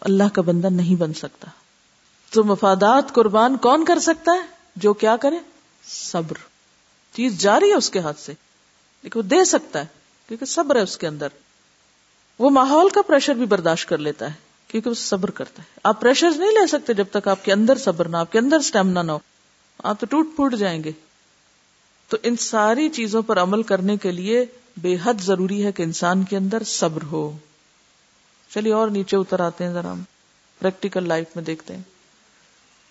اللہ 0.00 0.22
کا 0.32 0.42
بندہ 0.42 0.66
نہیں 0.66 0.96
بن 0.96 1.14
سکتا۔ 1.14 1.50
تو 2.30 2.44
مفادات 2.44 3.12
قربان 3.12 3.56
کون 3.56 3.84
کر 3.84 3.98
سکتا 3.98 4.32
ہے؟ 4.32 4.40
جو 4.76 4.92
کیا 4.92 5.16
کرے؟ 5.16 5.36
صبر۔ 5.88 6.34
چیز 7.12 7.38
جاری 7.38 7.70
ہے 7.70 7.74
اس 7.74 7.90
کے 7.90 7.98
ہاتھ 7.98 8.20
سے، 8.20 8.32
لیکن 9.02 9.18
وہ 9.18 9.22
دے 9.22 9.44
سکتا 9.44 9.78
ہے، 9.78 9.86
کیونکہ 10.28 10.46
صبر 10.46 10.76
ہے 10.76 10.80
اس 10.80 10.98
کے 10.98 11.06
اندر۔ 11.06 11.28
وہ 12.38 12.50
ماحول 12.50 12.88
کا 12.88 13.02
پریشر 13.02 13.34
بھی 13.34 13.46
برداشت 13.46 13.88
کر 13.88 13.98
لیتا 13.98 14.26
ہے، 14.26 14.34
کیونکہ 14.68 14.90
وہ 14.90 14.94
صبر 14.94 15.30
کرتا 15.30 15.62
ہے۔ 15.62 15.80
آپ 15.84 16.00
پریشر 16.00 16.30
نہیں 16.30 16.50
لے 16.50 16.66
سکتے 16.66 16.94
جب 16.94 17.04
تک 17.12 17.28
آپ 17.28 17.44
کے 17.44 17.52
اندر 17.52 17.78
صبر 17.78 18.08
نہ 18.08 18.16
آپ 18.16 18.32
کے 18.32 18.38
اندر 18.38 18.56
اسٹیمنا 18.56 19.02
نہ 19.02 19.12
ہو۔ 19.12 19.18
آپ 19.84 20.00
تو 20.00 20.06
ٹوٹ 20.06 20.26
پھوٹ 20.36 20.54
جائیں 20.54 20.84
گے۔ 20.84 20.92
تو 22.08 22.16
ان 22.22 22.36
ساری 22.36 22.88
چیزوں 22.88 23.22
پر 23.22 23.38
عمل 23.38 23.62
کرنے 23.62 23.96
کے 23.96 24.10
لیے 24.10 24.46
بے 24.76 24.96
حد 25.04 25.14
ضروری 25.20 25.64
ہے 25.64 25.72
کہ 25.72 25.82
انسان 25.82 26.24
کے 26.24 26.36
اندر 26.36 26.62
صبر 26.62 27.02
ہو۔ 27.02 27.36
چلیے 28.54 28.72
اور 28.72 28.88
نیچے 28.88 29.16
اتر 29.16 29.40
آتے 29.40 29.64
ہیں، 29.64 29.72
ذرا 29.72 29.92
ہم 29.92 30.02
پریکٹیکل 30.58 31.08
لائف 31.08 31.26
میں 31.34 31.44
دیکھتے 31.44 31.76
ہیں۔ 31.76 31.82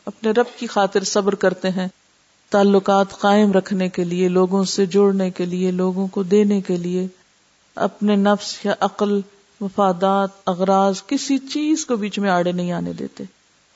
اپنے 0.06 0.32
رب 0.32 0.60
کی 0.60 0.68
خاطر 0.68 1.04
صبر 1.04 1.36
کرتے 1.36 1.70
ہیں۔ 1.70 1.88
تعلقات 2.50 3.20
قائم 3.20 3.52
رکھنے 3.52 3.90
کے 3.90 4.04
لیے، 4.04 4.28
لوگوں 4.28 4.64
سے 4.64 4.86
جوڑنے 4.86 5.32
کے 5.32 5.46
لیے، 5.46 5.72
لوگوں 5.72 6.08
کو 6.08 6.24
دینے 6.24 6.62
کے 6.62 6.78
لیے۔ 6.78 7.08
اپنے 7.76 8.16
نفس 8.16 8.66
یا 8.66 8.74
عقل، 8.80 9.22
مفادات، 9.62 10.30
اغراض، 10.46 11.04
کسی 11.08 11.38
چیز 11.38 11.86
کو 11.86 11.96
بیچ 11.96 12.20
میں 12.20 12.30
آڑے 12.30 12.52
نہیں 12.52 12.72
آنے 12.72 12.94
دیتے۔ 12.94 13.24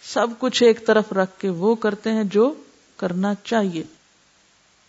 سب 0.04 0.28
کچھ 0.40 0.64
ایک 0.64 0.88
طرف 0.88 1.14
رکھ 1.14 1.40
کے 1.40 1.50
وہ 1.50 1.76
کرتے 1.76 2.12
ہیں 2.12 2.24
جو 2.24 2.54
کرنا 2.98 3.34
چاہیے۔ 3.44 3.84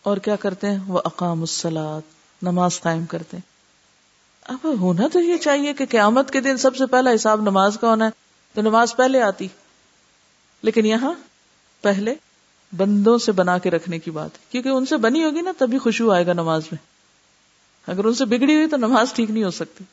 اور 0.02 0.16
کیا 0.16 0.36
کرتے 0.36 0.66
ہیں؟ 0.66 0.78
وہ 0.86 1.00
اقام 1.04 1.40
السلاد 1.40 2.15
نماز 2.42 2.80
قائم 2.80 3.06
کرتے۔ 3.06 3.36
اب 4.42 4.66
ہونا 4.80 5.02
تو 5.12 5.20
یہ 5.20 5.36
چاہیے 5.36 5.72
کہ 5.72 5.86
قیامت 5.86 6.30
کے 6.30 6.40
دن 6.40 6.56
سب 6.56 6.76
سے 6.76 6.86
پہلا 6.86 7.14
حساب 7.14 7.40
نماز 7.40 7.78
کا 7.80 7.88
ہونا 7.88 8.04
ہے، 8.04 8.10
تو 8.54 8.62
نماز 8.62 8.96
پہلے 8.96 9.22
آتی۔ 9.22 9.48
لیکن 10.62 10.86
یہاں 10.86 11.12
پہلے 11.80 12.14
بندوں 12.76 13.18
سے 13.18 13.32
بنا 13.32 13.58
کے 13.58 13.70
رکھنے 13.70 13.98
کی 13.98 14.10
بات 14.10 14.30
کیونکہ 14.50 14.68
ان 14.68 14.86
سے 14.86 14.96
بنی 14.96 15.24
ہوگی 15.24 15.40
نا، 15.40 15.52
تبھی 15.58 15.78
خوشبو 15.78 16.10
آئے 16.10 16.26
گا 16.26 16.32
نماز 16.32 16.62
میں۔ 16.72 16.96
اگر 17.86 18.04
ان 18.04 18.14
سے 18.14 18.24
بگڑی 18.24 18.54
ہوئی 18.54 18.66
تو 18.66 18.76
نماز 18.76 19.12
ٹھیک 19.12 19.30
نہیں 19.30 19.44
ہو 19.44 19.50
سکتی۔ 19.50 19.84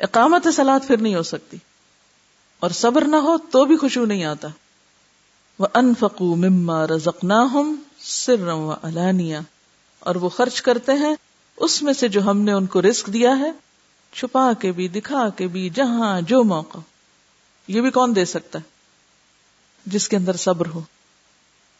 اقامت 0.00 0.48
سلاد 0.56 0.80
پھر 0.86 0.96
نہیں 0.96 1.14
ہو 1.14 1.22
سکتی۔ 1.22 1.56
اور 2.60 2.70
صبر 2.70 3.04
نہ 3.04 3.16
ہو 3.16 3.38
تو 3.38 3.64
بھی 3.64 3.76
خوشبو 3.76 4.04
نہیں 4.04 4.24
آتا۔ 4.24 4.48
وہ 5.58 5.66
انفقو 5.74 6.36
مما 6.36 6.86
رزقنا 6.86 7.42
ہم 7.42 7.76
سر 7.98 8.48
الانیا 8.82 9.40
اور 10.00 10.14
وہ 10.14 10.28
خرچ 10.28 10.62
کرتے 10.62 10.92
ہیں 10.92 11.14
اس 11.56 11.82
میں 11.82 11.92
سے 11.92 12.08
جو 12.08 12.22
ہم 12.22 12.40
نے 12.40 12.52
ان 12.52 12.66
کو 12.66 12.82
رسک 12.82 13.06
دیا 13.06 13.38
ہے، 13.38 13.52
چھپا 14.12 14.52
کے 14.52 14.72
بھی، 14.72 14.88
دکھا 14.88 15.28
کے 15.28 15.46
بھی، 15.46 15.70
جہاں 15.70 16.20
جو 16.20 16.44
موقع۔ 16.44 16.78
یہ 17.68 17.80
بھی 17.80 17.90
کون 17.90 18.16
دے 18.16 18.24
سکتا 18.24 18.58
ہے؟ 18.58 18.68
جس 19.86 20.08
کے 20.08 20.16
اندر 20.16 20.36
صبر 20.36 20.66
ہو۔ 20.66 20.80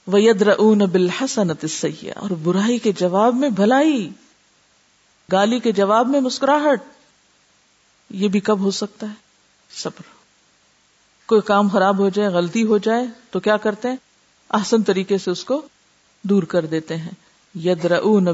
وہ 0.07 0.75
بالحسنت 0.75 1.71
سیاح 1.71 2.19
اور 2.19 2.31
برائی 2.31 2.79
کے 2.79 2.93
جواب 2.93 3.35
میں 3.35 3.51
بھلائی۔ 3.51 4.11
گالی 5.33 5.59
کے 5.59 5.73
جواب 5.73 6.09
میں 6.09 6.21
مسکراہٹ۔ 6.21 6.83
یہ 8.11 8.29
بھی 8.29 8.41
کب 8.41 8.61
ہو 8.61 8.71
سکتا 8.71 9.09
ہے؟ 9.09 9.15
صبر۔ 9.75 10.03
کوئی 11.27 11.41
کام 11.41 11.69
خراب 11.69 11.99
ہو 11.99 12.09
جائے، 12.09 12.29
غلطی 12.29 12.65
ہو 12.65 12.79
جائے، 12.79 13.07
تو 13.31 13.41
کیا 13.41 13.57
کرتے 13.57 13.89
ہیں؟ 13.89 13.97
آسن 14.49 14.83
طریقے 14.83 15.19
سے 15.19 15.31
اس 15.31 15.45
کو 15.45 15.63
دور 16.23 16.43
کر 16.43 16.67
دیتے 16.67 16.97
ہیں۔ 16.97 17.11
ید 17.55 17.87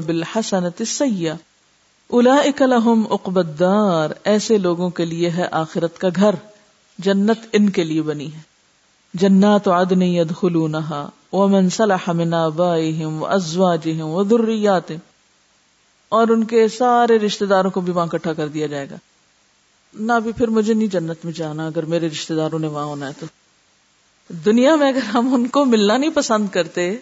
بالحسنت 0.05 0.81
سیاح 0.87 1.35
الا 2.09 2.35
اکلحم 2.35 3.03
اقبدار 3.09 4.09
ایسے 4.23 4.57
لوگوں 4.57 4.89
کے 4.89 5.05
لیے 5.05 5.29
ہے 5.29 5.47
آخرت 5.51 5.97
کا 5.97 6.07
گھر، 6.15 6.35
جنت 6.99 7.39
ان 7.53 7.69
کے 7.69 7.83
لیے 7.83 8.01
بنی 8.01 8.33
ہے۔ 8.33 8.39
جنات 9.13 9.67
عدن 9.67 10.01
يدخلونها 10.01 11.09
ومن 11.33 11.69
صلح 11.69 12.11
من 12.11 12.33
آبائهم 12.33 13.21
وازواجهم 13.21 14.09
وذرياتهم 14.09 14.97
اور 16.09 16.27
ان 16.27 16.43
کے 16.43 16.67
سارے 16.67 17.19
رشتہ 17.19 17.45
داروں 17.45 17.71
کو 17.71 17.81
بھی 17.81 17.93
وہاں 17.93 18.05
اکٹھا 18.05 18.33
کر 18.33 18.47
دیا 18.47 18.67
جائے 18.67 18.89
گا۔ 18.89 18.95
نہ 19.93 20.13
بھی 20.23 20.31
پھر 20.31 20.47
مجھے 20.47 20.73
نہیں 20.73 20.87
جنت 20.87 21.25
میں 21.25 21.33
جانا 21.33 21.67
اگر 21.67 21.85
میرے 21.85 22.07
رشتہ 22.07 22.33
داروں 22.33 22.59
نے 22.59 22.67
وہاں 22.67 22.85
ہونا 22.85 23.07
ہے 23.07 23.13
تو۔ 23.19 23.25
دنیا 24.45 24.75
میں 24.75 24.87
اگر 24.87 25.01
ہم 25.01 25.33
ان 25.33 25.47
کو 25.47 25.65
ملنا 25.65 25.97
نہیں 25.97 26.09
پسند 26.09 26.47
کرتے 26.51 26.95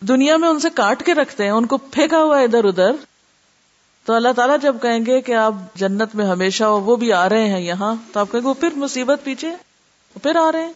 دنیا 0.00 0.36
میں 0.36 0.48
ان 0.48 0.60
سے 0.60 0.70
کاٹ 0.70 1.06
کے 1.06 1.14
رکھتے 1.14 1.44
ہیں، 1.44 1.50
ان 1.50 1.66
کو 1.66 1.76
پھینکا 1.76 2.22
ہوا 2.22 2.40
ادھر 2.40 2.64
ادھر۔ 2.64 2.92
تو 4.04 4.12
اللہ 4.14 4.28
تعالیٰ 4.36 4.56
جب 4.62 4.76
کہیں 4.82 5.06
گے 5.06 5.20
کہ 5.20 5.34
آپ 5.34 5.52
جنت 5.74 6.14
میں 6.14 6.26
ہمیشہ 6.26 6.64
ہو، 6.64 6.80
وہ 6.80 6.96
بھی 6.96 7.12
آ 7.12 7.28
رہے 7.28 7.48
ہیں 7.48 7.60
یہاں، 7.60 7.94
تو 8.12 8.20
آپ 8.20 8.32
کہیں 8.32 8.42
گے 8.42 8.48
وہ 8.48 8.54
پھر 8.54 8.68
مصیبت 8.76 9.20
پیچھے، 9.24 9.48
وہ 10.14 10.18
پھر 10.18 10.36
آ 10.36 10.52
رہے 10.52 10.64
ہیں۔ 10.64 10.72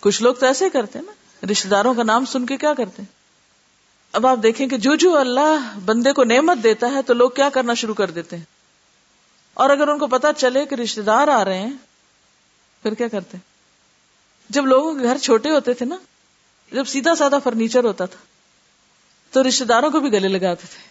کچھ 0.00 0.22
لوگ 0.22 0.34
تو 0.34 0.46
ایسے 0.46 0.70
کرتے 0.70 0.98
ہیں 0.98 1.06
نا 1.06 1.12
رشتے 1.50 1.68
داروں 1.68 1.94
کا 1.94 2.02
نام 2.02 2.24
سن 2.24 2.46
کے 2.46 2.56
کیا 2.56 2.74
کرتے 2.74 3.02
ہیں؟ 3.02 3.16
اب 4.12 4.26
آپ 4.26 4.38
دیکھیں 4.42 4.66
کہ 4.66 4.76
جو 4.76 4.94
جو 4.94 5.18
اللہ 5.18 5.78
بندے 5.84 6.12
کو 6.12 6.24
نعمت 6.24 6.58
دیتا 6.62 6.86
ہے 6.90 7.02
تو 7.02 7.14
لوگ 7.14 7.30
کیا 7.30 7.48
کرنا 7.48 7.74
شروع 7.74 7.94
کر 7.94 8.10
دیتے 8.10 8.36
ہیں۔ 8.36 8.44
اور 9.54 9.70
اگر 9.70 9.88
ان 9.88 9.98
کو 9.98 10.06
پتا 10.06 10.32
چلے 10.32 10.66
کہ 10.66 10.74
رشتے 10.74 11.02
دار 11.02 11.28
آ 11.28 11.44
رہے 11.44 11.58
ہیں، 11.58 11.72
پھر 12.82 12.94
کیا 12.94 13.08
کرتے 13.08 13.36
ہیں؟ 13.36 13.56
جب 14.52 14.66
لوگوں 14.66 14.94
کے 14.94 15.02
گھر 15.02 15.18
چھوٹے 15.18 15.50
ہوتے 15.50 15.72
تھے 15.72 15.86
نا 15.86 15.96
جب 16.72 16.84
سیدھا 16.86 17.14
سادہ 17.14 17.38
فرنیچر 17.44 17.84
ہوتا 17.84 18.04
تھا، 18.04 18.18
تو 19.30 19.48
رشتے 19.48 19.64
داروں 19.64 19.90
کو 19.90 20.00
بھی 20.00 20.12
گلے 20.12 20.28
لگاتے 20.28 20.66
تھے، 20.70 20.82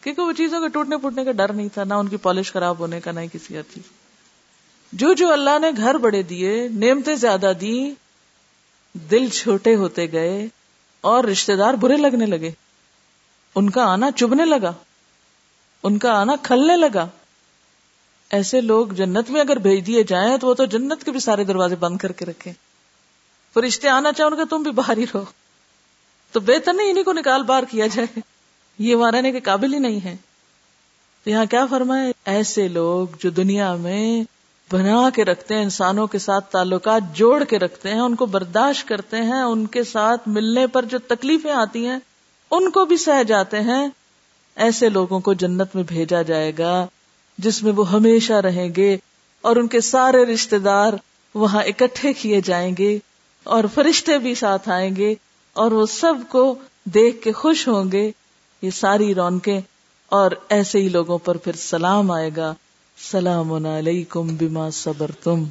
کیونکہ 0.00 0.22
وہ 0.22 0.32
چیزوں 0.32 0.60
کے 0.60 0.68
ٹوٹنے 0.68 0.96
پھوٹنے 0.96 1.24
کا 1.24 1.32
ڈر 1.32 1.52
نہیں 1.52 1.68
تھا، 1.74 1.84
نہ 1.84 1.94
ان 1.94 2.08
کی 2.08 2.16
پالش 2.16 2.52
خراب 2.52 2.78
ہونے 2.78 3.00
کا، 3.00 3.12
نہ 3.12 3.20
کسی 3.32 3.56
اور 3.56 3.74
چیز 3.74 3.82
جو 4.92 5.12
جو 5.12 5.32
اللہ 5.32 5.58
نے 5.58 5.70
گھر 5.76 5.94
بڑے 5.94 6.22
دیے، 6.22 6.68
نعمتیں 6.68 7.14
زیادہ 7.14 7.52
دی 7.60 7.94
دل 8.92 9.28
چھوٹے 9.28 9.74
ہوتے 9.74 10.12
گئے 10.12 10.46
اور 11.00 11.24
رشتے 11.24 11.56
دار 11.56 11.74
برے 11.74 11.96
لگنے 11.96 12.26
لگے۔ 12.26 12.50
ان 13.54 13.70
کا 13.70 13.84
آنا 13.84 14.10
چبنے 14.10 14.44
لگا، 14.44 14.72
ان 15.82 15.98
کا 15.98 16.12
آنا 16.12 16.32
کھلنے 16.42 16.76
لگا۔ 16.76 17.06
ایسے 18.30 18.60
لوگ 18.60 18.86
جنت 18.86 19.30
میں 19.30 19.40
اگر 19.40 19.56
بھیج 19.56 19.86
دیے 19.86 20.02
جائیں 20.02 20.36
تو 20.36 20.46
وہ 20.46 20.54
تو 20.54 20.64
جنت 20.64 21.04
کے 21.04 21.10
بھی 21.10 21.20
سارے 21.20 21.44
دروازے 21.44 21.74
بند 21.74 21.98
کر 21.98 22.12
کے 22.12 22.24
رکھے 22.24 22.52
فرشتے 23.54 23.88
آنا 23.88 24.12
چاہو 24.12 24.30
گے 24.30 24.42
تم 24.50 24.62
بھی 24.62 24.70
باہر 24.70 24.96
ہی 24.96 25.04
رہو۔ 25.04 25.24
تو 26.32 26.40
بہتر 26.40 26.72
نہیں 26.72 26.90
انہیں 26.90 27.04
کو 27.04 27.12
نکال 27.12 27.42
بار 27.42 27.62
کیا 27.70 27.86
جائے۔ 27.86 28.20
یہ 28.78 28.94
وہاں 28.94 29.12
رہنے 29.12 29.32
کے 29.32 29.40
قابل 29.40 29.74
ہی 29.74 29.78
نہیں 29.78 30.04
ہے 30.04 30.16
تو 31.24 31.30
یہاں 31.30 31.44
کیا 31.44 31.66
فرمائے؟ 31.66 32.12
ایسے 32.24 32.68
لوگ 32.68 33.08
جو 33.18 33.30
دنیا 33.30 33.74
میں 33.74 34.24
بنا 34.72 35.10
کے 35.10 35.24
رکھتے 35.24 35.54
ہیں، 35.54 35.62
انسانوں 35.62 36.06
کے 36.06 36.18
ساتھ 36.18 36.52
تعلقات 36.52 37.02
جوڑ 37.14 37.44
کے 37.44 37.58
رکھتے 37.58 37.88
ہیں، 37.88 38.00
ان 38.00 38.14
کو 38.14 38.26
برداشت 38.26 38.88
کرتے 38.88 39.16
ہیں، 39.16 39.42
ان 39.42 39.66
کے 39.66 39.84
ساتھ 39.84 40.28
ملنے 40.28 40.66
پر 40.66 40.84
جو 40.84 40.98
تکلیفیں 40.98 41.52
آتی 41.52 41.86
ہیں، 41.86 41.98
ان 42.50 42.70
کو 42.70 42.84
بھی 42.84 42.96
سہ 42.96 43.22
جاتے 43.22 43.60
ہیں۔ 43.60 43.88
ایسے 44.56 44.88
لوگوں 44.88 45.20
کو 45.20 45.32
جنت 45.32 45.74
میں 45.74 45.82
بھیجا 45.82 46.22
جائے 46.22 46.52
گا، 46.58 46.86
جس 47.38 47.62
میں 47.62 47.72
وہ 47.72 47.92
ہمیشہ 47.92 48.32
رہیں 48.32 48.68
گے 48.76 48.96
اور 49.40 49.56
ان 49.56 49.66
کے 49.66 49.80
سارے 49.80 50.24
رشتے 50.24 50.58
دار 50.58 50.92
وہاں 51.34 51.62
اکٹھے 51.62 52.12
کیے 52.12 52.40
جائیں 52.40 52.74
گے۔ 52.78 52.98
اور 53.44 53.64
فرشتے 53.74 54.18
بھی 54.18 54.34
ساتھ 54.34 54.68
آئیں 54.68 54.96
گے 54.96 55.14
اور 55.52 55.72
وہ 55.72 55.86
سب 55.86 56.14
کو 56.28 56.54
دیکھ 56.84 57.22
کے 57.22 57.32
خوش 57.32 57.68
ہوں 57.68 57.92
گے۔ 57.92 58.10
یہ 58.62 58.70
ساری 58.70 59.14
رونقیں 59.14 59.60
اور 60.06 60.30
ایسے 60.48 60.78
ہی 60.78 60.88
لوگوں 60.88 61.18
پر 61.18 61.36
پھر 61.36 61.52
سلام 61.52 62.10
آئے 62.10 62.30
گا۔ 62.36 62.54
سلام 62.98 63.66
علیکم 63.66 64.36
بما 64.36 64.70
صبر 64.70 65.10
تم 65.10 65.44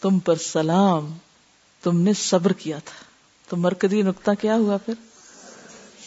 تم 0.00 0.18
پر 0.18 0.36
سلام۔ 0.36 1.12
تم 1.82 2.00
نے 2.00 2.12
صبر 2.12 2.52
کیا 2.52 2.78
تھا۔ 2.78 3.04
تو 3.48 3.56
مرکزی 3.56 4.02
نقطہ 4.02 4.30
کیا 4.40 4.56
ہوا 4.56 4.76
پھر؟ 4.76 4.94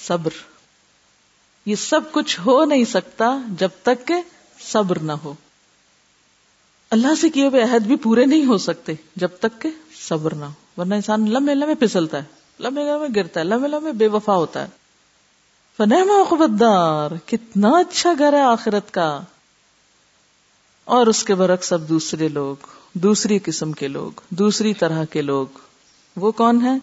صبر۔ 0.07 0.31
یہ 1.65 1.75
سب 1.75 2.01
کچھ 2.11 2.39
ہو 2.39 2.65
نہیں 2.65 2.85
سکتا 2.85 3.39
جب 3.59 3.69
تک 3.83 4.07
کہ 4.07 4.13
صبر 4.59 4.99
نہ 4.99 5.11
ہو۔ 5.11 5.33
اللہ 6.89 7.15
سے 7.21 7.29
کیے 7.29 7.47
ہوئے 7.47 7.61
عہد 7.61 7.81
بھی 7.81 7.95
پورے 7.95 8.25
نہیں 8.25 8.45
ہو 8.45 8.57
سکتے 8.57 8.93
جب 9.15 9.29
تک 9.39 9.61
کہ 9.61 9.69
صبر 10.07 10.35
نہ 10.35 10.45
ہو۔ 10.45 10.64
ورنہ 10.77 10.95
انسان 10.95 11.29
لمبے 11.29 11.55
لمبے 11.55 11.75
پھسلتا 11.75 12.17
ہے 12.17 12.23
لمبے 12.59 12.81
لمبے 12.81 13.19
گرتا 13.19 13.39
ہے 13.39 13.45
لمبے 13.45 13.67
لمبے 13.67 13.91
بے 13.91 14.07
وفا 14.07 14.35
ہوتا 14.35 14.61
ہے۔ 14.61 14.67
فنحما 15.77 16.23
خبردار 16.29 17.11
کتنا 17.25 17.69
اچھا 17.69 18.13
گھر 18.17 18.33
ہے 18.33 18.41
آخرت 18.41 18.93
کا۔ 18.93 19.21
اور 20.85 21.07
اس 21.07 21.23
کے 21.23 21.35
برعکس 21.35 21.73
اب 21.73 21.89
دوسرے 21.89 22.27
لوگ، 22.27 22.55
دوسری 22.93 23.39
قسم 23.39 23.71
کے 23.71 23.87
لوگ، 23.87 24.19
دوسری 24.29 24.73
طرح 24.73 25.03
کے 25.05 25.21
لوگ۔ 25.21 25.47
وہ 26.15 26.31
کون 26.31 26.65
ہے 26.65 26.77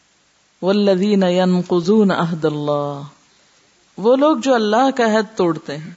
والذین 0.62 1.22
ينقضون 1.22 2.10
عہد 2.10 2.44
اللہ۔ 2.44 3.00
وہ 3.96 4.16
لوگ 4.16 4.36
جو 4.36 4.54
اللہ 4.54 4.90
کا 4.96 5.04
عہد 5.06 5.36
توڑتے 5.36 5.76
ہیں۔ 5.76 5.90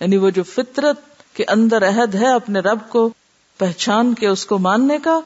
یعنی 0.00 0.16
وہ 0.16 0.30
جو 0.30 0.42
فطرت 0.42 1.00
کے 1.36 1.44
اندر 1.48 1.88
عہد 1.88 2.14
ہے 2.14 2.32
اپنے 2.32 2.60
رب 2.60 2.78
کو، 2.88 3.10
پہچان 3.58 4.14
کے 4.14 4.26
اس 4.26 4.46
کو 4.46 4.58
ماننے 4.58 4.98
کا 4.98 5.20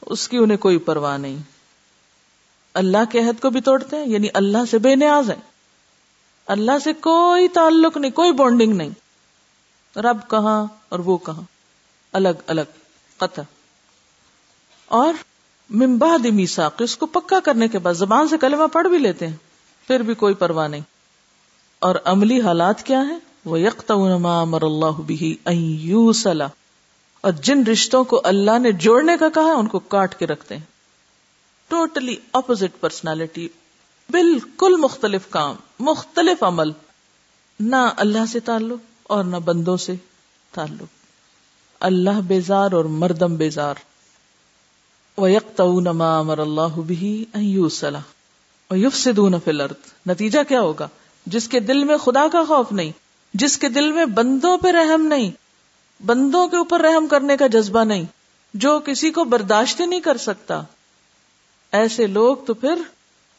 اس 0.00 0.28
کی 0.28 0.36
انہیں 0.36 0.58
کوئی 0.58 0.78
پرواہ 0.78 1.18
نہیں۔ 1.18 1.36
اللہ 2.74 3.04
کے 3.12 3.20
عہد 3.20 3.40
کو 3.40 3.50
بھی 3.50 3.60
توڑتے 3.60 3.96
ہیں 3.96 4.08
یعنی 4.08 4.28
اللہ 4.34 4.58
سے 4.70 4.78
بے 4.78 4.94
نیاز 4.94 5.30
ہیں۔ 5.30 5.42
اللہ 6.46 6.78
سے 6.84 6.92
کوئی 6.92 7.48
تعلق 7.48 7.96
نہیں، 7.96 8.10
کوئی 8.10 8.32
بونڈنگ 8.32 8.74
نہیں۔ 8.74 8.90
رب 9.98 10.16
کہاں 10.30 10.66
اور 10.88 10.98
وہ 10.98 11.18
کہاں۔ 11.18 11.42
الگ 12.12 12.28
الگ، 12.46 12.60
قطع۔ 13.16 13.42
اور 14.86 15.14
ممباد 15.70 16.26
میساق 16.26 16.74
اس 16.78 16.96
کو 16.96 17.06
پکا 17.06 17.40
کرنے 17.40 17.68
کے 17.68 17.78
بعد 17.78 17.94
زبان 17.94 18.28
سے 18.28 18.38
کلمہ 18.38 18.66
پڑھ 18.66 18.88
بھی 18.88 18.98
لیتے 18.98 19.26
ہیں، 19.26 19.36
پھر 19.86 20.00
بھی 20.00 20.14
کوئی 20.14 20.34
پرواہ 20.34 20.68
نہیں۔ 20.68 20.80
اور 21.78 21.94
عملی 22.04 22.40
حالات 22.40 22.82
کیا 22.82 23.00
ہے 23.08 23.18
وہ 23.44 23.60
یکتا 23.60 23.94
امر 23.94 24.62
اللہ 24.62 25.00
بھی 25.06 25.36
اور 27.20 27.32
جن 27.32 27.62
رشتوں 27.66 28.04
کو 28.04 28.20
اللہ 28.24 28.58
نے 28.58 28.72
جوڑنے 28.72 29.16
کا 29.20 29.28
کہا 29.28 29.52
ان 29.52 29.68
کو 29.68 29.78
کاٹ 29.78 30.18
کے 30.18 30.26
رکھتے 30.26 30.56
ہیں۔ 30.56 30.64
ٹوٹلی 31.68 32.16
اپوزٹ 32.32 32.80
پرسنالٹی 32.80 33.48
بالکل 34.10 34.76
مختلف 34.76 35.20
کام، 35.30 35.56
مختلف 35.80 36.42
عمل۔ 36.42 36.70
نہ 37.60 37.90
اللہ 37.96 38.26
سے 38.32 38.40
تعلق 38.40 38.78
اور 39.02 39.24
نہ 39.24 39.36
بندوں 39.36 39.76
سے 39.76 39.94
تعلق۔ 40.54 40.88
اللہ 41.80 42.20
بیزار 42.26 42.72
اور 42.72 42.84
مردم 42.84 43.34
بیزار۔ 43.34 43.74
امر 46.00 46.38
اللہ 46.38 46.80
بھی 46.80 47.24
نتیجہ 50.06 50.38
کیا 50.48 50.60
ہوگا؟ 50.60 50.88
جس 51.26 51.48
کے 51.48 51.60
دل 51.60 51.84
میں 51.84 51.96
خدا 51.96 52.26
کا 52.32 52.44
خوف 52.44 52.72
نہیں، 52.72 52.92
جس 53.34 53.58
کے 53.58 53.68
دل 53.68 53.92
میں 53.92 54.04
بندوں 54.04 54.58
پہ 54.58 54.68
رحم 54.68 55.02
نہیں 55.02 55.30
بندوں 56.06 56.48
کے 56.48 56.56
اوپر 56.56 56.80
رحم 56.80 57.06
کرنے 57.06 57.36
کا 57.36 57.46
جذبہ 57.46 57.84
نہیں، 57.84 58.04
جو 58.54 58.80
کسی 58.80 59.10
کو 59.10 59.24
برداشت 59.24 59.80
نہیں 59.80 60.00
کر 60.00 60.16
سکتا۔ 60.16 60.62
ایسے 61.72 62.06
لوگ 62.06 62.36
تو 62.36 62.54
پھر 62.54 62.74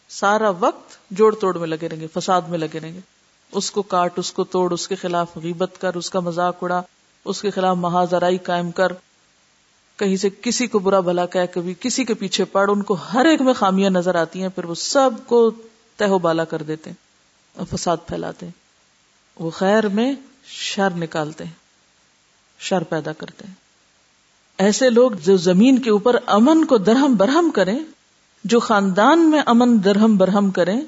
سارا 0.10 0.50
وقت 0.50 1.12
جوڑ 1.12 1.36
توڑ 1.36 1.58
میں 1.58 1.68
لگے 1.68 1.90
رہیں 1.90 2.00
گے، 2.00 2.08
فساد 2.14 2.42
میں 2.42 2.58
لگے 2.58 2.80
رہیں 2.80 2.94
گے۔ 2.94 3.00
اس 3.52 3.72
کو 3.72 3.82
کاٹ، 3.82 4.20
اس 4.20 4.32
کو 4.32 4.44
توڑ، 4.44 4.74
اس 4.74 4.88
کے 4.88 4.96
خلاف 4.96 5.38
غیبت 5.44 5.72
کر، 5.80 5.96
اس 5.96 6.10
کا 6.10 6.20
مذاق 6.20 6.58
اڑا، 6.62 6.82
اس 7.26 7.42
کے 7.42 7.50
خلاف 7.50 7.78
محاذرائی 7.78 8.38
قائم 8.38 8.72
کر۔ 8.72 8.88
کہیں 9.98 10.18
سے 10.18 10.30
کسی 10.42 10.68
کو 10.68 10.80
برا 10.80 11.00
بھلا 11.00 11.26
کہ 11.26 11.46
کبھی 11.46 11.74
کسی 11.80 12.06
کے 12.06 12.14
پیچھے 12.14 12.46
پڑ، 12.46 12.70
ان 12.70 12.84
کو 12.84 12.94
ہر 12.94 13.26
ایک 13.26 13.42
میں 13.42 13.54
خامیاں 13.54 13.90
نظر 13.90 14.16
آتی 14.16 14.42
ہیں، 14.42 14.50
پھر 14.50 14.66
وہ 14.66 14.76
سب 14.76 15.10
کو 15.26 15.52
تہو 15.98 16.20
بالا 16.20 16.44
کر 16.44 16.62
دیتے 16.62 16.92
اور 17.56 17.78
فساد 17.78 17.98
پھیلاتے 18.08 18.46
ہیں۔ 18.46 18.54
وہ 19.40 19.50
خیر 19.50 19.88
میں 19.88 20.14
شر 20.46 20.90
نکالتے 20.90 21.44
ہیں۔ 21.44 21.59
شر 22.60 22.84
پیدا 22.84 23.14
کرتے 23.14 23.48
ہیں۔ 23.48 23.54
ایسے 24.58 24.90
لوگ 24.90 25.12
جو 25.12 25.38
زمین 25.38 25.82
کے 25.82 25.90
اوپر 25.90 26.16
امن 26.26 26.66
کو 26.66 26.78
درہم 26.78 27.16
برہم 27.18 27.52
کریں، 27.52 27.80
جو 28.44 28.60
خاندان 28.60 29.30
میں 29.30 29.42
امن 29.46 29.84
درہم 29.84 30.18
برہم 30.18 30.52
کریں، 30.52 30.82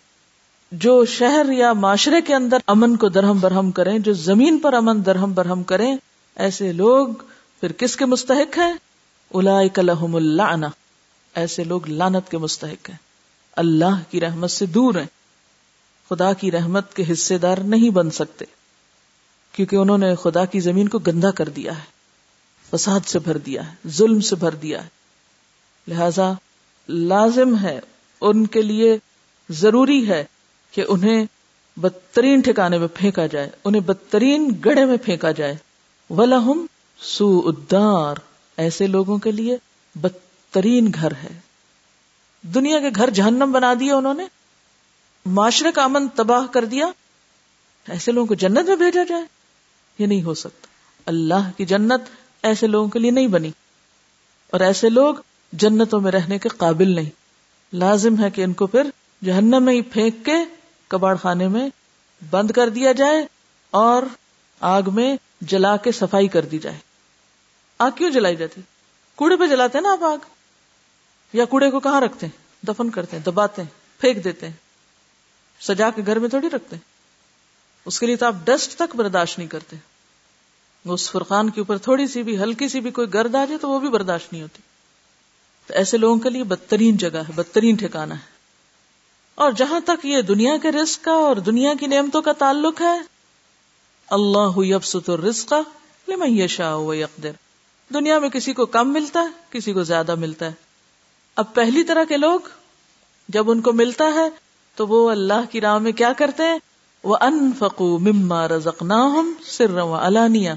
جو 0.72 1.06
شہر 1.06 1.46
یا 1.52 1.74
معاشرے 1.74 2.22
کے 2.22 2.36
اندر 2.36 2.58
امن 2.68 2.96
کو 2.96 3.10
درہم 3.10 3.40
برہم 3.40 3.72
کریں، 3.72 4.00
جو 4.00 4.14
زمین 4.14 4.60
پر 4.60 4.74
امن 4.74 5.06
درہم 5.06 5.34
برہم 5.34 5.64
کریں، 5.64 5.96
ایسے 6.36 6.72
لوگ 6.72 7.08
پھر 7.60 7.72
کس 7.72 7.96
کے 7.96 8.06
مستحق 8.06 8.58
ہیں؟ 8.58 8.74
الحم 9.78 10.16
اللہ 10.16 10.68
ایسے 11.36 11.64
لوگ 11.64 11.90
لانت 11.90 12.32
کے 12.32 12.38
مستحق 12.38 12.90
ہیں۔ 12.90 12.98
اللہ 13.56 14.12
کی 14.12 14.22
رحمت 14.22 14.52
سے 14.52 14.66
دور 14.66 14.96
ہیں۔ 14.96 15.08
خدا 16.10 16.34
کی 16.34 16.52
رحمت 16.52 16.94
کے 16.94 17.04
حصے 17.12 17.38
دار 17.38 17.58
نہیں 17.58 17.90
بن 17.90 18.12
سکتے۔ 18.12 18.46
کیونکہ 19.52 19.76
انہوں 19.76 19.98
نے 19.98 20.16
خدا 20.16 20.46
کی 20.46 20.60
زمین 20.60 20.88
کو 20.88 21.00
گندا 21.00 21.32
کر 21.32 21.50
دیا 21.50 21.78
ہے، 21.78 21.84
فساد 22.70 23.08
سے 23.08 23.20
بھر 23.20 23.38
دیا 23.38 23.72
ہے، 23.72 23.76
ظلم 23.88 24.22
سے 24.22 24.36
بھر 24.36 24.52
دیا 24.52 24.84
ہے۔ 24.84 24.90
لہذا 25.88 26.32
لازم 26.90 27.58
ہے 27.58 27.80
ان 28.22 28.46
کے 28.48 28.62
لیے 28.62 28.98
ضروری 29.50 30.10
ہے 30.10 30.24
کہ 30.72 30.86
انہیں 30.88 31.26
بدترین 31.78 32.42
ٹھکانے 32.42 32.78
میں 32.78 32.88
پھینکا 32.94 33.26
جائے، 33.26 33.50
انہیں 33.66 33.82
بدترین 33.82 34.52
گڑھے 34.66 34.86
میں 34.86 34.98
پھینکا 34.98 35.32
جائے۔ 35.32 35.56
ولہم 36.10 36.66
سو 37.00 37.42
ادار 37.46 38.16
ایسے 38.58 38.88
لوگوں 38.88 39.18
کے 39.18 39.32
لیے 39.32 39.58
بدترین 39.96 40.92
گھر 40.96 41.12
ہے۔ 41.12 41.40
دنیا 42.42 42.80
کے 42.80 42.90
گھر 42.96 43.10
جہنم 43.10 43.52
بنا 43.52 43.74
دیا 43.80 43.96
انہوں 43.96 44.14
نے، 44.14 44.26
معاشرے 45.26 45.72
کا 45.72 45.84
امن 45.84 46.08
تباہ 46.08 46.46
کر 46.48 46.66
دیا، 46.66 46.86
ایسے 47.88 48.12
لوگوں 48.12 48.28
کو 48.28 48.34
جنت 48.34 48.68
میں 48.68 48.76
بھیجا 48.76 49.04
جائے۔ 49.10 49.41
یہ 49.98 50.06
نہیں 50.06 50.24
ہو 50.24 50.34
سکتا۔ 50.34 50.68
اللہ 51.06 51.52
کی 51.58 51.66
جنت 51.66 52.02
ایسے 52.44 52.68
لوگوں 52.68 52.90
کے 52.90 53.00
لیے 53.00 53.12
نہیں 53.12 53.28
بنی۔ 53.28 53.52
اور 54.52 54.60
ایسے 54.60 54.90
لوگ 54.90 55.16
جنتوں 55.52 56.02
میں 56.02 56.12
رہنے 56.12 56.40
کے 56.40 56.50
قابل 56.50 56.96
نہیں۔ 56.96 57.10
لازم 57.74 58.24
ہے 58.24 58.30
کہ 58.30 58.44
ان 58.44 58.54
کو 58.54 58.68
پھر 58.68 58.90
جہنم 59.24 59.64
میں 59.64 59.74
ہی 59.74 59.82
پھینک 59.82 60.26
کے 60.26 60.36
کباڑ 60.88 61.16
خانے 61.16 61.48
میں 61.48 61.70
بند 62.30 62.52
کر 62.52 62.70
دیا 62.70 62.92
جائے 62.92 63.26
اور 63.72 64.04
آگ 64.60 64.82
میں 64.94 65.18
جلا 65.42 65.78
کے 65.78 65.92
صفائی 65.92 66.28
کر 66.28 66.46
دی 66.46 66.60
جائے۔ 66.60 66.78
آگ 67.78 67.92
کیوں 67.92 68.12
جلائی 68.12 68.36
جاتی؟ 68.36 68.62
کوڑے 69.16 69.36
پہ 69.36 69.48
جلاتے 69.48 69.78
ہیں 69.78 69.84
نا 69.84 69.94
آپ 69.94 70.04
آگ؟ 70.04 70.18
یا 71.34 71.46
کوڑے 71.46 71.72
کو 71.72 71.80
کہاں 71.80 72.02
رکھتے 72.02 72.26
ہیں؟ 72.26 72.66
دفن 72.66 72.90
کرتے 72.90 73.18
ہیں، 73.18 73.24
دباتے 73.24 73.62
ہیں، 73.62 73.70
پھینک 74.02 74.24
دیتے 74.24 74.46
ہیں۔ 74.46 74.54
سجا 75.62 75.90
کے 75.90 76.02
گھر 76.06 76.20
میں 76.20 76.30
تھوڑی 76.30 76.50
رکھتے 76.50 76.76
ہیں۔ 76.76 76.91
اس 77.86 78.00
کے 78.00 78.06
لیے 78.06 78.16
تو 78.16 78.26
آپ 78.26 78.36
ڈسٹ 78.44 78.76
تک 78.76 78.96
برداشت 78.96 79.38
نہیں 79.38 79.50
کرتے۔ 79.50 79.76
اس 80.86 81.12
فرقان 81.12 81.50
کے 81.50 81.62
اوپر 81.62 81.78
تھوڑی 81.78 82.08
سی 82.08 82.24
بھی، 82.24 82.38
ہلکی 82.38 82.68
سی 82.68 82.80
بھی 82.80 82.92
کوئی 82.92 83.14
گرد 83.14 83.36
آ 83.36 83.46
جائے 83.46 83.58
تو 83.58 83.70
وہ 83.70 83.80
بھی 83.80 83.90
برداشت 83.90 84.34
نہیں 84.34 84.44
ہوتی۔ 84.44 84.62
تو 85.68 85.74
ایسے 85.74 85.98
لوگوں 85.98 86.20
کے 86.20 86.30
لیے 86.30 86.44
بدترین 86.44 86.98
جگہ 86.98 87.18
ہے، 87.18 87.32
بدترین 87.36 87.76
ٹھکانا 87.76 88.16
ہے۔ 88.16 88.32
اور 89.36 89.52
جہاں 89.52 89.80
تک 89.80 90.06
یہ 90.06 90.22
دنیا 90.22 90.58
کے 90.58 90.72
رزق 90.72 91.06
کا 91.06 91.12
اور 91.12 91.36
دنیا 91.36 91.74
کی 91.80 91.88
نعمتوں 91.88 92.22
کا 92.22 92.32
تعلق 92.32 92.82
ہے، 92.82 93.00
اللہ 94.08 94.58
یبسط 94.58 95.10
الرزق 95.10 95.54
لمن 96.08 96.40
یشاء 96.40 96.76
و 96.76 96.94
یقدر۔ 96.94 97.32
دنیا 97.94 98.20
میں 98.20 98.30
کسی 98.30 98.54
کو 98.54 98.66
کم 98.66 98.94
ملتا 98.94 99.20
ہے، 99.20 99.28
کسی 99.50 99.74
کو 99.74 99.84
زیادہ 99.84 100.16
ملتا 100.16 100.46
ہے۔ 100.46 100.52
اب 101.36 101.54
پہلی 101.54 101.84
طرح 101.84 102.04
کے 102.04 102.18
لوگ 102.18 102.40
جب 103.30 103.52
ان 103.52 103.62
کو 103.62 103.74
ملتا 103.74 104.06
ہے، 104.14 104.30
تو 104.76 104.88
وہ 104.88 105.12
اللہ 105.12 105.52
کی 105.52 105.62
راہ 105.62 105.78
میں 105.78 105.92
کیا 105.92 106.14
کرتے 106.14 106.44
ہیں؟ 106.44 106.60
وہ 107.04 107.18
ان 107.22 107.52
فکو 107.60 108.00
مما 108.00 108.48
رزق 108.48 108.84
نہ 108.84 109.22
سر 109.46 109.78
الانیا 109.78 110.56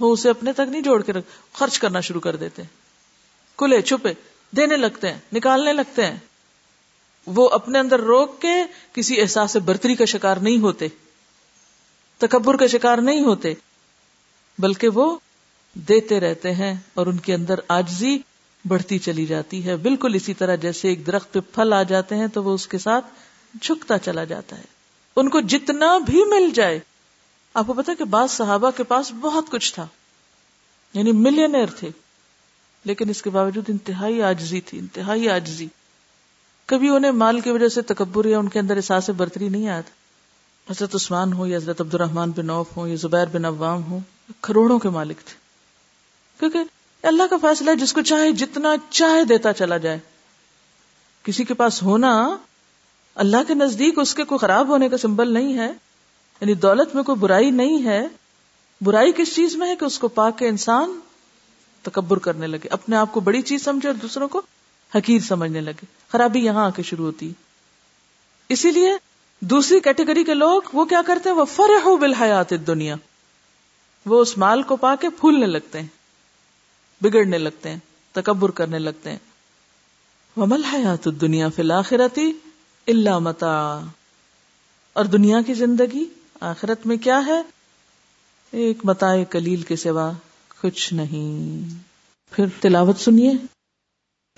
وہ 0.00 0.12
اسے 0.12 0.30
اپنے 0.30 0.52
تک 0.52 0.68
نہیں 0.68 0.80
جوڑ 0.80 1.02
کے 1.02 1.12
رکھ 1.12 1.26
خرچ 1.52 1.78
کرنا 1.78 2.00
شروع 2.00 2.20
کر 2.20 2.36
دیتے 2.36 2.62
ہیں۔ 2.62 2.68
کھلے، 3.58 3.82
چھپے، 3.82 4.12
دینے 4.56 4.76
لگتے 4.76 5.10
ہیں، 5.10 5.18
نکالنے 5.32 5.72
لگتے 5.72 6.06
ہیں۔ 6.06 6.16
وہ 7.26 7.48
اپنے 7.48 7.78
اندر 7.78 8.00
روک 8.00 8.40
کے 8.42 8.54
کسی 8.92 9.20
احساس 9.20 9.56
برتری 9.56 9.94
کا 9.94 10.04
شکار 10.04 10.36
نہیں 10.36 10.58
ہوتے، 10.58 10.88
تکبر 12.18 12.56
کا 12.56 12.66
شکار 12.66 12.98
نہیں 12.98 13.24
ہوتے، 13.24 13.54
بلکہ 14.58 14.88
وہ 14.88 15.18
دیتے 15.74 16.20
رہتے 16.20 16.54
ہیں 16.54 16.74
اور 16.94 17.06
ان 17.06 17.18
کے 17.18 17.34
اندر 17.34 17.54
آجزی 17.68 18.18
بڑھتی 18.68 18.98
چلی 18.98 19.26
جاتی 19.26 19.66
ہے۔ 19.66 19.76
بالکل 19.76 20.14
اسی 20.14 20.34
طرح 20.34 20.54
جیسے 20.54 20.88
ایک 20.88 21.06
درخت 21.06 21.32
پہ 21.32 21.40
پھل 21.40 21.72
آ 21.72 21.82
جاتے 21.82 22.14
ہیں 22.14 22.26
تو 22.26 22.44
وہ 22.44 22.54
اس 22.54 22.68
کے 22.68 22.78
ساتھ 22.78 23.06
جھکتا 23.62 23.98
چلا 23.98 24.24
جاتا 24.24 24.58
ہے۔ 24.58 24.75
ان 25.16 25.28
کو 25.28 25.40
جتنا 25.40 25.98
بھی 25.98 26.24
مل 26.24 26.50
جائے۔ 26.50 26.80
آپ 27.54 27.66
کو 27.66 27.72
پتا 27.72 27.94
کہ 27.94 28.04
بعض 28.04 28.30
صحابہ 28.30 28.70
کے 28.76 28.82
پاس 28.82 29.12
بہت 29.20 29.50
کچھ 29.50 29.74
تھا 29.74 29.86
یعنی 30.94 31.12
ملینئر 31.12 31.66
تھے، 31.66 31.90
لیکن 32.84 33.08
اس 33.08 33.22
کے 33.22 33.30
باوجود 33.30 33.64
انتہائی 33.68 34.22
آجزی 34.22 34.60
تھی، 34.60 34.78
انتہائی 34.78 35.28
آجزی 35.28 35.66
کبھی 36.66 36.88
انہیں 36.88 37.10
مال 37.10 37.40
کی 37.40 37.50
وجہ 37.50 37.68
سے 37.68 37.82
تکبر 37.82 38.24
یا 38.24 38.38
ان 38.38 38.48
کے 38.48 38.58
اندر 38.58 38.76
احساس 38.76 39.10
برتری 39.10 39.48
نہیں 39.48 39.68
آیا 39.68 39.80
تھا۔ 39.80 39.94
حضرت 40.72 40.94
عثمان 40.94 41.32
ہو 41.32 41.46
یا 41.46 41.56
حضرت 41.56 41.80
عبد 41.80 41.94
الرحمان 41.94 42.30
بن 42.30 42.46
نوف 42.46 42.76
ہو 42.76 42.86
یا 42.86 42.96
زبیر 42.96 43.26
بن 43.32 43.44
عوام 43.44 43.82
ہو 43.82 43.98
کروڑوں 44.40 44.78
کے 44.78 44.88
مالک 44.88 45.16
تھے۔ 45.16 45.34
کیونکہ 46.38 46.58
اللہ 47.02 47.22
کا 47.30 47.36
فیصلہ 47.42 47.70
ہے 47.70 47.76
جس 47.76 47.92
کو 47.92 48.02
چاہے، 48.02 48.32
جتنا 48.32 48.68
چاہے 48.90 49.24
دیتا 49.24 49.52
چلا 49.52 49.76
جائے۔ 49.76 49.98
کسی 51.22 51.44
کے 51.44 51.54
پاس 51.54 51.82
ہونا 51.82 52.36
اللہ 53.16 53.36
کے 53.48 53.54
نزدیک 53.54 53.98
اس 53.98 54.14
کے 54.14 54.24
کوئی 54.24 54.38
خراب 54.38 54.68
ہونے 54.68 54.88
کا 54.88 54.98
سمبل 54.98 55.32
نہیں 55.32 55.58
ہے 55.58 55.72
یعنی 56.40 56.54
دولت 56.54 56.94
میں 56.94 57.02
کوئی 57.02 57.18
برائی 57.18 57.50
نہیں 57.50 57.84
ہے، 57.84 58.06
برائی 58.80 59.12
کس 59.16 59.34
چیز 59.36 59.56
میں 59.56 59.68
ہے 59.68 59.76
کہ 59.76 59.84
اس 59.84 59.98
کو 59.98 60.08
پا 60.08 60.30
کے 60.30 60.48
انسان 60.48 61.00
تکبر 61.82 62.16
کرنے 62.16 62.46
لگے، 62.46 62.68
اپنے 62.70 62.96
آپ 62.96 63.12
کو 63.12 63.20
بڑی 63.20 63.42
چیز 63.42 63.64
سمجھے 63.64 63.88
اور 63.88 63.94
دوسروں 63.94 64.28
کو 64.28 64.42
حقیر 64.94 65.18
سمجھنے 65.20 65.60
لگے۔ 65.60 65.84
خرابی 66.12 66.44
یہاں 66.44 66.66
آ 66.66 66.70
کے 66.70 66.82
شروع 66.82 67.06
ہوتی۔ 67.06 67.32
اسی 68.48 68.70
لیے 68.70 68.90
دوسری 69.40 69.80
کیٹیگری 69.80 70.24
کے 70.24 70.34
لوگ 70.34 70.62
وہ 70.72 70.84
کیا 70.84 71.02
کرتے 71.06 71.28
ہیں؟ 71.28 71.36
وہ 71.36 71.44
فرح 71.44 71.88
بالحیات 72.00 72.50
دنیا 72.50 72.94
وہ 74.06 74.20
اس 74.20 74.38
مال 74.38 74.62
کو 74.62 74.76
پا 74.76 74.94
کے 74.96 75.08
پھولنے 75.08 75.46
لگتے 75.46 75.80
ہیں، 75.80 75.88
بگڑنے 77.00 77.38
لگتے 77.38 77.68
ہیں، 77.68 77.78
تکبر 78.12 78.50
کرنے 78.50 78.78
لگتے 78.78 79.10
ہیں۔ 79.10 79.18
ومل 80.36 80.64
حیات 80.64 81.08
دنیا 81.20 81.48
فی 81.48 81.62
الآخرتی 81.62 82.32
اللہ 82.86 83.18
متا۔ 83.18 83.80
اور 84.92 85.04
دنیا 85.04 85.40
کی 85.46 85.54
زندگی 85.54 86.04
آخرت 86.40 86.86
میں 86.86 86.96
کیا 86.96 87.26
ہے؟ 87.26 87.42
ایک 88.52 88.78
متا 88.84 89.24
کلیل 89.30 89.62
کے 89.62 89.76
سوا 89.76 90.12
کچھ 90.62 90.94
نہیں۔ 90.94 91.74
پھر 92.32 92.46
تلاوت 92.60 92.98
سنیے۔ 92.98 93.32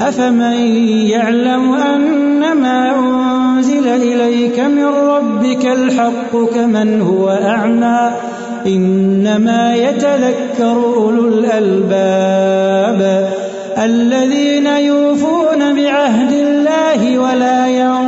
أفمن 0.02 0.76
يعلم 1.06 1.74
أنما 1.74 2.84
أنزل 2.94 3.88
إليك 3.88 4.58
من 4.58 4.84
ربك 4.84 5.66
الحق 5.66 6.32
كمن 6.32 7.00
هو 7.00 7.30
أعمى، 7.30 8.28
إنما 8.64 9.74
يتذكر 9.74 10.74
أولو 10.74 11.36
الألباب 11.36 13.02
الذين 13.76 14.66
يوفون 14.66 15.58
بعهد 15.58 16.32
الله 16.32 17.16
ولا 17.16 17.66
ينقضون 17.66 18.07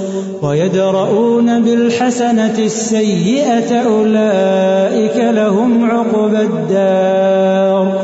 ويدرؤون 0.41 1.61
بالحسنة 1.61 2.57
السيئة 2.59 3.81
أولئك 3.81 5.17
لهم 5.17 5.91
عقبى 5.91 6.41
الدار. 6.41 8.01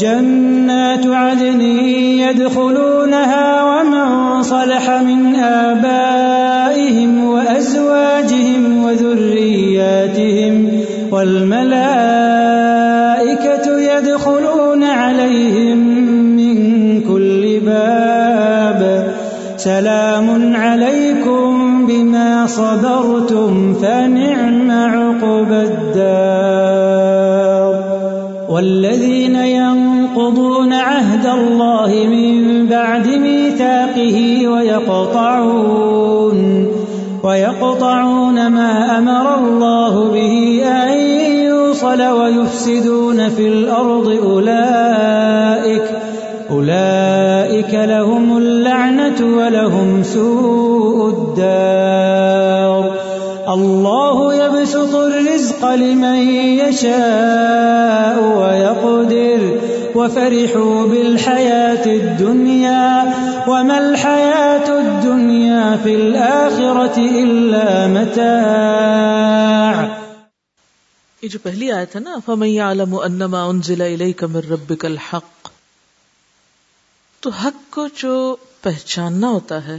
جنات 0.00 1.06
عدن 1.06 1.60
يدخلونها 2.20 3.64
ومن 3.64 4.42
صلح 4.42 4.90
من 4.90 5.34
آبائهم 5.36 7.24
وأزواجهم 7.24 8.84
وذرياتهم 8.84 10.70
والملائكة 11.10 12.15
صبرتم 22.56 23.74
فنعم 23.74 24.70
عقب 24.70 25.52
الدار. 25.52 26.96
والذين 28.48 29.36
ينقضون 29.36 30.72
عهد 30.72 31.26
الله 31.26 32.06
من 32.10 32.66
بعد 32.66 33.06
ميثاقه 33.08 34.48
ويقطعون 34.48 36.36
ويقطعون 37.22 38.46
ما 38.46 38.98
أمر 38.98 39.38
الله 39.38 40.10
به 40.12 40.62
أن 40.64 40.98
يوصل 41.76 42.02
ويفسدون 42.02 43.28
في 43.28 43.48
الأرض 43.48 44.08
أولئك 44.24 45.82
أولئك 46.50 47.74
لهم 47.74 48.25
اللعنة 48.46 49.36
ولهم 49.36 50.02
سوء 50.02 51.10
الدار. 51.10 52.96
الله 53.48 54.34
يبسط 54.34 54.94
الرزق 54.94 55.64
لمن 55.64 56.30
يشاء 56.58 58.22
ويقدر. 58.22 59.56
وفرحوا 59.94 60.86
بالحياة 60.86 61.86
الدنيا. 61.86 63.04
وما 63.48 63.78
الحياة 63.78 64.80
الدنيا 64.80 65.76
في 65.82 65.94
الآخرة 65.94 66.98
إلا 66.98 67.86
متاع. 67.86 68.96
یہ 71.22 71.28
جو 71.28 71.38
پہلی 71.42 71.72
آیت 71.72 71.94
ہے 71.94 72.00
نا، 72.00 72.16
فَمَن 72.26 72.46
يَعْلَمُ 72.46 72.98
أَنَّمَا 73.04 73.50
أُنزِلَ 73.50 73.82
إِلَيْكَ 73.82 74.24
مِن 74.24 74.40
رَبِّكَ 74.50 74.84
الْحَقِّ 74.84 75.55
تو 77.26 77.30
حق 77.30 77.72
کو 77.74 77.86
جو 77.96 78.36
پہچاننا 78.60 79.28
ہوتا 79.28 79.66
ہے، 79.66 79.78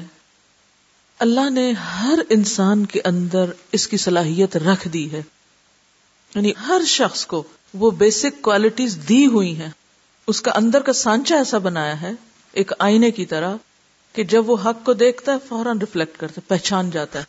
اللہ 1.20 1.50
نے 1.50 1.72
ہر 1.72 2.20
انسان 2.30 2.86
کے 2.86 3.02
اندر 3.06 3.46
اس 3.72 3.88
کی 3.88 3.98
صلاحیت 3.98 4.58
رکھ 4.58 4.88
دی 4.88 5.12
ہے۔ 5.12 5.22
یعنی 6.36 6.52
ہر 6.68 6.82
شخص 6.88 7.26
کو 7.26 7.44
وہ 7.74 7.92
بیسک 7.92 8.42
کوالٹیز 8.42 9.00
دی 9.10 9.26
ہوئی 9.26 9.58
ہیں۔ 9.58 9.70
اس 10.28 10.42
کا 10.42 10.52
اندر 10.56 10.82
کا 10.82 10.94
سانچا 10.94 11.36
ایسا 11.36 11.58
بنایا 11.58 12.02
ہے، 12.02 12.12
ایک 12.52 12.72
آئینے 12.80 13.12
کی 13.12 13.26
طرح، 13.26 13.56
کہ 14.14 14.24
جب 14.24 14.50
وہ 14.50 14.58
حق 14.66 14.86
کو 14.86 14.94
دیکھتا 14.94 15.32
ہے، 15.32 15.38
فوراً 15.50 15.78
ریفلیکٹ 15.80 16.18
کرتا 16.18 16.34
ہے، 16.38 16.48
پہچان 16.48 16.90
جاتا 16.90 17.20
ہے۔ 17.20 17.24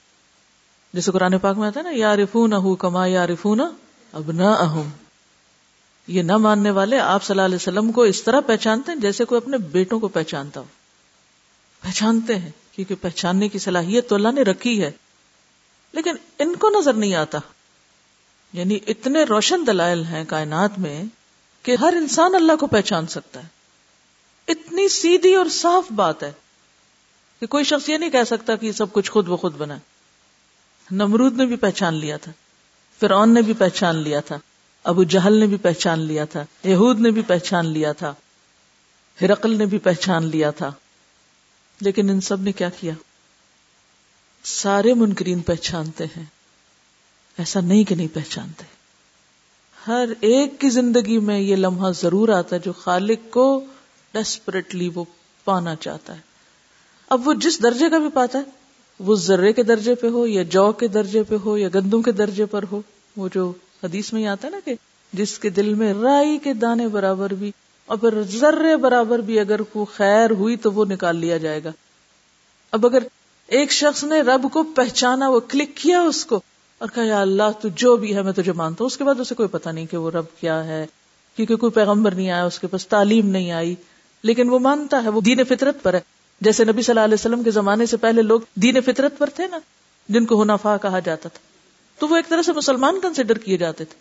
جیسے 0.93 1.11
قرآن 1.11 1.39
پاک 1.39 1.57
میں 1.59 1.67
آتا 1.67 1.81
ہے 1.81 1.85
نا 1.85 1.91
یا 1.95 2.17
رفون 2.17 2.77
کما 2.79 3.07
یا 3.07 3.27
رفون 3.27 3.61
اب 4.13 4.33
نہ 4.33 4.43
اہم 4.43 4.89
یہ 6.09 6.23
نہ 6.23 6.37
ماننے 6.37 6.71
والے 6.71 6.99
آپ 6.99 7.25
صلی 7.25 7.33
اللہ 7.33 7.43
علیہ 7.43 7.57
وسلم 7.57 7.93
کو 7.93 8.03
اس 8.03 8.23
طرح 8.23 8.41
پہچانتے 8.41 8.93
ہیں 8.93 8.99
جیسے 8.99 9.25
کوئی 9.25 9.41
اپنے 9.43 9.59
بیٹوں 9.59 10.01
کو 10.01 10.09
پہچانتا 10.09 10.61
ہو۔ 10.61 10.65
پہچانتے 11.81 12.39
ہیں، 12.39 12.51
کیونکہ 12.73 12.95
پہچاننے 13.01 13.49
کی 13.49 13.59
صلاحیت 13.59 14.09
تو 14.09 14.15
اللہ 14.15 14.29
نے 14.29 14.43
رکھی 14.43 14.83
ہے۔ 14.83 14.91
لیکن 15.93 16.13
ان 16.39 16.57
کو 16.57 16.71
نظر 16.71 16.93
نہیں 16.93 17.15
آتا۔ 17.15 17.39
یعنی 18.53 18.79
اتنے 18.87 19.23
روشن 19.23 19.67
دلائل 19.67 20.05
ہیں 20.05 20.25
کائنات 20.29 20.79
میں 20.79 21.05
کہ 21.63 21.77
ہر 21.81 21.93
انسان 21.97 22.35
اللہ 22.35 22.57
کو 22.57 22.67
پہچان 22.67 23.07
سکتا 23.07 23.43
ہے۔ 23.43 23.49
اتنی 24.49 24.89
سیدھی 24.89 25.35
اور 25.35 25.47
صاف 25.47 25.93
بات 25.93 26.23
ہے 26.23 26.33
کہ 27.41 27.47
کوئی 27.47 27.65
شخص 27.65 27.89
یہ 27.89 27.97
نہیں 27.97 28.11
کہہ 28.11 28.25
سکتا 28.27 28.57
کہ 28.57 28.67
یہ 28.67 28.73
سب 28.73 28.93
کچھ 28.93 29.11
خود 29.11 29.27
بخود 29.27 29.57
بنا 29.57 29.77
نمرود 30.91 31.37
نے 31.37 31.47
بھی 31.47 31.57
پہچان 31.57 31.95
لیا 31.95 32.17
تھا، 32.17 32.33
فرعون 33.01 33.35
نے 33.35 33.43
بھی 33.43 33.53
پہچان 33.53 33.97
لیا 33.97 34.21
تھا۔ 34.21 34.39
ابو 34.85 35.03
جہل 35.03 35.41
نے 35.41 35.47
بھی 35.47 35.57
پہچان 35.57 36.01
لیا 36.01 36.25
تھا، 36.25 36.45
یہود 36.65 37.01
نے 37.01 37.11
بھی 37.11 37.23
پہچان 37.23 37.67
لیا 37.67 37.93
تھا، 37.93 38.15
ہرقل 39.23 39.57
نے 39.57 39.67
بھی 39.67 39.79
پہچان 39.79 40.25
لیا 40.25 40.51
تھا۔ 40.51 40.71
لیکن 41.81 42.11
ان 42.11 42.21
سب 42.21 42.41
نے 42.41 42.53
کیا 42.53 42.69
کیا؟ 42.69 42.95
سارے 44.45 44.95
منکرین 44.95 45.41
پہچانتے 45.41 46.05
ہیں۔ 46.05 46.25
ایسا 47.39 47.61
نہیں 47.61 47.85
کہ 47.85 47.95
نہیں 47.95 48.09
پہچانتے۔ 48.15 48.65
ہر 49.87 50.09
ایک 50.21 50.61
کی 50.61 50.71
زندگی 50.71 51.19
میں 51.19 51.41
یہ 51.41 51.57
لمحہ 51.57 51.93
ضرور 51.93 52.29
آتا 52.29 52.57
ہے 52.57 52.61
جو 52.61 52.73
خالق 52.73 53.33
کو 53.33 53.65
ڈیسپریٹلی 54.13 54.91
وہ 54.95 55.05
پانا 55.45 55.75
چاہتا 55.77 56.17
ہے۔ 56.17 56.21
اب 57.11 57.29
وہ 57.29 57.35
جس 57.35 57.63
درجے 57.63 57.91
کا 57.91 57.99
بھی 57.99 58.09
پاتا 58.15 58.39
ہے، 58.39 58.45
وہ 58.99 59.15
ذرے 59.15 59.53
کے 59.53 59.63
درجے 59.63 59.95
پہ 59.95 60.09
ہو 60.09 60.27
یا 60.27 60.43
جو 60.43 60.73
کے 60.73 60.89
درجے 60.89 61.23
پہ 61.23 61.35
ہو 61.45 61.59
یا 61.59 61.69
گندم 61.75 62.03
کے 62.03 62.13
درجے 62.13 62.47
پر 62.47 62.65
ہو، 62.73 62.83
وہ 63.17 63.29
جو 63.35 63.53
حدیث 63.85 64.13
میں 64.13 64.23
ہی 64.23 64.27
آتا 64.27 64.47
ہے 64.47 64.53
نا 64.53 64.59
کہ 64.65 64.75
جس 65.13 65.39
کے 65.39 65.49
دل 65.49 65.75
میں 65.75 65.95
رائی 65.95 66.39
کے 66.39 66.53
دانے 66.53 66.89
برابر 66.89 67.35
بھی 67.35 67.53
اور 67.87 67.99
پھر 67.99 68.23
ذرے 68.23 68.77
برابر 68.77 69.19
بھی 69.19 69.41
اگر 69.41 69.63
کو 69.63 69.87
خیر 69.97 70.31
ہوئی 70.31 70.57
تو 70.57 70.73
وہ 70.73 70.85
نکال 70.85 71.17
لیا 71.17 71.37
جائے 71.37 71.65
گا۔ 71.65 71.73
اب 72.73 72.87
اگر 72.87 73.03
ایک 73.47 73.73
شخص 73.73 74.05
نے 74.05 74.21
رب 74.21 74.47
کو 74.53 74.63
پہچانا، 74.63 75.29
وہ 75.29 75.41
کلک 75.49 75.77
کیا 75.77 76.01
اس 76.01 76.27
کو 76.27 76.41
اور 76.79 76.89
کہا، 76.95 77.03
یا 77.03 77.21
اللہ، 77.21 77.51
تو 77.61 77.69
جو 77.69 77.97
بھی 77.97 78.15
ہے، 78.15 78.23
میں 78.23 78.33
تجھے 78.33 78.53
مانتا 78.53 78.77
ہوں۔ 78.81 78.87
اس 78.87 78.97
کے 78.97 79.05
بعد 79.05 79.21
اسے 79.21 79.35
کوئی 79.35 79.49
پتا 79.49 79.71
نہیں 79.71 79.87
کہ 79.87 79.97
وہ 79.97 80.11
رب 80.11 80.25
کیا 80.41 80.65
ہے، 80.65 80.87
کیونکہ 81.37 81.57
کوئی 81.57 81.73
پیغمبر 81.73 82.15
نہیں 82.15 82.31
آیا، 82.31 82.45
اس 82.45 82.59
کے 82.59 82.67
پاس 82.67 82.87
تعلیم 82.87 83.29
نہیں 83.29 83.53
آئی۔ 83.53 83.75
لیکن 84.23 84.51
وہ 84.51 84.59
مانتا 84.59 85.05
ہے، 85.05 85.09
وہ 85.09 85.21
دین 85.21 85.45
فطرت 85.45 85.83
پر 85.83 85.95
ہے۔ 85.95 86.01
جیسے 86.41 86.65
نبی 86.65 86.83
صلی 86.83 86.93
اللہ 86.93 87.05
علیہ 87.05 87.15
وسلم 87.15 87.43
کے 87.43 87.51
زمانے 87.51 87.87
سے 87.87 87.97
پہلے 87.97 88.23
لوگ 88.23 88.41
دین 88.55 88.81
فطرت 88.81 89.19
پر 89.19 89.31
تھے 89.31 89.47
نا، 89.47 89.59
جن 90.09 90.25
کو 90.25 90.43
ہنافا 90.43 90.77
کہا 90.77 90.99
جاتا 90.99 91.29
تھا۔ 91.29 91.48
تو 91.99 92.09
وہ 92.09 92.17
ایک 92.17 92.29
طرح 92.29 92.43
سے 92.43 92.53
مسلمان 92.53 93.01
کنسیڈر 93.01 93.39
کیے 93.39 93.57
جاتے 93.57 93.85
تھے۔ 93.85 94.01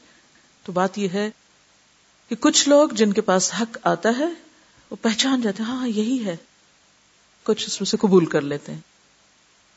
تو 0.64 0.72
بات 0.72 0.98
یہ 0.98 1.08
ہے 1.14 1.30
کہ 2.30 2.36
کچھ 2.40 2.70
لوگ 2.70 2.90
جن 2.90 3.14
کے 3.14 3.22
پاس 3.22 3.52
حق 3.62 3.78
آتا 3.84 4.10
ہے، 4.20 4.28
وہ 4.92 4.96
پہچان 5.02 5.42
جاتے 5.42 5.64
ہیں 5.64 5.70
ہاں, 5.70 5.78
ہاں، 5.78 5.88
یہی 5.88 6.26
ہے۔ 6.26 6.36
کچھ 7.44 7.66
اس 7.68 7.82
میں 7.82 7.86
سے 7.86 7.98
قبول 7.98 8.26
کر 8.26 8.42
لیتے 8.42 8.72
ہیں 8.72 8.80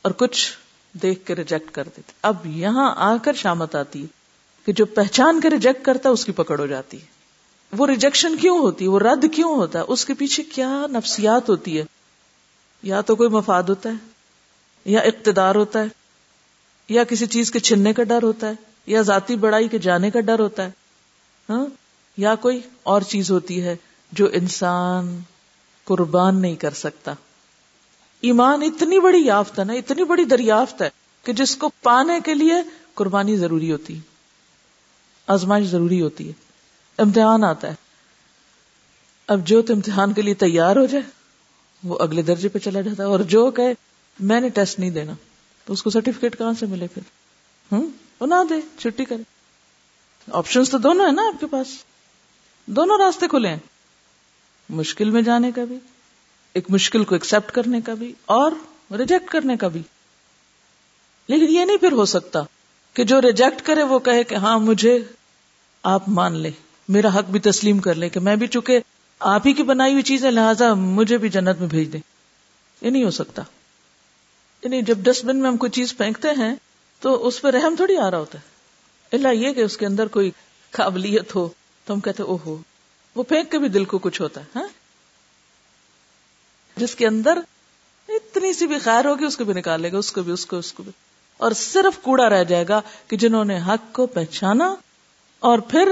اور 0.01 0.11
کچھ 0.11 0.51
دیکھ 0.93 1.25
کے 1.25 1.35
ریجیکٹ 1.35 1.71
کر 1.71 1.83
دیتے 1.83 2.11
اب 2.21 2.35
یہاں 2.45 2.93
آ 2.97 3.17
کر 3.17 3.33
شامت 3.33 3.75
آتی 3.75 4.01
ہے 4.01 4.07
کہ 4.65 4.71
جو 4.71 4.85
پہچان 4.85 5.41
کے 5.41 5.49
ریجیکٹ 5.49 5.85
کرتا 5.85 6.09
ہے، 6.09 6.13
اس 6.13 6.25
کی 6.25 6.31
پکڑ 6.31 6.59
ہو 6.59 6.67
جاتی 6.67 7.01
ہے۔ 7.01 7.05
وہ 7.77 7.87
ریجیکشن 7.87 8.37
کیوں 8.37 8.59
ہوتی 8.59 8.85
ہے؟ 8.85 8.89
وہ 8.89 8.99
رد 8.99 9.25
کیوں 9.33 9.55
ہوتا 9.55 9.79
ہے؟ 9.79 9.83
اس 9.87 10.05
کے 10.05 10.13
پیچھے 10.13 10.43
کیا 10.43 10.85
نفسیات 10.89 11.49
ہوتی 11.49 11.79
ہے؟ 11.79 11.83
یا 12.83 13.01
تو 13.01 13.15
کوئی 13.15 13.29
مفاد 13.29 13.63
ہوتا 13.63 13.89
ہے، 13.89 14.09
یا 14.85 14.99
اقتدار 14.99 15.55
ہوتا 15.55 15.79
ہے۔ 15.79 16.00
یا 16.91 17.03
کسی 17.03 17.25
چیز 17.25 17.51
کے 17.51 17.59
چھننے 17.59 17.93
کا 17.93 18.03
ڈر 18.03 18.23
ہوتا 18.23 18.47
ہے، 18.47 18.53
یا 18.85 19.01
ذاتی 19.01 19.35
بڑائی 19.35 19.67
کے 19.67 19.77
جانے 19.77 20.11
کا 20.11 20.19
ڈر 20.19 20.39
ہوتا 20.39 20.65
ہے 20.65 20.71
ہاں؟ 21.49 21.65
یا 22.17 22.35
کوئی 22.35 22.61
اور 22.83 23.01
چیز 23.01 23.31
ہوتی 23.31 23.63
ہے 23.63 23.75
جو 24.11 24.29
انسان 24.33 25.19
قربان 25.83 26.41
نہیں 26.41 26.55
کر 26.55 26.71
سکتا۔ 26.71 27.13
ایمان 28.21 28.61
اتنی 28.61 28.99
بڑی 28.99 29.25
یافت 29.25 29.59
ہے 29.59 29.63
نا، 29.63 29.73
اتنی 29.73 30.03
بڑی 30.03 30.23
دریافت 30.23 30.81
ہے 30.81 30.89
کہ 31.23 31.33
جس 31.33 31.55
کو 31.55 31.69
پانے 31.83 32.19
کے 32.25 32.33
لیے 32.33 32.53
قربانی 32.93 33.37
ضروری 33.37 33.71
ہوتی 33.71 33.95
ہے۔ 33.95 33.99
آزمائش 35.27 35.67
ضروری 35.67 36.01
ہوتی 36.01 36.27
ہے۔ 36.27 36.33
امتحان 36.97 37.43
آتا 37.43 37.67
ہے۔ 37.69 37.75
اب 39.27 39.47
جو 39.47 39.61
تو 39.61 39.73
امتحان 39.73 40.13
کے 40.13 40.21
لیے 40.21 40.33
تیار 40.33 40.75
ہو 40.75 40.85
جائے، 40.85 41.03
وہ 41.83 41.99
اگلے 41.99 42.21
درجے 42.21 42.47
پہ 42.47 42.59
چلا 42.59 42.81
جاتا 42.81 43.03
ہے 43.03 43.07
اور 43.07 43.19
جو 43.19 43.51
کہ 43.51 43.73
میں 44.19 44.41
نے 44.41 44.49
ٹیسٹ 44.49 44.79
نہیں 44.79 44.89
دینا۔ 44.89 45.13
تو 45.65 45.73
اس 45.73 45.83
کو 45.83 45.89
سرٹیفکیٹ 45.89 46.37
کہاں 46.37 46.53
سے 46.59 46.65
ملے 46.65 46.87
پھر؟ 46.87 47.01
ہوں؟ 47.71 47.89
وہ 48.19 48.27
نہ 48.27 48.35
دے، 48.49 48.55
چھٹی 48.77 49.05
کرے۔ 49.05 49.23
آپشن 50.31 50.63
تو 50.63 50.77
دونوں 50.77 51.05
ہیں 51.05 51.13
نا 51.13 51.21
آپ 51.21 51.39
کے 51.39 51.45
پاس۔ 51.45 51.67
دونوں 52.65 52.97
راستے 52.97 53.27
کھلے 53.27 53.49
ہیں۔ 53.49 53.59
مشکل 54.69 55.09
میں 55.09 55.21
جانے 55.21 55.51
کا 55.51 55.63
بھی، 55.63 55.77
ایک 56.53 56.65
مشکل 56.69 57.03
کو 57.03 57.15
ایکسپٹ 57.15 57.51
کرنے 57.51 57.81
کا 57.81 57.93
بھی 57.93 58.13
اور 58.25 58.51
ریجیکٹ 58.91 59.31
کرنے 59.31 59.57
کا 59.57 59.67
بھی۔ 59.67 59.81
لیکن 61.27 61.53
یہ 61.55 61.65
نہیں 61.65 61.77
پھر 61.77 61.91
ہو 61.91 62.05
سکتا 62.05 62.39
کہ 62.93 63.03
جو 63.03 63.21
ریجیکٹ 63.21 63.61
کرے 63.65 63.83
وہ 63.83 63.99
کہے 63.99 64.23
کہ 64.23 64.35
ہاں 64.35 64.59
مجھے 64.59 65.03
آپ 65.83 66.09
مان 66.09 66.33
لے 66.33 66.51
میرا 66.89 67.07
حق 67.15 67.29
بھی 67.29 67.39
تسلیم 67.39 67.79
کر 67.79 67.95
لے 67.95 68.09
کہ 68.09 68.19
میں 68.19 68.35
بھی 68.35 68.47
چکے 68.47 68.79
آپ 69.19 69.47
ہی 69.47 69.53
کی 69.53 69.63
بنائی 69.63 69.91
ہوئی 69.91 70.03
چیز 70.03 70.25
ہے 70.25 70.31
لہٰذا 70.31 70.73
مجھے 70.73 71.17
بھی 71.17 71.29
جنت 71.29 71.59
میں 71.59 71.67
بھیج 71.67 71.93
دیں۔ 71.93 71.99
یہ 72.81 72.89
نہیں 72.89 73.03
ہو 73.03 73.11
سکتا۔ 73.11 73.41
یعنی 74.63 74.81
جب 74.81 74.97
ڈسٹ 74.97 75.25
بن 75.25 75.37
میں 75.37 75.49
ہم 75.49 75.57
کوئی 75.57 75.71
چیز 75.71 75.97
پھینکتے 75.97 76.27
ہیں 76.37 76.55
تو 76.99 77.27
اس 77.27 77.41
پہ 77.41 77.47
رحم 77.47 77.75
تھوڑی 77.75 77.97
آ 77.97 78.11
رہا 78.11 78.17
ہوتا 78.17 78.37
ہے۔ 78.37 78.43
اللہ 79.11 79.27
یہ 79.27 79.53
کہ 79.53 79.59
اس 79.59 79.77
کے 79.77 79.85
اندر 79.85 80.07
کوئی 80.07 80.31
قابلیت 80.71 81.35
ہو 81.35 81.49
تو 81.85 81.93
ہم 81.93 81.99
کہتے 81.99 82.23
او 82.23 82.37
ہو 82.45 82.57
وہ 83.15 83.23
پھینک 83.23 83.51
کے 83.51 83.59
بھی 83.59 83.67
دل 83.69 83.85
کو 83.85 83.97
کچھ 83.97 84.21
ہوتا 84.21 84.41
ہے 84.41 84.45
ہاں؟ 84.55 84.67
جس 86.77 86.95
کے 86.95 87.07
اندر 87.07 87.39
اتنی 88.09 88.53
سی 88.53 88.67
بھی 88.67 88.79
خیر 88.79 89.05
ہوگی 89.05 89.25
اس 89.25 89.37
کو 89.37 89.43
بھی 89.43 89.53
نکالے 89.53 89.91
گا، 89.91 89.97
اس 89.97 90.11
کو 90.11 90.23
بھی، 90.23 90.31
اس 90.31 90.45
کو 90.45 90.57
اس 90.57 90.73
کو 90.73 90.83
بھی۔ 90.83 90.91
اور 91.37 91.51
صرف 91.51 92.03
کوڑا 92.03 92.29
رہ 92.29 92.43
جائے 92.43 92.65
گا 92.69 92.81
کہ 93.07 93.17
جنہوں 93.17 93.45
نے 93.45 93.59
حق 93.67 93.93
کو 93.93 94.05
پہچانا 94.05 94.75
اور 95.39 95.59
پھر 95.59 95.91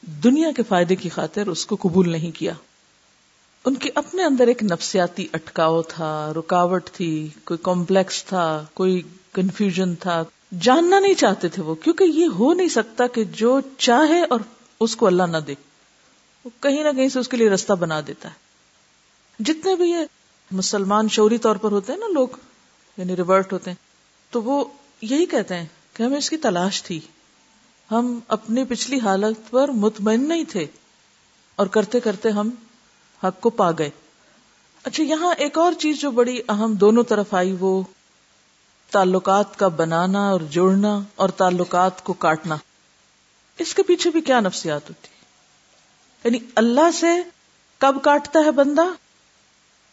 دنیا 0.00 0.52
کے 0.56 0.62
فائدے 0.62 0.96
کی 0.96 1.08
خاطر 1.08 1.46
اس 1.46 1.66
کو 1.66 1.76
قبول 1.76 2.12
نہیں 2.12 2.30
کیا۔ 2.30 2.52
ان 3.66 3.74
کے 3.74 3.90
اپنے 3.94 4.24
اندر 4.24 4.46
ایک 4.46 4.62
نفسیاتی 4.62 5.26
اٹکاؤ 5.32 5.82
تھا، 5.82 6.32
رکاوٹ 6.36 6.90
تھی، 6.90 7.28
کوئی 7.44 7.58
کمپلیکس 7.62 8.24
تھا، 8.24 8.64
کوئی 8.74 9.02
کنفیوژن 9.32 9.94
تھا۔ 9.94 10.24
جاننا 10.60 11.00
نہیں 11.00 11.14
چاہتے 11.14 11.48
تھے 11.48 11.62
وہ، 11.62 11.74
کیونکہ 11.74 12.04
یہ 12.04 12.26
ہو 12.26 12.54
نہیں 12.54 12.68
سکتا 12.68 13.06
کہ 13.06 13.24
جو 13.24 13.60
چاہے 13.78 14.24
اور 14.30 14.40
اس 14.80 14.96
کو 14.96 15.06
اللہ 15.06 15.22
نہ 15.22 15.36
دے۔ 15.36 15.54
وہ 16.44 16.50
کہیں 16.60 16.84
نہ 16.84 16.88
کہیں 16.96 17.08
سے 17.08 17.18
اس 17.18 17.28
کے 17.28 17.36
لیے 17.36 17.48
رستہ 17.50 17.72
بنا 17.72 18.00
دیتا 18.06 18.28
ہے۔ 18.28 18.34
جتنے 19.38 19.74
بھی 19.74 19.90
یہ 19.90 19.98
مسلمان 20.50 21.08
شوری 21.08 21.38
طور 21.38 21.56
پر 21.56 21.72
ہوتے 21.72 21.92
ہیں 21.92 21.98
نا 21.98 22.06
لوگ 22.12 22.28
یعنی 22.96 23.16
ریورٹ 23.16 23.52
ہوتے 23.52 23.70
ہیں، 23.70 23.84
تو 24.30 24.42
وہ 24.42 24.64
یہی 25.02 25.26
کہتے 25.26 25.56
ہیں 25.56 25.66
کہ 25.94 26.02
ہمیں 26.02 26.18
اس 26.18 26.30
کی 26.30 26.36
تلاش 26.36 26.82
تھی۔ 26.82 27.00
ہم 27.90 28.18
اپنی 28.28 28.64
پچھلی 28.64 29.00
حالت 29.00 29.50
پر 29.50 29.68
مطمئن 29.68 30.28
نہیں 30.28 30.44
تھے 30.48 30.66
اور 31.56 31.66
کرتے 31.66 32.00
کرتے 32.00 32.30
ہم 32.30 32.50
حق 33.24 33.40
کو 33.40 33.50
پا 33.50 33.70
گئے۔ 33.78 33.90
اچھا 34.82 35.02
یہاں 35.02 35.34
ایک 35.38 35.58
اور 35.58 35.72
چیز 35.72 36.00
جو 36.00 36.10
بڑی 36.10 36.40
اہم 36.48 36.74
دونوں 36.74 37.04
طرف 37.04 37.34
آئی، 37.34 37.56
وہ 37.60 37.82
تعلقات 38.90 39.58
کا 39.58 39.68
بنانا 39.68 40.28
اور 40.28 40.40
جوڑنا 40.40 41.00
اور 41.14 41.28
تعلقات 41.28 42.04
کو 42.04 42.12
کاٹنا۔ 42.12 42.56
اس 43.58 43.74
کے 43.74 43.82
پیچھے 43.82 44.10
بھی 44.10 44.20
کیا 44.20 44.40
نفسیات 44.40 44.90
ہوتی؟ 44.90 45.08
یعنی 46.24 46.38
اللہ 46.54 46.90
سے 46.94 47.22
کب 47.78 47.96
کاٹتا 48.02 48.40
ہے 48.40 48.50
بندہ؟ 48.50 48.84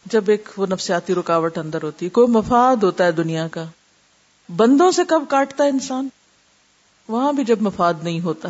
جب 0.06 0.24
ایک 0.26 0.48
وہ 0.56 0.66
نفسیاتی 0.66 1.14
رکاوٹ 1.14 1.58
اندر 1.58 1.82
ہوتی 1.82 2.04
ہے 2.06 2.10
کوئی 2.10 2.26
مفاد 2.26 2.84
ہوتا 2.84 3.04
ہے 3.04 3.12
دنیا 3.12 3.48
کا۔ 3.48 3.64
بندوں 4.56 4.90
سے 4.90 5.02
کب 5.08 5.22
کاٹتا 5.28 5.64
ہے 5.64 5.68
انسان؟ 5.68 6.08
وہاں 7.08 7.32
بھی 7.32 7.44
جب 7.44 7.62
مفاد 7.62 7.94
نہیں 8.02 8.20
ہوتا، 8.20 8.48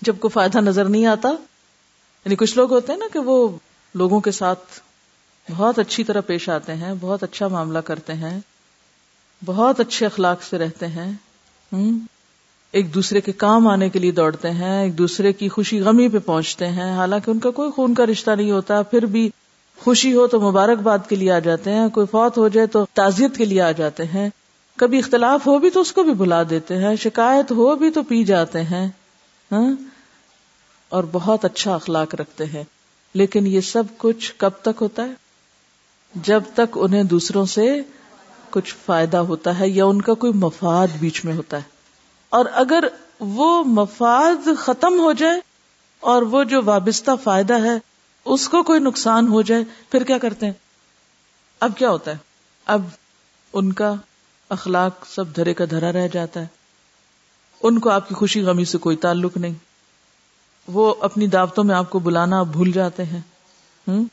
جب 0.00 0.16
کوئی 0.20 0.30
فائدہ 0.30 0.58
نظر 0.58 0.84
نہیں 0.84 1.06
آتا 1.06 1.28
یعنی 1.28 2.36
کچھ 2.36 2.56
لوگ 2.56 2.72
ہوتے 2.72 2.92
ہیں 2.92 2.98
نا 2.98 3.06
کہ 3.12 3.18
وہ 3.18 3.48
لوگوں 3.94 4.20
کے 4.20 4.30
ساتھ 4.30 4.80
بہت 5.50 5.78
اچھی 5.78 6.04
طرح 6.04 6.20
پیش 6.20 6.48
آتے 6.48 6.74
ہیں، 6.74 6.94
بہت 7.00 7.22
اچھا 7.22 7.48
معاملہ 7.48 7.78
کرتے 7.78 8.14
ہیں، 8.14 8.38
بہت 9.44 9.80
اچھے 9.80 10.06
اخلاق 10.06 10.42
سے 10.42 10.58
رہتے 10.58 10.86
ہیں 10.86 11.12
ایک 12.72 12.94
دوسرے 12.94 13.20
کے 13.20 13.32
کام 13.32 13.68
آنے 13.68 13.88
کے 13.88 13.98
لیے 13.98 14.10
دوڑتے 14.10 14.50
ہیں، 14.50 14.82
ایک 14.82 14.98
دوسرے 14.98 15.32
کی 15.32 15.48
خوشی 15.48 15.80
غمی 15.80 16.08
پہ 16.08 16.18
پہنچتے 16.18 16.66
ہیں، 16.66 16.92
حالانکہ 16.92 17.30
ان 17.30 17.38
کا 17.38 17.50
کوئی 17.50 17.70
خون 17.70 17.94
کا 17.94 18.06
رشتہ 18.06 18.30
نہیں 18.30 18.50
ہوتا، 18.50 18.82
پھر 18.82 19.06
بھی 19.06 19.30
خوشی 19.78 20.14
ہو 20.14 20.26
تو 20.26 20.40
مبارکباد 20.40 20.98
کے 21.08 21.16
لیے 21.16 21.32
آ 21.32 21.38
جاتے 21.38 21.72
ہیں، 21.72 21.88
کوئی 21.88 22.06
فوت 22.10 22.38
ہو 22.38 22.48
جائے 22.48 22.66
تو 22.66 22.86
تعزیت 22.94 23.36
کے 23.36 23.44
لیے 23.44 23.60
آ 23.60 23.70
جاتے 23.72 24.04
ہیں۔ 24.04 24.28
کبھی 24.76 24.98
اختلاف 24.98 25.46
ہو 25.46 25.58
بھی 25.58 25.70
تو 25.70 25.80
اس 25.80 25.92
کو 25.92 26.02
بھی 26.02 26.14
بلا 26.14 26.42
دیتے 26.50 26.78
ہیں، 26.78 26.96
شکایت 26.96 27.50
ہو 27.50 27.74
بھی 27.74 27.90
تو 27.90 28.02
پی 28.02 28.24
جاتے 28.24 28.62
ہیں 28.62 28.88
ہاں 29.52 29.70
اور 30.88 31.04
بہت 31.12 31.44
اچھا 31.44 31.74
اخلاق 31.74 32.14
رکھتے 32.14 32.44
ہیں۔ 32.46 32.64
لیکن 33.14 33.46
یہ 33.46 33.60
سب 33.60 33.82
کچھ 33.96 34.32
کب 34.36 34.50
تک 34.62 34.78
ہوتا 34.80 35.04
ہے؟ 35.04 35.12
جب 36.14 36.42
تک 36.54 36.78
انہیں 36.80 37.02
دوسروں 37.02 37.46
سے 37.46 37.80
کچھ 38.50 38.74
فائدہ 38.86 39.16
ہوتا 39.16 39.58
ہے 39.58 39.68
یا 39.68 39.84
ان 39.84 40.02
کا 40.02 40.14
کوئی 40.14 40.32
مفاد 40.32 40.88
بیچ 40.98 41.24
میں 41.24 41.34
ہوتا 41.34 41.56
ہے۔ 41.56 41.62
اور 42.28 42.44
اگر 42.52 42.84
وہ 43.20 43.64
مفاد 43.64 44.48
ختم 44.58 45.00
ہو 45.00 45.12
جائے 45.12 45.40
اور 46.00 46.22
وہ 46.22 46.44
جو 46.44 46.62
وابستہ 46.62 47.10
فائدہ 47.22 47.64
ہے، 47.64 47.78
اس 48.24 48.48
کو 48.48 48.62
کوئی 48.62 48.80
نقصان 48.80 49.28
ہو 49.28 49.42
جائے، 49.42 49.64
پھر 49.90 50.04
کیا 50.04 50.18
کرتے 50.18 50.46
ہیں؟ 50.46 50.52
اب 51.60 51.72
کیا 51.76 51.90
ہوتا 51.90 52.10
ہے؟ 52.10 52.16
اب 52.66 52.82
ان 53.52 53.72
کا 53.72 53.94
اخلاق 54.48 55.06
سب 55.08 55.36
دھرے 55.36 55.54
کا 55.54 55.64
دھرا 55.70 55.92
رہ 55.92 56.08
جاتا 56.08 56.40
ہے۔ 56.40 56.46
ان 57.62 57.78
کو 57.78 57.90
آپ 57.90 58.08
کی 58.08 58.14
خوشی 58.14 58.42
غمی 58.42 58.64
سے 58.64 58.78
کوئی 58.78 58.96
تعلق 58.96 59.36
نہیں۔ 59.36 59.54
وہ 60.68 60.94
اپنی 61.00 61.26
دعوتوں 61.26 61.64
میں 61.64 61.74
آپ 61.74 61.90
کو 61.90 61.98
بلانا 61.98 62.38
آپ 62.40 62.46
بھول 62.46 62.72
جاتے 62.72 63.04
ہیں۔ 63.04 63.20
ہوں 63.88 64.04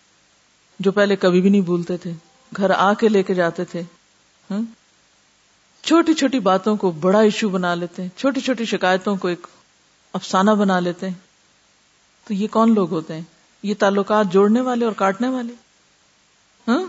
جو 0.79 0.91
پہلے 0.91 1.15
کبھی 1.15 1.41
بھی 1.41 1.49
نہیں 1.49 1.61
بھولتے 1.61 1.97
تھے۔ 1.97 2.11
گھر 2.57 2.69
آ 2.69 2.93
کے 2.93 3.09
لے 3.09 3.23
کے 3.23 3.33
جاتے 3.33 3.65
تھے۔ 3.65 3.81
ہوں 4.51 4.65
چھوٹی 5.83 6.13
چھوٹی 6.13 6.39
باتوں 6.39 6.75
کو 6.75 6.91
بڑا 6.91 7.19
ایشو 7.19 7.49
بنا 7.49 7.75
لیتے 7.75 8.01
ہیں۔ 8.01 8.09
چھوٹی 8.17 8.39
چھوٹی 8.39 8.65
شکایتوں 8.65 9.15
کو 9.15 9.27
ایک 9.27 9.47
افسانہ 10.13 10.51
بنا 10.51 10.79
لیتے 10.79 11.07
ہیں۔ 11.07 11.13
تو 12.27 12.33
یہ 12.33 12.47
کون 12.47 12.73
لوگ 12.73 12.91
ہوتے 12.91 13.13
ہیں؟ 13.13 13.21
یہ 13.63 13.73
تعلقات 13.79 14.25
جوڑنے 14.31 14.61
والے 14.61 14.85
اور 14.85 14.93
کاٹنے 14.93 15.27
والے؟ 15.27 15.53
ہاں 16.67 16.81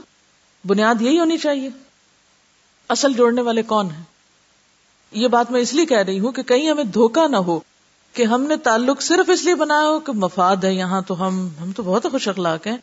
بنیاد 0.67 0.95
یہی 1.01 1.19
ہونی 1.19 1.39
چاہیے۔ 1.39 1.69
اصل 2.89 3.13
جوڑنے 3.13 3.43
والے 3.43 3.63
کون 3.63 3.91
ہیں؟ 3.91 4.03
یہ 5.13 5.29
بات 5.29 5.51
میں 5.51 5.61
اس 5.61 5.75
لیے 5.75 5.87
کہہ 5.87 5.99
رہی 5.99 6.21
ہوں 6.21 6.33
کہ 6.33 6.43
کہیں 6.43 6.71
ہمیں 6.71 6.85
دھوکا 6.85 7.27
نہ 7.27 7.37
ہو۔ 7.37 7.61
کہ 8.13 8.23
ہم 8.23 8.43
نے 8.43 8.57
تعلق 8.57 9.03
صرف 9.03 9.31
اس 9.31 9.45
لیے 9.45 9.55
بنایا 9.55 9.89
ہو 9.89 10.01
کہ 10.01 10.13
مفاد 10.13 10.57
ہے 10.57 10.75
یہاں 10.75 11.01
تو 11.01 11.27
ہم 11.27 11.49
ہم 11.61 11.73
تو 11.73 11.83
بہت 11.83 12.07
خوش 12.11 12.29
اخلاق 12.29 12.67
ہیں۔ 12.67 12.77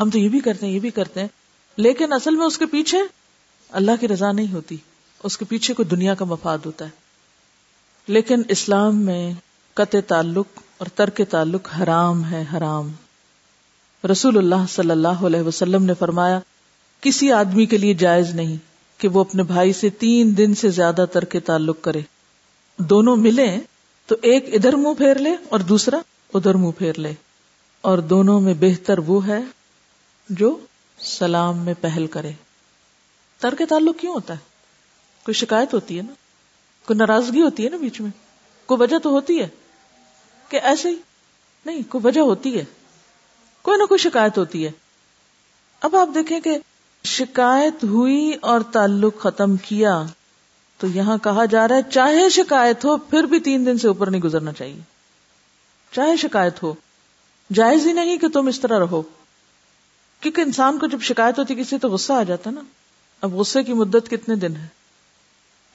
ہم 0.00 0.10
تو 0.10 0.18
یہ 0.18 0.28
بھی 0.28 0.40
کرتے 0.40 0.66
ہیں، 0.66 0.72
یہ 0.72 0.80
بھی 0.80 0.90
کرتے 0.90 1.20
ہیں۔ 1.20 1.28
لیکن 1.76 2.12
اصل 2.12 2.36
میں 2.36 2.46
اس 2.46 2.58
کے 2.58 2.66
پیچھے 2.66 2.98
اللہ 3.68 3.90
کی 4.00 4.08
رضا 4.08 4.32
نہیں 4.32 4.52
ہوتی۔ 4.52 4.76
اس 5.24 5.38
کے 5.38 5.44
پیچھے 5.44 5.74
کوئی 5.74 5.88
دنیا 5.88 6.14
کا 6.14 6.24
مفاد 6.24 6.58
ہوتا 6.66 6.84
ہے۔ 6.84 6.90
لیکن 8.06 8.42
اسلام 8.48 8.96
میں 8.96 9.32
قطع 9.74 9.98
تعلق 10.06 10.46
اور 10.78 10.86
ترک 10.86 11.20
تعلق 11.30 11.68
حرام 11.82 12.30
ہے، 12.30 12.44
حرام۔ 12.56 12.90
رسول 14.12 14.38
اللہ 14.38 14.66
صلی 14.68 14.90
اللہ 14.90 15.08
علیہ 15.08 15.40
وسلم 15.40 15.84
نے 15.84 15.94
فرمایا، 15.98 16.40
کسی 17.00 17.32
آدمی 17.32 17.66
کے 17.66 17.78
لیے 17.78 17.94
جائز 17.94 18.30
نہیں 18.30 18.56
کہ 18.98 19.08
وہ 19.08 19.20
اپنے 19.20 19.42
بھائی 19.42 19.72
سے 19.72 19.90
تین 19.90 20.36
دن 20.36 20.54
سے 20.54 20.70
زیادہ 20.70 21.04
ترک 21.12 21.36
تعلق 21.46 21.76
کرے۔ 21.80 22.00
دونوں 22.78 23.16
ملے 23.16 23.58
تو 24.10 24.16
ایک 24.22 24.54
ادھر 24.54 24.76
منہ 24.76 24.94
پھیر 24.94 25.14
لے 25.18 25.34
اور 25.48 25.60
دوسرا 25.60 25.98
ادھر 26.34 26.54
منہ 26.54 26.70
پھیر 26.78 26.98
لے۔ 26.98 27.12
اور 27.80 27.98
دونوں 27.98 28.40
میں 28.40 28.54
بہتر 28.60 28.98
وہ 28.98 29.26
ہے 29.26 29.38
جو 30.28 30.58
سلام 31.00 31.58
میں 31.58 31.74
پہل 31.80 32.06
کرے۔ 32.06 32.32
ترک 33.38 33.62
تعلق 33.68 34.00
کیوں 34.00 34.14
ہوتا 34.14 34.34
ہے؟ 34.34 34.38
کوئی 35.24 35.34
شکایت 35.34 35.74
ہوتی 35.74 35.96
ہے 35.96 36.02
نا؟ 36.02 36.12
کوئی 36.86 36.96
ناراضگی 36.96 37.42
ہوتی 37.42 37.64
ہے 37.64 37.68
نا 37.68 37.76
بیچ 37.76 38.00
میں؟ 38.00 38.10
کوئی 38.66 38.80
وجہ 38.80 38.98
تو 38.98 39.10
ہوتی 39.10 39.40
ہے 39.40 39.48
کہ 40.48 40.60
ایسے 40.62 40.88
ہی؟ 40.88 40.96
نہیں، 41.66 41.82
کوئی 41.88 42.06
وجہ 42.06 42.20
ہوتی 42.20 42.58
ہے۔ 42.58 42.64
کوئی 43.62 43.78
نہ 43.78 43.84
کوئی 43.84 43.98
شکایت 43.98 44.38
ہوتی 44.38 44.66
ہے۔ 44.66 44.70
اب 45.80 45.96
آپ 45.96 46.08
دیکھیں 46.14 46.40
کہ 46.40 46.58
شکایت 47.04 47.84
ہوئی 47.84 48.32
اور 48.42 48.60
تعلق 48.60 49.18
ختم 49.18 49.56
کیا۔ 49.56 50.02
تو 50.80 50.86
یہاں 50.86 51.18
کہا 51.18 51.44
جا 51.44 51.68
رہا 51.68 51.76
ہے، 51.76 51.80
چاہے 51.90 52.28
شکایت 52.28 52.84
ہو، 52.84 52.96
پھر 52.96 53.22
بھی 53.22 53.40
تین 53.40 53.66
دن 53.66 53.78
سے 53.78 53.88
اوپر 53.88 54.10
نہیں 54.10 54.20
گزرنا 54.20 54.52
چاہیے۔ 54.52 54.80
چاہے 55.92 56.16
شکایت 56.16 56.62
ہو، 56.62 56.74
جائز 57.52 57.86
ہی 57.86 57.92
نہیں 57.92 58.18
کہ 58.18 58.28
تم 58.28 58.46
اس 58.46 58.60
طرح 58.60 58.78
رہو۔ 58.78 59.02
کیونکہ 60.20 60.40
انسان 60.40 60.78
کو 60.78 60.86
جب 60.86 61.00
شکایت 61.00 61.38
ہوتی 61.38 61.54
کسی 61.54 61.78
تو 61.78 61.88
غصہ 61.88 62.12
آ 62.12 62.22
جاتا 62.22 62.50
نا۔ 62.50 62.60
اب 63.20 63.34
غصے 63.34 63.62
کی 63.62 63.72
مدت 63.72 64.10
کتنے 64.10 64.34
دن 64.34 64.56
ہے؟ 64.56 64.66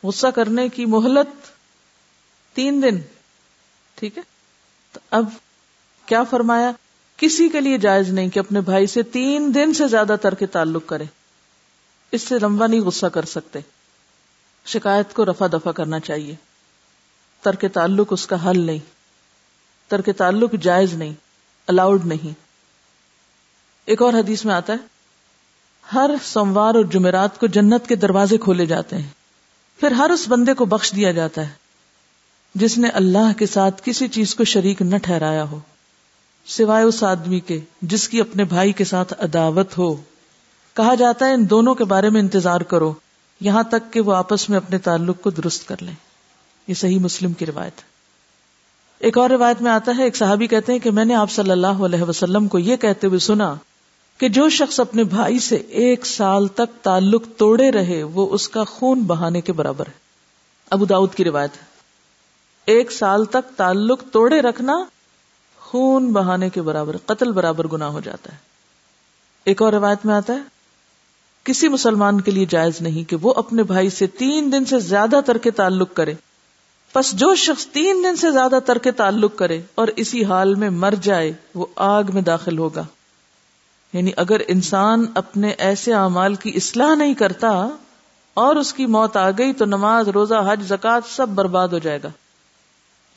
غصہ 0.03 0.27
کرنے 0.27 0.69
کی 0.69 0.85
مہلت 0.85 1.47
تین 2.55 2.81
دن، 2.81 2.99
ٹھیک 3.95 4.17
ہے؟ 4.17 4.23
تو 4.91 4.99
اب 5.11 5.29
کیا 6.05 6.23
فرمایا؟ 6.23 6.71
کسی 7.17 7.49
کے 7.49 7.61
لیے 7.61 7.77
جائز 7.77 8.09
نہیں 8.09 8.29
کہ 8.29 8.39
اپنے 8.39 8.61
بھائی 8.61 8.87
سے 8.87 9.03
تین 9.03 9.51
دن 9.55 9.73
سے 9.73 9.87
زیادہ 9.87 10.15
تر 10.21 10.35
کے 10.35 10.45
تعلق 10.45 10.83
کرے۔ 10.85 11.03
اس 12.11 12.21
سے 12.21 12.35
لمبا 12.41 12.67
نہیں 12.67 12.81
غصہ 12.81 13.05
کر 13.05 13.25
سکتے۔ 13.25 13.59
شکایت 14.65 15.13
کو 15.13 15.25
رفا 15.25 15.47
دفا 15.47 15.71
کرنا 15.71 15.99
چاہیے۔ 15.99 16.35
ترک 17.41 17.65
تعلق 17.73 18.07
اس 18.13 18.27
کا 18.27 18.49
حل 18.49 18.59
نہیں۔ 18.59 18.79
ترک 19.87 20.09
تعلق 20.17 20.53
جائز 20.61 20.93
نہیں۔ 20.93 21.13
الاؤڈ 21.67 22.05
نہیں۔ 22.05 22.33
ایک 23.85 24.01
اور 24.01 24.13
حدیث 24.13 24.45
میں 24.45 24.55
آتا 24.55 24.73
ہے۔ 24.73 24.77
ہر 25.93 26.09
سوموار 26.23 26.75
اور 26.75 26.83
جمعرات 26.83 27.39
کو 27.39 27.47
جنت 27.47 27.87
کے 27.87 27.95
دروازے 27.95 28.37
کھولے 28.37 28.65
جاتے 28.65 28.97
ہیں۔ 28.97 29.09
پھر 29.79 29.91
ہر 29.91 30.09
اس 30.09 30.25
بندے 30.27 30.53
کو 30.53 30.65
بخش 30.65 30.91
دیا 30.95 31.11
جاتا 31.11 31.41
ہے۔ 31.41 31.53
جس 32.55 32.77
نے 32.77 32.89
اللہ 32.89 33.37
کے 33.37 33.45
ساتھ 33.45 33.81
کسی 33.85 34.07
چیز 34.07 34.35
کو 34.35 34.43
شریک 34.43 34.81
نہ 34.81 34.97
ٹھہرایا 34.97 35.43
ہو۔ 35.43 35.59
سوائے 36.45 36.83
اس 36.83 37.03
آدمی 37.03 37.39
کے 37.39 37.59
جس 37.81 38.09
کی 38.09 38.21
اپنے 38.21 38.43
بھائی 38.43 38.71
کے 38.71 38.83
ساتھ 38.83 39.13
عداوت 39.19 39.77
ہو۔ 39.77 39.95
کہا 40.73 40.95
جاتا 40.95 41.25
ہے 41.25 41.33
ان 41.33 41.49
دونوں 41.49 41.75
کے 41.75 41.83
بارے 41.83 42.09
میں 42.09 42.21
انتظار 42.21 42.61
کرو۔ 42.61 42.93
یہاں 43.39 43.63
تک 43.63 43.93
کہ 43.93 44.01
وہ 44.01 44.15
آپس 44.15 44.49
میں 44.49 44.57
اپنے 44.57 44.77
تعلق 44.77 45.21
کو 45.21 45.29
درست 45.29 45.67
کر 45.67 45.75
لیں۔ 45.79 45.93
یہ 46.67 46.73
صحیح 46.73 46.99
مسلم 46.99 47.33
کی 47.33 47.45
روایت 47.45 47.77
ہے۔ 47.77 47.95
ایک 48.99 49.17
اور 49.17 49.29
روایت 49.29 49.61
میں 49.61 49.71
آتا 49.71 49.91
ہے، 49.97 50.03
ایک 50.03 50.15
صحابی 50.15 50.47
کہتے 50.47 50.71
ہیں 50.71 50.79
کہ 50.79 50.91
میں 50.91 51.05
نے 51.05 51.15
آپ 51.15 51.31
صلی 51.31 51.51
اللہ 51.51 51.67
علیہ 51.67 52.01
وسلم 52.01 52.47
کو 52.47 52.59
یہ 52.59 52.75
کہتے 52.75 53.07
ہوئے 53.07 53.19
سنا 53.19 53.55
کہ 54.17 54.29
جو 54.29 54.49
شخص 54.49 54.79
اپنے 54.79 55.03
بھائی 55.03 55.39
سے 55.39 55.55
ایک 55.55 56.05
سال 56.05 56.47
تک 56.47 56.83
تعلق 56.83 57.23
توڑے 57.37 57.71
رہے، 57.71 58.03
وہ 58.03 58.27
اس 58.31 58.49
کا 58.49 58.63
خون 58.63 58.99
بہانے 58.99 59.41
کے 59.41 59.53
برابر 59.53 59.87
ہے۔ 59.87 59.93
ابو 60.69 60.85
داؤد 60.85 61.13
کی 61.13 61.23
روایت 61.23 61.51
ہے۔ 61.57 61.61
ایک 62.65 62.91
سال 62.91 63.25
تک 63.25 63.57
تعلق 63.57 64.03
توڑے 64.11 64.41
رکھنا 64.41 64.83
خون 65.59 66.13
بہانے 66.13 66.49
کے 66.49 66.61
برابر، 66.61 66.97
قتل 67.05 67.31
برابر 67.31 67.67
گنا 67.67 67.87
ہو 67.87 67.99
جاتا 67.99 68.31
ہے۔ 68.31 68.37
ایک 69.43 69.61
اور 69.61 69.73
روایت 69.73 70.05
میں 70.05 70.15
آتا 70.15 70.33
ہے 70.33 70.54
کسی 71.45 71.67
مسلمان 71.67 72.21
کے 72.21 72.31
لیے 72.31 72.45
جائز 72.45 72.81
نہیں 72.81 73.09
کہ 73.09 73.17
وہ 73.21 73.33
اپنے 73.35 73.63
بھائی 73.63 73.89
سے 73.89 74.07
تین 74.07 74.51
دن 74.51 74.65
سے 74.65 74.79
زیادہ 74.79 75.19
تر 75.25 75.37
کے 75.37 75.51
تعلق 75.51 75.93
کرے۔ 75.93 76.13
بس 76.95 77.11
جو 77.11 77.35
شخص 77.35 77.67
تین 77.67 78.03
دن 78.03 78.15
سے 78.15 78.31
زیادہ 78.31 78.59
تر 78.65 78.77
کے 78.77 78.91
تعلق 78.91 79.35
کرے 79.35 79.61
اور 79.75 79.87
اسی 79.95 80.25
حال 80.25 80.55
میں 80.55 80.69
مر 80.69 80.93
جائے، 81.01 81.33
وہ 81.55 81.65
آگ 81.75 82.03
میں 82.13 82.21
داخل 82.21 82.57
ہوگا۔ 82.57 82.83
یعنی 83.93 84.11
اگر 84.15 84.41
انسان 84.47 85.05
اپنے 85.15 85.49
ایسے 85.49 85.93
اعمال 85.93 86.35
کی 86.35 86.51
اصلاح 86.55 86.95
نہیں 86.95 87.13
کرتا 87.13 87.69
اور 88.33 88.55
اس 88.55 88.73
کی 88.73 88.85
موت 88.85 89.17
آ 89.17 89.29
گئی 89.29 89.53
تو 89.53 89.65
نماز، 89.65 90.07
روزہ، 90.07 90.43
حج 90.47 90.63
زکات 90.63 91.01
سب 91.09 91.29
برباد 91.29 91.67
ہو 91.67 91.77
جائے 91.77 91.99
گا۔ 92.03 92.09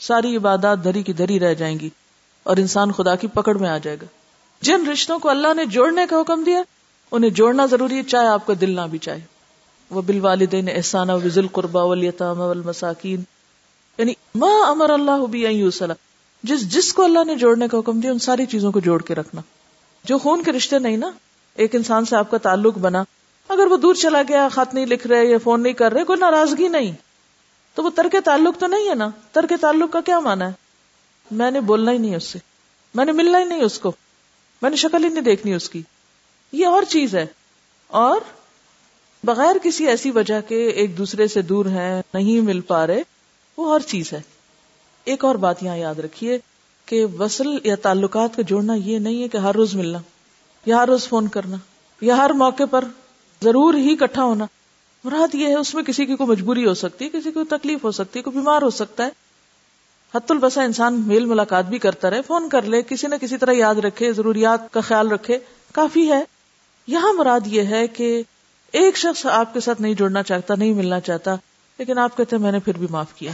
ساری 0.00 0.36
عبادات 0.36 0.84
دری 0.84 1.02
کی 1.02 1.12
دری 1.12 1.40
رہ 1.40 1.54
جائیں 1.54 1.78
گی 1.78 1.88
اور 2.42 2.56
انسان 2.56 2.92
خدا 2.92 3.14
کی 3.14 3.26
پکڑ 3.26 3.58
میں 3.58 3.68
آ 3.68 3.78
جائے 3.78 3.96
گا۔ 4.02 4.06
جن 4.62 4.86
رشتوں 4.86 5.18
کو 5.18 5.28
اللہ 5.28 5.54
نے 5.54 5.64
جوڑنے 5.64 6.06
کا 6.10 6.20
حکم 6.20 6.42
دیا 6.42 6.62
انہیں 7.10 7.30
جوڑنا 7.30 7.66
ضروری 7.66 7.96
ہے، 7.96 8.02
چاہے 8.02 8.26
آپ 8.26 8.46
کا 8.46 8.54
دل 8.60 8.70
نہ 8.70 8.80
بھی 8.90 8.98
چاہے۔ 8.98 9.20
وہ 9.90 10.02
بال 10.02 10.20
والدین 10.20 10.68
احسانہ 10.68 11.12
وزل 11.12 11.46
قربا 11.48 11.82
ولیطام 11.82 12.40
والمساکین۔ 12.40 13.22
یعنی 13.98 14.12
ما 14.34 14.70
امر 14.70 14.90
اللہ 14.90 15.26
بھی 15.26 15.68
جس 16.42 16.68
جس 16.68 16.94
کو 16.94 17.04
اللہ 17.04 17.24
نے 17.24 17.34
جوڑنے 17.34 17.68
کا 17.68 17.78
حکم 17.78 18.00
دیا، 18.00 18.10
ان 18.12 18.18
ساری 18.18 18.46
چیزوں 18.46 18.72
کو 18.72 18.80
جوڑ 18.80 19.02
کے 19.02 19.14
رکھنا۔ 19.14 19.40
جو 20.04 20.18
خون 20.18 20.42
کے 20.42 20.52
رشتے 20.52 20.78
نہیں 20.78 20.96
نا، 20.96 21.10
ایک 21.54 21.74
انسان 21.74 22.04
سے 22.04 22.16
آپ 22.16 22.30
کا 22.30 22.38
تعلق 22.38 22.78
بنا۔ 22.78 23.04
اگر 23.48 23.66
وہ 23.66 23.76
دور 23.76 23.94
چلا 23.94 24.22
گیا، 24.28 24.48
خط 24.48 24.74
نہیں 24.74 24.86
لکھ 24.86 25.06
رہے 25.06 25.26
یا 25.26 25.38
فون 25.44 25.62
نہیں 25.62 25.72
کر 25.72 25.92
رہے، 25.92 26.04
کوئی 26.04 26.18
ناراضگی 26.18 26.68
نہیں۔ 26.68 26.92
تو 27.74 27.84
وہ 27.84 27.90
ترک 27.90 28.16
تعلق 28.24 28.60
تو 28.60 28.66
نہیں 28.66 28.88
ہے 28.88 28.94
نا۔ 28.94 29.08
ترک 29.32 29.52
تعلق 29.60 29.92
کا 29.92 30.00
کیا 30.00 30.20
مانا 30.20 30.46
ہے؟ 30.46 30.52
میں 31.30 31.50
نے 31.50 31.60
بولنا 31.60 31.92
ہی 31.92 31.98
نہیں 31.98 32.16
اس 32.16 32.24
سے۔ 32.24 32.38
میں 32.94 33.04
نے 33.04 33.12
ملنا 33.12 33.38
ہی 33.38 33.44
نہیں 33.44 33.62
اس 33.62 33.78
کو۔ 33.78 33.92
میں 34.62 34.70
نے 34.70 34.76
شکل 34.76 35.04
ہی 35.04 35.08
نہیں 35.08 35.24
دیکھنی 35.24 35.54
اس 35.54 35.70
کی۔ 35.70 35.82
یہ 36.52 36.66
اور 36.66 36.82
چیز 36.82 37.14
ہے۔ 37.14 37.26
اور 37.86 38.20
بغیر 39.24 39.56
کسی 39.62 39.86
ایسی 39.86 40.10
وجہ 40.10 40.40
کے 40.48 40.68
ایک 40.68 40.98
دوسرے 40.98 41.26
سے 41.26 41.42
دور 41.42 41.66
ہیں، 41.66 42.02
نہیں 42.14 42.40
مل 42.40 42.60
پا 42.60 42.86
رہے، 42.86 43.02
وہ 43.56 43.66
اور 43.66 43.80
چیز 43.80 44.12
ہے۔ 44.12 44.20
ایک 45.04 45.24
اور 45.24 45.34
بات 45.34 45.62
یہاں 45.62 45.76
یاد 45.76 45.94
رکھیے 45.94 46.38
کہ 46.86 47.04
وصل 47.04 47.46
یا 47.64 47.74
تعلقات 47.74 48.36
کا 48.36 48.42
جوڑنا 48.42 48.74
یہ 48.74 48.98
نہیں 48.98 49.22
ہے 49.22 49.28
کہ 49.28 49.36
ہر 49.36 49.54
روز 49.54 49.74
ملنا، 49.74 49.98
یا 50.66 50.76
ہر 50.76 50.88
روز 50.88 51.08
فون 51.08 51.28
کرنا، 51.28 51.56
یا 52.00 52.16
ہر 52.16 52.30
موقع 52.30 52.62
پر 52.70 52.84
ضرور 53.42 53.74
ہی 53.74 53.96
اکٹھا 54.00 54.22
ہونا۔ 54.22 54.46
مراد 55.04 55.34
یہ 55.34 55.46
ہے، 55.46 55.54
اس 55.54 55.74
میں 55.74 55.82
کسی 55.82 56.06
کی 56.06 56.16
کوئی 56.16 56.28
مجبوری 56.28 56.66
ہو 56.66 56.74
سکتی 56.74 57.04
ہے 57.04 57.10
کسی 57.10 57.30
کو 57.30 57.44
تکلیف 57.44 57.84
ہو 57.84 57.90
سکتی 57.90 58.18
ہے 58.18 58.24
کوئی 58.24 58.36
بیمار 58.36 58.62
ہو 58.62 58.70
سکتا 58.70 59.04
ہے۔ 59.04 59.08
حت 60.14 60.30
البسا 60.30 60.62
انسان 60.62 61.02
میل 61.06 61.24
ملاقات 61.24 61.64
بھی 61.64 61.78
کرتا 61.78 62.10
رہے، 62.10 62.22
فون 62.22 62.48
کر 62.48 62.62
لے، 62.62 62.82
کسی 62.82 63.06
نہ 63.06 63.14
کسی 63.20 63.36
طرح 63.36 63.52
یاد 63.52 63.74
رکھے، 63.74 64.12
ضروریات 64.12 64.72
کا 64.72 64.80
خیال 64.80 65.08
رکھے، 65.08 65.38
کافی 65.72 66.12
ہے۔ 66.12 66.24
یہاں 66.88 67.12
مراد 67.12 67.40
یہ 67.46 67.62
ہے 67.62 67.86
کہ 67.86 68.22
ایک 68.72 68.96
شخص 68.96 69.26
آپ 69.26 69.54
کے 69.54 69.60
ساتھ 69.60 69.82
نہیں 69.82 69.94
جڑنا 69.94 70.22
چاہتا، 70.22 70.54
نہیں 70.54 70.72
ملنا 70.72 71.00
چاہتا، 71.00 71.34
لیکن 71.78 71.98
آپ 71.98 72.16
کہتے 72.16 72.36
ہیں 72.36 72.42
میں 72.42 72.52
نے 72.52 72.58
پھر 72.58 72.78
بھی 72.78 72.86
معاف 72.90 73.14
کیا، 73.14 73.32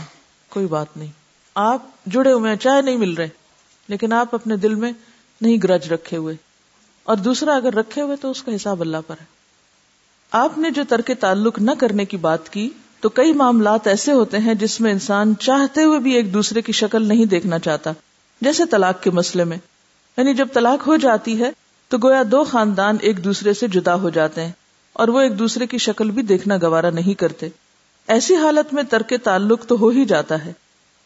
کوئی 0.48 0.66
بات 0.66 0.86
نہیں۔ 0.96 1.11
آپ 1.55 1.82
جڑے 2.07 2.32
ہوئے 2.32 2.50
ہیں، 2.50 2.57
چاہے 2.57 2.82
نہیں 2.82 2.96
مل 2.96 3.14
رہے، 3.14 3.28
لیکن 3.88 4.12
آپ 4.12 4.34
اپنے 4.34 4.57
دل 4.57 4.74
میں 4.74 4.92
نہیں 5.40 5.57
گرج 5.62 5.92
رکھے 5.92 6.16
ہوئے۔ 6.16 6.36
اور 7.05 7.16
دوسرا، 7.16 7.57
اگر 7.57 7.74
رکھے 7.74 8.02
ہوئے 8.02 8.16
تو 8.16 8.30
اس 8.30 8.42
کا 8.42 8.57
حساب 8.57 8.80
اللہ 8.80 8.96
پر 9.07 9.14
ہے۔ 9.20 9.24
آپ 10.30 10.59
نے 10.59 10.70
جو 10.70 10.82
ترک 10.88 11.11
تعلق 11.20 11.59
نہ 11.59 11.70
کرنے 11.78 12.05
کی 12.05 12.16
بات 12.16 12.48
کی، 12.48 12.70
تو 13.00 13.09
کئی 13.09 13.32
معاملات 13.32 13.86
ایسے 13.86 14.12
ہوتے 14.12 14.38
ہیں 14.38 14.55
جس 14.55 14.80
میں 14.80 14.92
انسان 14.92 15.34
چاہتے 15.40 15.84
ہوئے 15.84 15.98
بھی 15.98 16.12
ایک 16.12 16.34
دوسرے 16.34 16.62
کی 16.62 16.72
شکل 16.72 17.09
نہیں 17.09 17.24
دیکھنا 17.24 17.59
چاہتا۔ 17.59 17.92
جیسے 18.40 18.62
طلاق 18.70 19.02
کے 19.02 19.11
مسئلے 19.11 19.44
میں 19.44 19.57
یعنی 20.16 20.34
جب 20.34 20.48
طلاق 20.52 20.86
ہو 20.86 20.96
جاتی 20.96 21.40
ہے 21.40 21.50
تو 21.89 21.99
گویا 22.03 22.22
دو 22.30 22.45
خاندان 22.45 22.97
ایک 23.01 23.24
دوسرے 23.24 23.55
سے 23.55 23.68
جدا 23.68 23.95
ہو 23.95 24.11
جاتے 24.11 24.45
ہیں 24.45 24.53
اور 24.93 25.09
وہ 25.09 25.20
ایک 25.20 25.39
دوسرے 25.39 25.66
کی 25.66 25.78
شکل 25.78 26.11
بھی 26.11 26.22
دیکھنا 26.22 26.57
گوارا 26.62 26.91
نہیں 26.91 27.14
کرتے۔ 27.14 27.49
ایسی 28.09 28.37
حالت 28.37 28.74
میں 28.74 28.82
ترک 28.82 29.12
تعلق 29.22 29.66
تو 29.66 29.78
ہو 29.78 29.89
ہی 29.89 30.05
جاتا 30.05 30.45
ہے۔ 30.45 30.53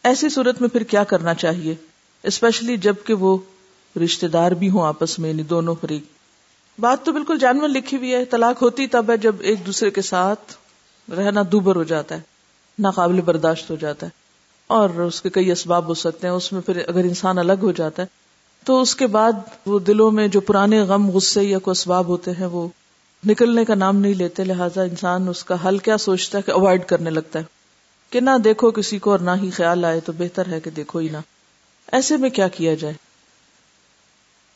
ایسی 0.04 0.28
صورت 0.28 0.60
میں 0.60 0.68
پھر 0.68 0.82
کیا 0.82 1.04
کرنا 1.04 1.34
چاہیے؟ 1.34 1.74
اسپیشلی 2.22 2.76
جبکہ 2.76 3.14
وہ 3.14 3.38
رشتے 4.04 4.28
دار 4.28 4.52
بھی 4.52 4.70
ہوں 4.70 4.86
آپس 4.86 5.18
میں 5.18 5.30
یعنی 5.30 5.42
دونوں 5.42 5.74
فریق 5.80 6.02
بات 6.80 7.04
تو 7.04 7.12
بالکل 7.12 7.38
جانور 7.38 7.68
لکھی 7.68 7.96
ہوئی 7.96 8.14
ہے، 8.14 8.24
طلاق 8.24 8.62
ہوتی 8.62 8.86
تب 8.86 9.10
ہے 9.10 9.16
جب 9.16 9.36
ایک 9.40 9.66
دوسرے 9.66 9.90
کے 9.90 10.02
ساتھ 10.02 10.54
رہنا 11.10 11.42
دوبر 11.52 11.76
ہو 11.76 11.82
جاتا 11.82 12.14
ہے، 12.14 12.20
ناقابل 12.78 13.20
برداشت 13.20 13.70
ہو 13.70 13.76
جاتا 13.76 14.06
ہے۔ 14.06 14.10
اور 14.66 14.90
اس 14.90 15.22
کے 15.22 15.30
کئی 15.30 15.52
اسباب 15.52 15.88
ہو 15.88 15.94
سکتے 15.94 16.26
ہیں، 16.26 16.34
اس 16.34 16.52
میں 16.52 16.60
پھر 16.60 16.82
اگر 16.88 17.00
انسان 17.00 17.38
الگ 17.38 17.52
ہو 17.62 17.72
جاتا 17.72 18.02
ہے 18.02 18.06
تو 18.68 18.80
اس 18.80 18.96
کے 18.96 19.06
بعد 19.06 19.32
وہ 19.66 19.78
دلوں 19.78 20.10
میں 20.10 20.28
جو 20.28 20.40
پرانے 20.40 20.80
غم، 20.80 21.10
غصے 21.10 21.42
یا 21.42 21.58
کوئی 21.58 21.72
اسباب 21.72 22.06
ہوتے 22.06 22.30
ہیں، 22.30 22.46
وہ 22.46 22.68
نکلنے 23.26 23.64
کا 23.64 23.74
نام 23.74 23.96
نہیں 23.96 24.14
لیتے، 24.14 24.44
لہٰذا 24.44 24.82
انسان 24.82 25.28
اس 25.28 25.44
کا 25.44 25.68
حل 25.68 25.78
کیا 25.78 25.98
سوچتا 25.98 26.38
ہے 26.38 26.42
کہ 26.42 26.50
اوائڈ 26.50 26.84
کرنے 26.84 27.10
لگتا 27.10 27.38
ہے 27.38 27.44
کہ 28.10 28.20
نہ 28.20 28.30
دیکھو 28.44 28.70
کسی 28.70 28.98
کو 28.98 29.10
اور 29.10 29.18
نہ 29.18 29.30
ہی 29.42 29.50
خیال 29.50 29.84
آئے 29.84 30.00
تو 30.00 30.12
بہتر 30.12 30.46
ہے 30.46 30.60
کہ 30.60 30.70
دیکھو 30.70 30.98
ہی 30.98 31.08
نہ۔ 31.08 31.16
ایسے 31.92 32.16
میں 32.16 32.30
کیا 32.30 32.48
کیا 32.48 32.74
جائے؟ 32.74 32.94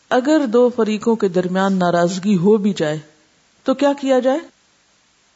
اگر 0.09 0.47
دو 0.47 0.71
فریقوں 0.77 1.17
کے 1.17 1.29
درمیان 1.29 1.73
ناراضگی 1.73 2.37
ہو 2.37 2.57
بھی 2.57 2.73
جائے 2.77 2.99
تو 3.65 3.75
کیا 3.75 3.93
کیا 4.01 4.19
جائے؟ 4.19 4.39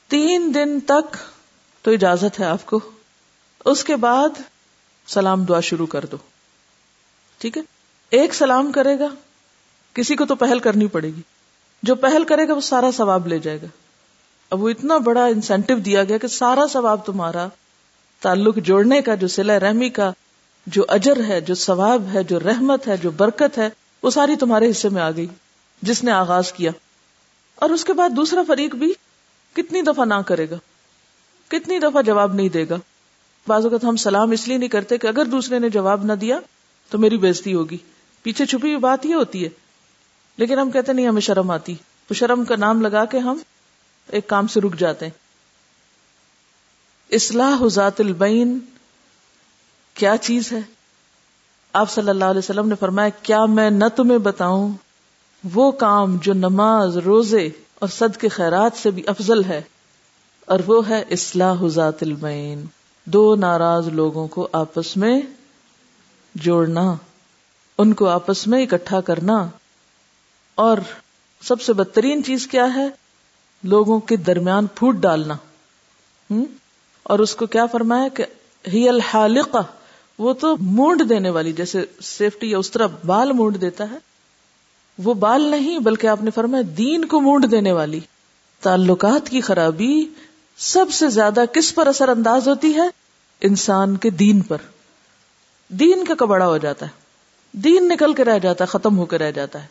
تین 0.08 0.52
دن 0.54 0.80
تک 0.80 1.16
تو 1.82 1.90
اجازت 1.90 2.40
ہے 2.40 2.44
آپ 2.44 2.66
کو، 2.66 2.80
اس 3.64 3.84
کے 3.84 3.96
بعد 3.96 4.42
سلام 5.06 5.44
دعا 5.44 5.60
شروع 5.60 5.86
کر 5.86 6.04
دو۔ 6.04 6.16
ٹھیک 7.38 7.56
ہے؟ 7.56 7.75
ایک 8.10 8.34
سلام 8.34 8.72
کرے 8.72 8.98
گا، 8.98 9.08
کسی 9.94 10.16
کو 10.16 10.24
تو 10.24 10.34
پہل 10.34 10.58
کرنی 10.58 10.86
پڑے 10.86 11.08
گی۔ 11.08 11.20
جو 11.82 11.94
پہل 11.94 12.24
کرے 12.24 12.48
گا، 12.48 12.52
وہ 12.52 12.60
سارا 12.60 12.90
ثواب 12.96 13.26
لے 13.26 13.38
جائے 13.38 13.58
گا۔ 13.62 13.66
اب 14.50 14.62
وہ 14.62 14.68
اتنا 14.68 14.98
بڑا 14.98 15.26
انسینٹو 15.26 15.78
دیا 15.78 16.04
گیا 16.04 16.18
کہ 16.18 16.28
سارا 16.28 16.64
ثواب 16.72 17.06
تمہارا 17.06 17.48
تعلق 18.20 18.56
جوڑنے 18.56 19.02
کا، 19.02 19.14
جو 19.14 19.28
سلا 19.28 19.60
رحمی 19.60 19.88
کا، 19.88 20.12
جو 20.66 20.84
اجر 20.88 21.24
ہے، 21.28 21.40
جو 21.40 21.54
ثواب 21.54 22.02
ہے، 22.12 22.22
جو 22.22 22.40
رحمت 22.40 22.88
ہے، 22.88 22.96
جو 22.96 23.10
برکت 23.10 23.58
ہے، 23.58 23.68
وہ 24.02 24.10
ساری 24.10 24.36
تمہارے 24.36 24.70
حصے 24.70 24.88
میں 24.88 25.02
آ 25.02 25.10
گئی، 25.10 25.26
جس 25.82 26.04
نے 26.04 26.10
آغاز 26.10 26.52
کیا۔ 26.52 26.70
اور 27.54 27.70
اس 27.70 27.84
کے 27.84 27.92
بعد 27.92 28.08
دوسرا 28.08 28.40
فریق 28.46 28.74
بھی 28.74 28.92
کتنی 29.52 29.82
دفعہ 29.82 30.04
نہ 30.04 30.14
کرے 30.14 30.50
گا، 30.50 30.56
کتنی 31.48 31.78
دفعہ 31.78 32.02
جواب 32.02 32.34
نہیں 32.34 32.48
دے 32.48 32.68
گا۔ 32.70 32.76
بعض 33.46 33.64
اوقات 33.64 33.84
ہم 33.84 33.96
سلام 33.96 34.30
اس 34.30 34.48
لیے 34.48 34.56
نہیں 34.56 34.68
کرتے 34.68 34.98
کہ 34.98 35.06
اگر 35.06 35.24
دوسرے 35.24 35.58
نے 35.58 35.68
جواب 35.68 36.04
نہ 36.04 36.12
دیا 36.12 36.40
تو 36.90 36.98
میری 36.98 37.16
بےزتی 37.16 37.54
ہوگی۔ 37.54 37.78
پیچھے 38.26 38.46
چھپی 38.46 38.68
ہوئی 38.68 38.76
بات 38.76 39.06
یہ 39.06 39.14
ہوتی 39.14 39.44
ہے۔ 39.44 39.48
لیکن 40.36 40.58
ہم 40.58 40.70
کہتے 40.70 40.92
نہیں، 40.92 41.08
ہمیں 41.08 41.20
شرم 41.20 41.50
آتی۔ 41.50 41.74
تو 42.08 42.14
شرم 42.14 42.44
کا 42.44 42.56
نام 42.56 42.82
لگا 42.82 43.04
کے 43.04 43.18
ہم 43.18 43.38
ایک 44.10 44.26
کام 44.26 44.46
سے 44.46 44.60
رک 44.60 44.76
جاتے 44.78 45.06
ہیں۔ 45.06 45.12
اصلاح 47.14 47.68
ذات 47.68 48.00
البین 48.00 48.58
کیا 49.94 50.16
چیز 50.16 50.52
ہے؟ 50.52 50.60
آپ 51.72 51.90
صلی 51.90 52.08
اللہ 52.08 52.24
علیہ 52.24 52.38
وسلم 52.38 52.68
نے 52.68 52.74
فرمایا، 52.80 53.08
کیا 53.08 53.46
میں 53.46 53.70
نہ 53.70 53.84
تمہیں 53.96 54.18
بتاؤں، 54.18 54.72
وہ 55.54 55.70
کام 55.70 56.16
جو 56.22 56.32
نماز، 56.32 56.96
روزے 56.96 57.48
اور 57.74 57.88
صد 57.88 58.16
کے 58.16 58.28
خیرات 58.28 58.72
سے 58.76 58.90
بھی 58.90 59.02
افضل 59.06 59.44
ہے، 59.44 59.62
اور 60.46 60.60
وہ 60.66 60.88
ہے 60.88 61.04
اصلاح 61.10 61.68
ذات 61.68 62.02
البین۔ 62.02 62.64
دو 63.04 63.34
ناراض 63.34 63.88
لوگوں 63.88 64.28
کو 64.28 64.48
آپس 64.52 64.96
میں 64.96 65.20
جوڑنا۔ 66.34 66.94
ان 67.78 67.94
کو 67.94 68.08
آپس 68.08 68.46
میں 68.46 68.62
اکٹھا 68.62 69.00
کرنا۔ 69.00 69.48
اور 70.54 70.78
سب 71.42 71.60
سے 71.60 71.72
بدترین 71.72 72.24
چیز 72.24 72.46
کیا 72.46 72.74
ہے؟ 72.74 72.88
لوگوں 73.62 74.00
کے 74.00 74.16
درمیان 74.16 74.66
پھوٹ 74.66 74.94
ڈالنا۔ 74.94 75.34
ہوں 76.30 76.44
اور 77.02 77.18
اس 77.18 77.34
کو 77.34 77.46
کیا 77.46 77.66
فرمایا 77.66 78.08
کہ 78.08 78.24
ہی 78.68 78.88
الحالقہ 78.88 79.62
وہ 80.18 80.32
تو 80.32 80.56
مونڈ 80.60 81.08
دینے 81.08 81.30
والی، 81.30 81.52
جیسے 81.52 81.84
سیفٹی 82.00 82.50
یا 82.50 82.58
اس 82.58 82.70
طرح 82.70 82.86
بال 83.06 83.32
مونڈ 83.32 83.60
دیتا 83.60 83.90
ہے۔ 83.90 83.96
وہ 84.98 85.14
بال 85.14 85.42
نہیں، 85.42 85.78
بلکہ 85.78 86.06
آپ 86.06 86.22
نے 86.22 86.30
فرمایا 86.30 86.62
دین 86.78 87.04
کو 87.04 87.20
مونڈ 87.20 87.50
دینے 87.50 87.72
والی۔ 87.72 88.00
تعلقات 88.60 89.28
کی 89.28 89.40
خرابی 89.40 90.06
سب 90.56 90.86
سے 90.92 91.08
زیادہ 91.08 91.44
کس 91.52 91.74
پر 91.74 91.86
اثر 91.86 92.08
انداز 92.08 92.48
ہوتی 92.48 92.74
ہے؟ 92.74 92.88
انسان 93.40 93.96
کے 93.96 94.10
دین 94.10 94.40
پر۔ 94.40 94.56
دین 95.68 96.04
کا 96.04 96.14
کبڑا 96.18 96.46
ہو 96.46 96.58
جاتا 96.58 96.86
ہے۔ 96.86 97.05
دین 97.64 97.88
نکل 97.88 98.14
کے 98.14 98.24
رہ 98.24 98.38
جاتا 98.38 98.64
ہے، 98.64 98.66
ختم 98.66 98.98
ہو 98.98 99.06
کے 99.06 99.18
رہ 99.18 99.30
جاتا 99.30 99.62
ہے۔ 99.62 99.66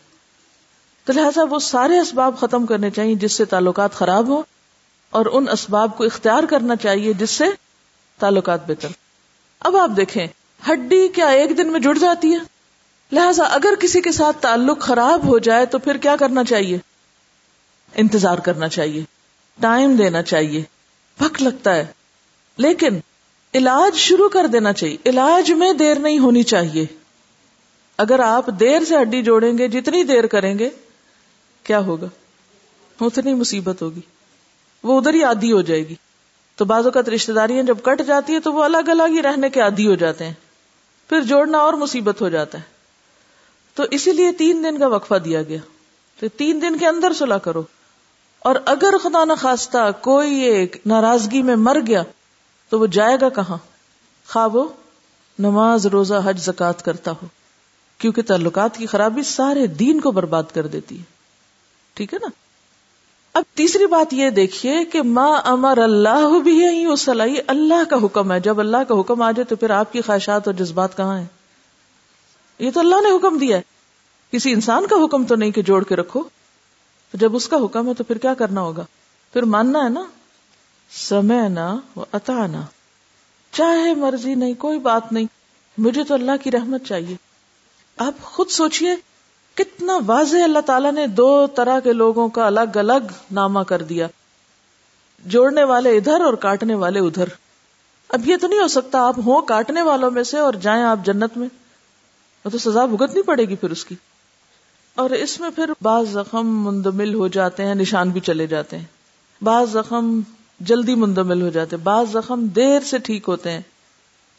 تو 1.06 1.14
لہٰذا 1.14 1.42
وہ 1.50 1.60
سارے 1.60 2.00
اسباب 2.00 2.40
ختم 2.40 2.66
کرنے 2.66 2.92
چاہیے 2.92 3.16
جس 3.16 3.34
سے 3.34 3.46
تعلقات 3.46 3.94
خراب 3.94 4.28
ہو 4.28 4.44
اور 5.10 5.26
ان 5.32 5.50
اسباب 5.50 5.98
کو 5.98 6.04
اختیار 6.04 6.44
کرنا 6.44 6.76
چاہیے 6.76 7.14
جس 7.14 7.30
سے 7.30 7.46
تعلقات 8.20 8.68
بہتر۔ 8.68 8.88
اب 9.60 9.76
آپ 9.76 9.90
دیکھیں، 9.98 10.28
ہڈی 10.70 11.08
کیا 11.08 11.28
ایک 11.28 11.58
دن 11.58 11.72
میں 11.72 11.80
جڑ 11.80 11.98
جاتی 11.98 12.34
ہے؟ 12.34 12.38
لہذا 13.12 13.44
اگر 13.44 13.74
کسی 13.80 14.02
کے 14.02 14.12
ساتھ 14.12 14.38
تعلق 14.38 14.80
خراب 14.80 15.28
ہو 15.28 15.40
جائے 15.40 15.66
تو 15.66 15.80
پھر 15.80 15.98
کیا 15.98 16.16
کرنا 16.16 16.44
چاہیے؟ 16.44 16.78
انتظار 17.96 18.38
کرنا 18.38 18.68
چاہیے، 18.68 19.04
ٹائم 19.62 19.96
دینا 19.96 20.22
چاہیے، 20.22 20.64
وقت 21.22 21.42
لگتا 21.42 21.76
ہے۔ 21.76 21.86
لیکن 22.58 23.00
علاج 23.54 23.96
شروع 23.96 24.30
کر 24.30 24.48
دینا 24.48 24.74
چاہیے، 24.74 24.98
علاج 25.06 25.52
میں 25.52 25.74
دیر 25.74 26.00
نہیں 26.00 26.20
ہونی 26.20 26.44
چاہیے۔ 26.44 27.05
اگر 27.98 28.20
آپ 28.20 28.46
دیر 28.48 28.86
سے 28.86 29.02
ہڈی 29.02 29.22
جوڑیں 29.22 29.58
گے، 29.58 29.68
جتنی 29.68 30.04
دیر 30.04 30.28
کریں 30.28 30.60
گے، 30.60 30.70
کیا 31.64 31.80
ہوگا؟ 31.80 32.08
اتنی 33.02 33.34
مصیبت 33.34 33.82
ہوگی۔ 33.82 34.02
وہ 34.84 35.00
ادھر 35.00 35.14
ہی 35.14 35.24
آدھی 35.24 35.52
ہو 35.52 35.62
جائے 35.62 35.88
گی۔ 35.88 35.96
تو 36.56 36.66
بعض 36.66 36.86
اوقات 36.86 37.10
رشتے 37.10 37.34
داریاں 37.34 37.64
جب 37.64 37.78
کٹ 37.84 38.02
جاتی 38.08 38.34
ہے 38.34 38.40
تو 38.40 38.54
وہ 38.54 38.64
الگ 38.64 38.90
الگ 38.90 39.04
ہی 39.04 39.22
رہنے 39.22 39.50
کے 39.50 39.62
عادی 39.62 39.88
ہو 39.88 39.96
جاتے 39.96 40.26
ہیں۔ 40.26 40.34
پھر 41.10 41.22
جوڑنا 41.22 41.58
اور 41.58 41.74
مصیبت 41.74 42.22
ہو 42.22 42.30
جاتا 42.30 42.58
ہے۔ 42.58 42.64
تو 43.74 43.84
اسی 43.92 44.12
لیے 44.12 44.32
تین 44.32 44.64
دن 44.64 44.80
کا 44.80 44.88
وقفہ 44.88 45.16
دیا 45.16 45.42
گیا۔ 45.42 45.60
تو 46.20 46.28
تین 46.28 46.62
دن 46.62 46.78
کے 46.78 46.88
اندر 46.88 47.14
سلا 47.14 47.38
کرو۔ 47.38 47.64
اور 48.40 48.56
اگر 48.66 48.94
خدا 49.04 49.26
نخواستہ 49.26 49.92
کوئی 50.02 50.36
ایک 50.36 50.78
ناراضگی 50.86 51.42
میں 51.42 51.56
مر 51.56 51.78
گیا، 51.88 52.04
تو 52.70 52.80
وہ 52.80 52.88
جائے 52.88 53.18
گا 53.22 53.30
کہاں؟ 53.30 53.58
خواب 54.30 54.56
وہ 54.56 54.68
نماز، 55.40 55.86
روزہ، 55.86 56.14
حج 56.26 56.40
زکات 56.40 56.86
کرتا 56.86 57.12
ہو۔ 57.12 57.26
کیونکہ 57.98 58.22
تعلقات 58.22 58.78
کی 58.78 58.86
خرابی 58.86 59.24
سارے 59.24 59.68
دین 59.68 60.00
کو 60.00 60.12
برباد 60.12 60.44
کر 60.54 60.68
دیتی 60.68 61.00
ہے۔ 61.00 61.04
ٹھیک 61.94 62.14
ہے 62.14 62.20
نا؟ 62.22 62.28
اب 63.34 63.44
تیسری 63.54 63.86
بات 63.86 64.14
یہ 64.14 64.30
دیکھیے 64.30 64.86
کہ 64.86 65.02
ما 65.02 65.34
امر 65.36 65.78
اللہ 65.78 66.40
بھی 66.44 66.96
صلاحی 66.96 67.36
اللہ 67.48 67.90
کا 67.90 67.96
حکم 68.04 68.32
ہے۔ 68.32 68.40
جب 68.40 68.60
اللہ 68.60 68.84
کا 68.88 69.00
حکم 69.00 69.22
آ 69.22 69.32
جائے 69.32 69.44
تو 69.44 69.56
پھر 69.56 69.70
آپ 69.70 69.94
کی 69.94 70.02
خواہشات 70.02 70.48
اور 70.48 70.54
جذبات 70.54 70.98
کہاں 70.98 71.20
ہیں؟ 71.20 71.26
یہ 72.60 72.72
تو 72.72 72.80
اللہ 72.80 72.96
نے 72.96 73.16
حکم 73.16 73.38
دیا 73.38 73.58
ہے۔ 73.58 73.62
کسی 74.32 74.54
انسان 74.54 74.88
کا 74.88 74.96
حکم 75.06 75.24
تو 75.24 75.36
نہیں 75.36 75.52
کہ 75.52 75.62
جوڑ 75.62 75.84
کے 75.84 75.96
رکھو۔ 75.96 76.24
تو 77.12 77.18
جب 77.18 77.36
اس 77.36 77.48
کا 77.48 77.58
حکم 77.58 77.88
ہے 77.88 77.94
تو 77.94 78.04
پھر 78.04 78.18
کیا 78.18 78.34
کرنا 78.34 78.62
ہوگا؟ 78.62 78.86
پھر 79.34 79.44
ماننا 79.44 79.84
ہے 79.84 79.90
نا؟ 79.90 80.04
سمے 80.92 81.50
نا 81.50 81.78
اتانا 81.96 82.62
چاہے 83.52 83.94
مرضی 83.94 84.36
نہیں، 84.36 84.54
کوئی 84.54 84.80
بات 84.80 85.14
نہیں۔ 85.14 85.26
مجھے 85.78 86.04
تو 86.04 86.14
اللہ 86.14 86.32
کی 86.44 86.52
رحمت 86.52 86.86
چاہیے۔ 86.86 87.25
آپ 87.98 88.14
خود 88.24 88.50
سوچئے 88.50 88.96
کتنا 89.56 90.00
واضح 90.06 90.38
اللہ 90.44 90.60
تعالیٰ 90.60 90.92
نے 90.92 91.08
دو 91.08 91.48
طرح 91.48 91.80
کے 91.80 91.94
لوگوں 91.94 92.30
کا 92.30 92.48
الگ 92.48 92.78
الگ 92.78 93.14
نامہ 93.32 93.60
کر 93.60 93.82
دیا۔ 93.82 94.08
جوڑنے 95.26 95.64
والے 95.64 95.98
ادھر 95.98 96.22
اور 96.22 96.34
کاٹنے 96.34 96.76
والے 96.76 97.00
ادھر۔ 97.00 97.26
اب 98.10 98.30
یہ 98.30 98.36
تو 98.42 98.48
نہیں 98.48 98.60
ہو 98.60 98.68
سکتا 98.68 99.08
آپ 99.08 99.20
ہوں 99.20 99.42
کاٹنے 99.42 99.82
والوں 99.82 100.12
میں 100.12 100.24
سے 100.24 100.38
اور 100.38 100.54
جائیں 100.54 100.84
آپ 100.84 101.00
جنت 101.06 101.38
میں۔ 101.38 101.48
تو 102.52 102.58
سزا 102.58 102.86
بھگتنی 102.86 103.22
پڑے 103.22 103.46
گی 103.46 103.56
پھر 103.56 103.70
اس 103.70 103.86
کی۔ 103.86 103.96
اور 104.96 105.10
اس 105.10 105.40
میں 105.40 105.50
پھر 105.50 105.70
بعض 105.82 106.10
زخم 106.10 106.66
مندمل 106.66 107.14
ہو 107.14 107.28
جاتے 107.28 107.64
ہیں، 107.64 107.76
نشان 107.76 108.10
بھی 108.10 108.22
چلے 108.22 108.48
جاتے 108.48 108.78
ہیں۔ 108.78 108.86
بعض 109.42 109.72
زخم 109.72 110.20
جلدی 110.60 110.96
مندمل 110.96 111.42
ہو 111.42 111.50
جاتے 111.50 111.78
بعض 111.78 112.12
زخم 112.12 112.46
دیر 112.46 112.80
سے 112.80 112.98
ٹھیک 112.98 113.24
ہوتے 113.28 113.52
ہیں۔ 113.52 113.62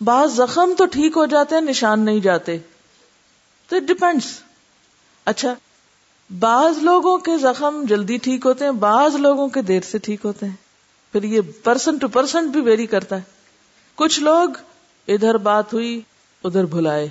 بعض 0.00 0.36
زخم 0.36 0.74
تو 0.78 0.86
ٹھیک 0.86 1.16
ہو 1.16 1.26
جاتے 1.26 1.54
ہیں، 1.54 1.62
نشان 1.62 2.00
نہیں 2.00 2.20
جاتے۔ 2.20 2.58
تو 3.68 3.76
اٹ 3.76 3.82
ڈپینڈس 3.82 4.24
اچھا 5.24 5.54
بعض 6.38 6.78
لوگوں 6.78 7.18
کے 7.18 7.38
زخم 7.38 7.84
جلدی 7.88 8.16
ٹھیک 8.16 8.46
ہوتے 8.46 8.64
ہیں، 8.64 8.72
بعض 8.72 9.14
لوگوں 9.14 9.48
کے 9.48 9.62
دیر 9.62 9.80
سے 9.80 9.98
ٹھیک 9.98 10.24
ہوتے 10.24 10.46
ہیں۔ 10.46 10.56
پھر 11.12 11.22
یہ 11.22 11.40
پرسن 11.64 11.98
ٹو 11.98 12.08
پرسن 12.08 12.48
بھی 12.48 12.60
ویری 12.60 12.86
کرتا 12.86 13.16
ہے۔ 13.16 13.22
کچھ 13.94 14.20
لوگ 14.20 14.48
ادھر 15.08 15.36
بات 15.36 15.72
ہوئی، 15.72 16.00
ادھر 16.44 16.64
بھلائے، 16.64 17.08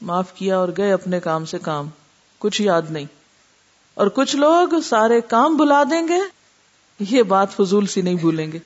معاف 0.00 0.34
کیا 0.34 0.58
اور 0.58 0.68
گئے 0.76 0.92
اپنے 0.92 1.20
کام 1.20 1.44
سے 1.44 1.58
کام، 1.58 1.88
کچھ 2.38 2.62
یاد 2.62 2.82
نہیں۔ 2.90 3.04
اور 3.94 4.06
کچھ 4.06 4.36
لوگ 4.36 4.80
سارے 4.84 5.20
کام 5.20 5.56
بلا 5.56 5.82
دیں 5.90 6.08
گے، 6.08 6.18
یہ 7.00 7.22
بات 7.22 7.52
فضول 7.52 7.86
سی 7.86 8.02
نہیں 8.02 8.14
بھولیں 8.14 8.52
گے۔ 8.52 8.58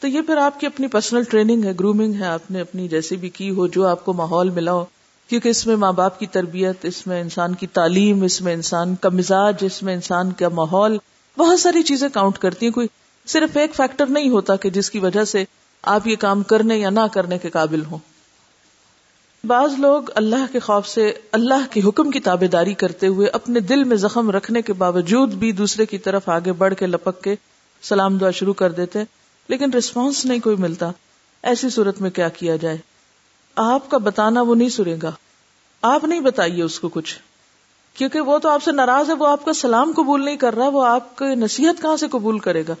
تو 0.00 0.08
یہ 0.08 0.20
پھر 0.22 0.36
آپ 0.36 0.60
کی 0.60 0.66
اپنی 0.66 0.86
پرسنل 0.86 1.24
ٹریننگ 1.24 1.64
ہے 1.64 1.72
گرومنگ 1.72 2.14
ہے، 2.14 2.26
آپ 2.26 2.50
نے 2.50 2.60
اپنی 2.60 2.88
جیسی 2.88 3.16
بھی 3.16 3.28
کی 3.28 3.50
ہو، 3.50 3.66
جو 3.66 3.86
آپ 3.86 4.04
کو 4.04 4.12
ماحول 4.12 4.50
ملا 4.50 4.72
ہو۔ 4.72 4.84
کیونکہ 5.30 5.48
اس 5.48 5.66
میں 5.66 5.76
ماں 5.76 5.92
باپ 5.92 6.18
کی 6.18 6.26
تربیت، 6.26 6.84
اس 6.84 7.06
میں 7.06 7.20
انسان 7.20 7.54
کی 7.54 7.66
تعلیم، 7.66 8.22
اس 8.22 8.40
میں 8.40 8.54
انسان 8.54 8.94
کا 8.94 9.08
مزاج، 9.08 9.54
اس 9.60 9.82
میں 9.82 9.94
انسان 9.94 10.32
کا 10.32 10.48
ماحول، 10.48 10.98
بہت 11.38 11.60
ساری 11.60 11.82
چیزیں 11.82 12.08
کاؤنٹ 12.12 12.38
کرتی 12.38 12.66
ہیں۔ 12.66 12.72
کوئی 12.72 12.88
صرف 13.26 13.56
ایک 13.56 13.74
فیکٹر 13.74 14.06
نہیں 14.06 14.30
ہوتا 14.30 14.56
کہ 14.56 14.70
جس 14.70 14.90
کی 14.90 14.98
وجہ 14.98 15.24
سے 15.24 15.44
آپ 15.82 16.06
یہ 16.06 16.16
کام 16.16 16.42
کرنے 16.42 16.78
یا 16.78 16.90
نہ 16.90 17.00
کرنے 17.12 17.38
کے 17.38 17.50
قابل 17.50 17.84
ہوں۔ 17.90 17.98
بعض 19.44 19.72
لوگ 19.78 20.02
اللہ 20.14 20.52
کے 20.52 20.58
خوف 20.58 20.88
سے 20.88 21.12
اللہ 21.32 21.66
کے 21.70 21.80
حکم 21.84 22.10
کی 22.10 22.20
تابے 22.20 22.46
داری 22.46 22.74
کرتے 22.74 23.06
ہوئے 23.06 23.26
اپنے 23.26 23.60
دل 23.60 23.84
میں 23.84 23.96
زخم 23.96 24.30
رکھنے 24.30 24.62
کے 24.62 24.72
باوجود 24.72 25.34
بھی 25.34 25.52
دوسرے 25.52 25.86
کی 25.86 25.98
طرف 25.98 26.28
آگے 26.28 26.52
بڑھ 26.52 26.74
کے 26.74 26.86
لپک 26.86 27.22
کے 27.22 27.34
سلام 27.82 28.18
دعا 28.18 28.30
شروع 28.30 28.54
کر 28.54 28.72
دیتے 28.72 28.98
لیکن 29.48 29.70
ریسپانس 29.70 30.24
نہیں 30.24 30.38
کوئی 30.38 30.56
ملتا۔ 30.56 30.90
ایسی 31.42 31.70
صورت 31.70 32.00
میں 32.00 32.10
کیا 32.10 32.28
کیا 32.28 32.56
جائے؟ 32.56 32.78
آپ 33.62 33.90
کا 33.90 33.98
بتانا 33.98 34.42
وہ 34.42 34.54
نہیں 34.54 34.68
سنے 34.68 34.96
گا۔ 35.02 35.12
آپ 35.82 36.04
نہیں 36.04 36.20
بتائیے 36.20 36.62
اس 36.62 36.80
کو 36.80 36.88
کچھ۔ 36.88 37.18
کیونکہ 37.94 38.20
وہ 38.20 38.38
تو 38.38 38.48
آپ 38.48 38.62
سے 38.62 38.72
ناراض 38.72 39.08
ہے، 39.08 39.14
وہ 39.14 39.26
آپ 39.26 39.44
کا 39.44 39.52
سلام 39.52 39.92
قبول 39.96 40.24
نہیں 40.24 40.36
کر 40.36 40.54
رہا، 40.54 40.68
وہ 40.68 40.86
آپ 40.86 41.18
کی 41.18 41.24
نصیحت 41.24 41.82
کہاں 41.82 41.96
سے 41.96 42.08
قبول 42.08 42.38
کرے 42.38 42.62
گا؟ 42.68 42.74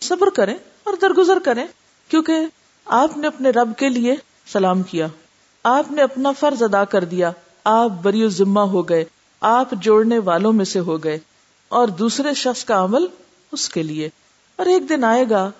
صبر 0.00 0.30
کریں 0.30 0.54
اور 0.84 0.94
درگزر 1.02 1.38
کریں، 1.38 1.66
کیونکہ 2.08 2.36
آپ 2.84 3.16
نے 3.16 3.26
اپنے 3.26 3.50
رب 3.50 3.72
کے 3.76 3.88
لیے 3.88 4.14
سلام 4.46 4.82
کیا۔ 4.82 5.06
آپ 5.64 5.92
نے 5.92 6.02
اپنا 6.02 6.32
فرض 6.32 6.62
ادا 6.62 6.84
کر 6.84 7.04
دیا۔ 7.04 7.30
آپ 7.64 7.90
بری 8.02 8.28
ذمہ 8.28 8.60
ہو 8.60 8.88
گئے۔ 8.88 9.04
آپ 9.40 9.70
جوڑنے 9.72 10.18
والوں 10.18 10.52
میں 10.52 10.64
سے 10.64 10.78
ہو 10.80 11.04
گئے۔ 11.04 11.18
اور 11.68 11.88
دوسرے 11.88 12.34
شخص 12.34 12.64
کا 12.64 12.84
عمل 12.84 13.06
اس 13.52 13.68
کے 13.68 13.82
لیے۔ 13.82 14.08
اور 14.56 14.66
ایک 14.66 14.88
دن 14.88 15.04
آئے 15.04 15.24
گا 15.30 15.50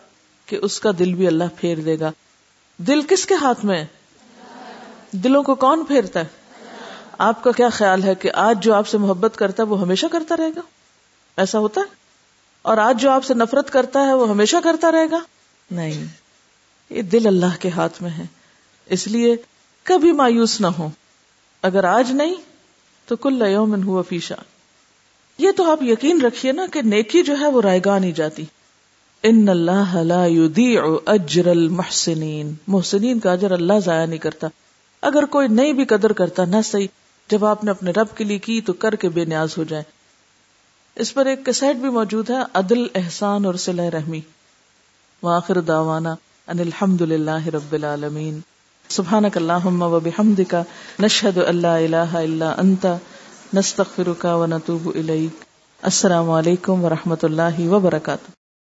کہ 0.46 0.58
اس 0.62 0.80
کا 0.80 0.90
دل 0.98 1.14
بھی 1.14 1.26
اللہ 1.26 1.44
پھیر 1.56 1.78
دے 1.78 2.00
گا۔ 2.00 2.12
دل 2.76 3.00
کس 3.02 3.26
کے 3.26 3.34
ہاتھ 3.34 3.64
میں 3.64 3.84
دلوں 5.24 5.42
کو 5.42 5.54
کون 5.54 5.84
پھیرتا 5.84 6.20
ہے؟ 6.20 6.24
آپ 7.18 7.44
کا 7.44 7.52
کیا 7.52 7.68
خیال 7.68 8.02
ہے 8.02 8.14
کہ 8.14 8.30
آج 8.34 8.62
جو 8.62 8.74
آپ 8.74 8.88
سے 8.88 8.98
محبت 8.98 9.36
کرتا 9.36 9.62
ہے 9.62 9.68
وہ 9.68 9.80
ہمیشہ 9.80 10.06
کرتا 10.12 10.36
رہے 10.36 10.50
گا؟ 10.56 10.60
ایسا 11.36 11.58
ہوتا 11.58 11.80
ہے؟ 11.80 11.86
اور 12.62 12.78
آج 12.78 13.00
جو 13.00 13.10
آپ 13.10 13.24
سے 13.24 13.34
نفرت 13.34 13.70
کرتا 13.70 14.06
ہے 14.06 14.12
وہ 14.12 14.28
ہمیشہ 14.28 14.56
کرتا 14.64 14.92
رہے 14.92 15.10
گا؟ 15.10 15.18
نہیں، 15.70 16.06
یہ 16.90 17.02
دل 17.02 17.26
اللہ 17.26 17.60
کے 17.60 17.68
ہاتھ 17.68 18.02
میں 18.02 18.10
ہے، 18.10 18.24
اس 18.86 19.06
لیے 19.06 19.36
کبھی 19.82 20.12
مایوس 20.12 20.60
نہ 20.60 20.66
ہو 20.66 20.88
اگر 21.62 21.84
آج 21.84 22.12
نہیں، 22.12 22.34
تو 23.06 23.16
کل 23.16 23.42
یومن 23.50 23.82
ہوا 23.82 24.02
فیشا 24.02 24.34
یہ 25.38 25.50
تو 25.50 25.72
آپ 25.72 25.82
یقین 25.82 26.20
رکھیے 26.20 26.52
نا 26.52 26.66
کہ 26.72 26.82
نیکی 26.82 27.22
جو 27.22 27.40
ہے 27.40 27.46
وہ 27.46 27.62
رائے 27.62 27.80
گاہ 27.84 27.98
نہیں 27.98 28.12
جاتی۔ 28.12 28.44
ان 29.22 29.48
اللہ 29.48 29.96
لا 29.96 30.26
يضيع 30.26 30.82
اجر 31.06 31.46
المحسنین۔ 31.46 32.54
محسنین 32.66 33.18
کا 33.20 33.32
اجر 33.32 33.50
اللہ 33.50 33.72
ضائع 33.84 34.06
نہیں 34.06 34.18
کرتا۔ 34.18 34.46
اگر 35.02 35.24
کوئی 35.24 35.48
نہیں 35.48 35.72
بھی 35.72 35.84
قدر 35.84 36.12
کرتا 36.12 36.44
نہ 36.44 36.56
صحیح، 36.64 36.86
جب 37.30 37.44
آپ 37.44 37.64
نے 37.64 37.70
اپنے 37.70 37.90
رب 37.90 38.16
کے 38.16 38.24
لیے 38.24 38.38
کی 38.38 38.60
تو 38.60 38.72
کر 38.72 38.94
کے 38.94 39.08
بے 39.08 39.24
نیاز 39.24 39.58
ہو 39.58 39.64
جائے 39.64 39.82
اس 40.96 41.14
پر 41.14 41.26
ایک 41.26 41.44
کیسٹ 41.44 41.76
بھی 41.76 41.88
موجود 41.88 42.30
ہے، 42.30 42.36
عدل، 42.54 42.86
احسان 42.94 43.44
اور 43.44 43.54
صلح 43.54 43.90
رحمی۔ 43.90 44.20
واخر 45.22 45.60
دعوانا 45.60 46.14
ان 46.46 46.58
الحمد 46.58 47.00
للہ 47.00 47.46
رب 47.46 47.72
العالمین۔ 47.72 48.40
سبحانك 48.88 49.36
اللهم 49.36 49.82
وبحمدك 49.82 50.54
نشهد 50.98 51.38
ان 51.48 51.56
لا 51.56 51.76
اله 51.76 52.22
الا 52.22 52.54
انت 52.58 52.86
نستغفرك 53.54 54.24
ونتوب 54.24 54.88
اليك 54.94 55.44
السلام 55.82 56.30
علیکم 56.30 56.84
ورحمۃ 56.84 57.22
اللہ 57.22 57.60
وبرکاتہ۔ 57.60 58.45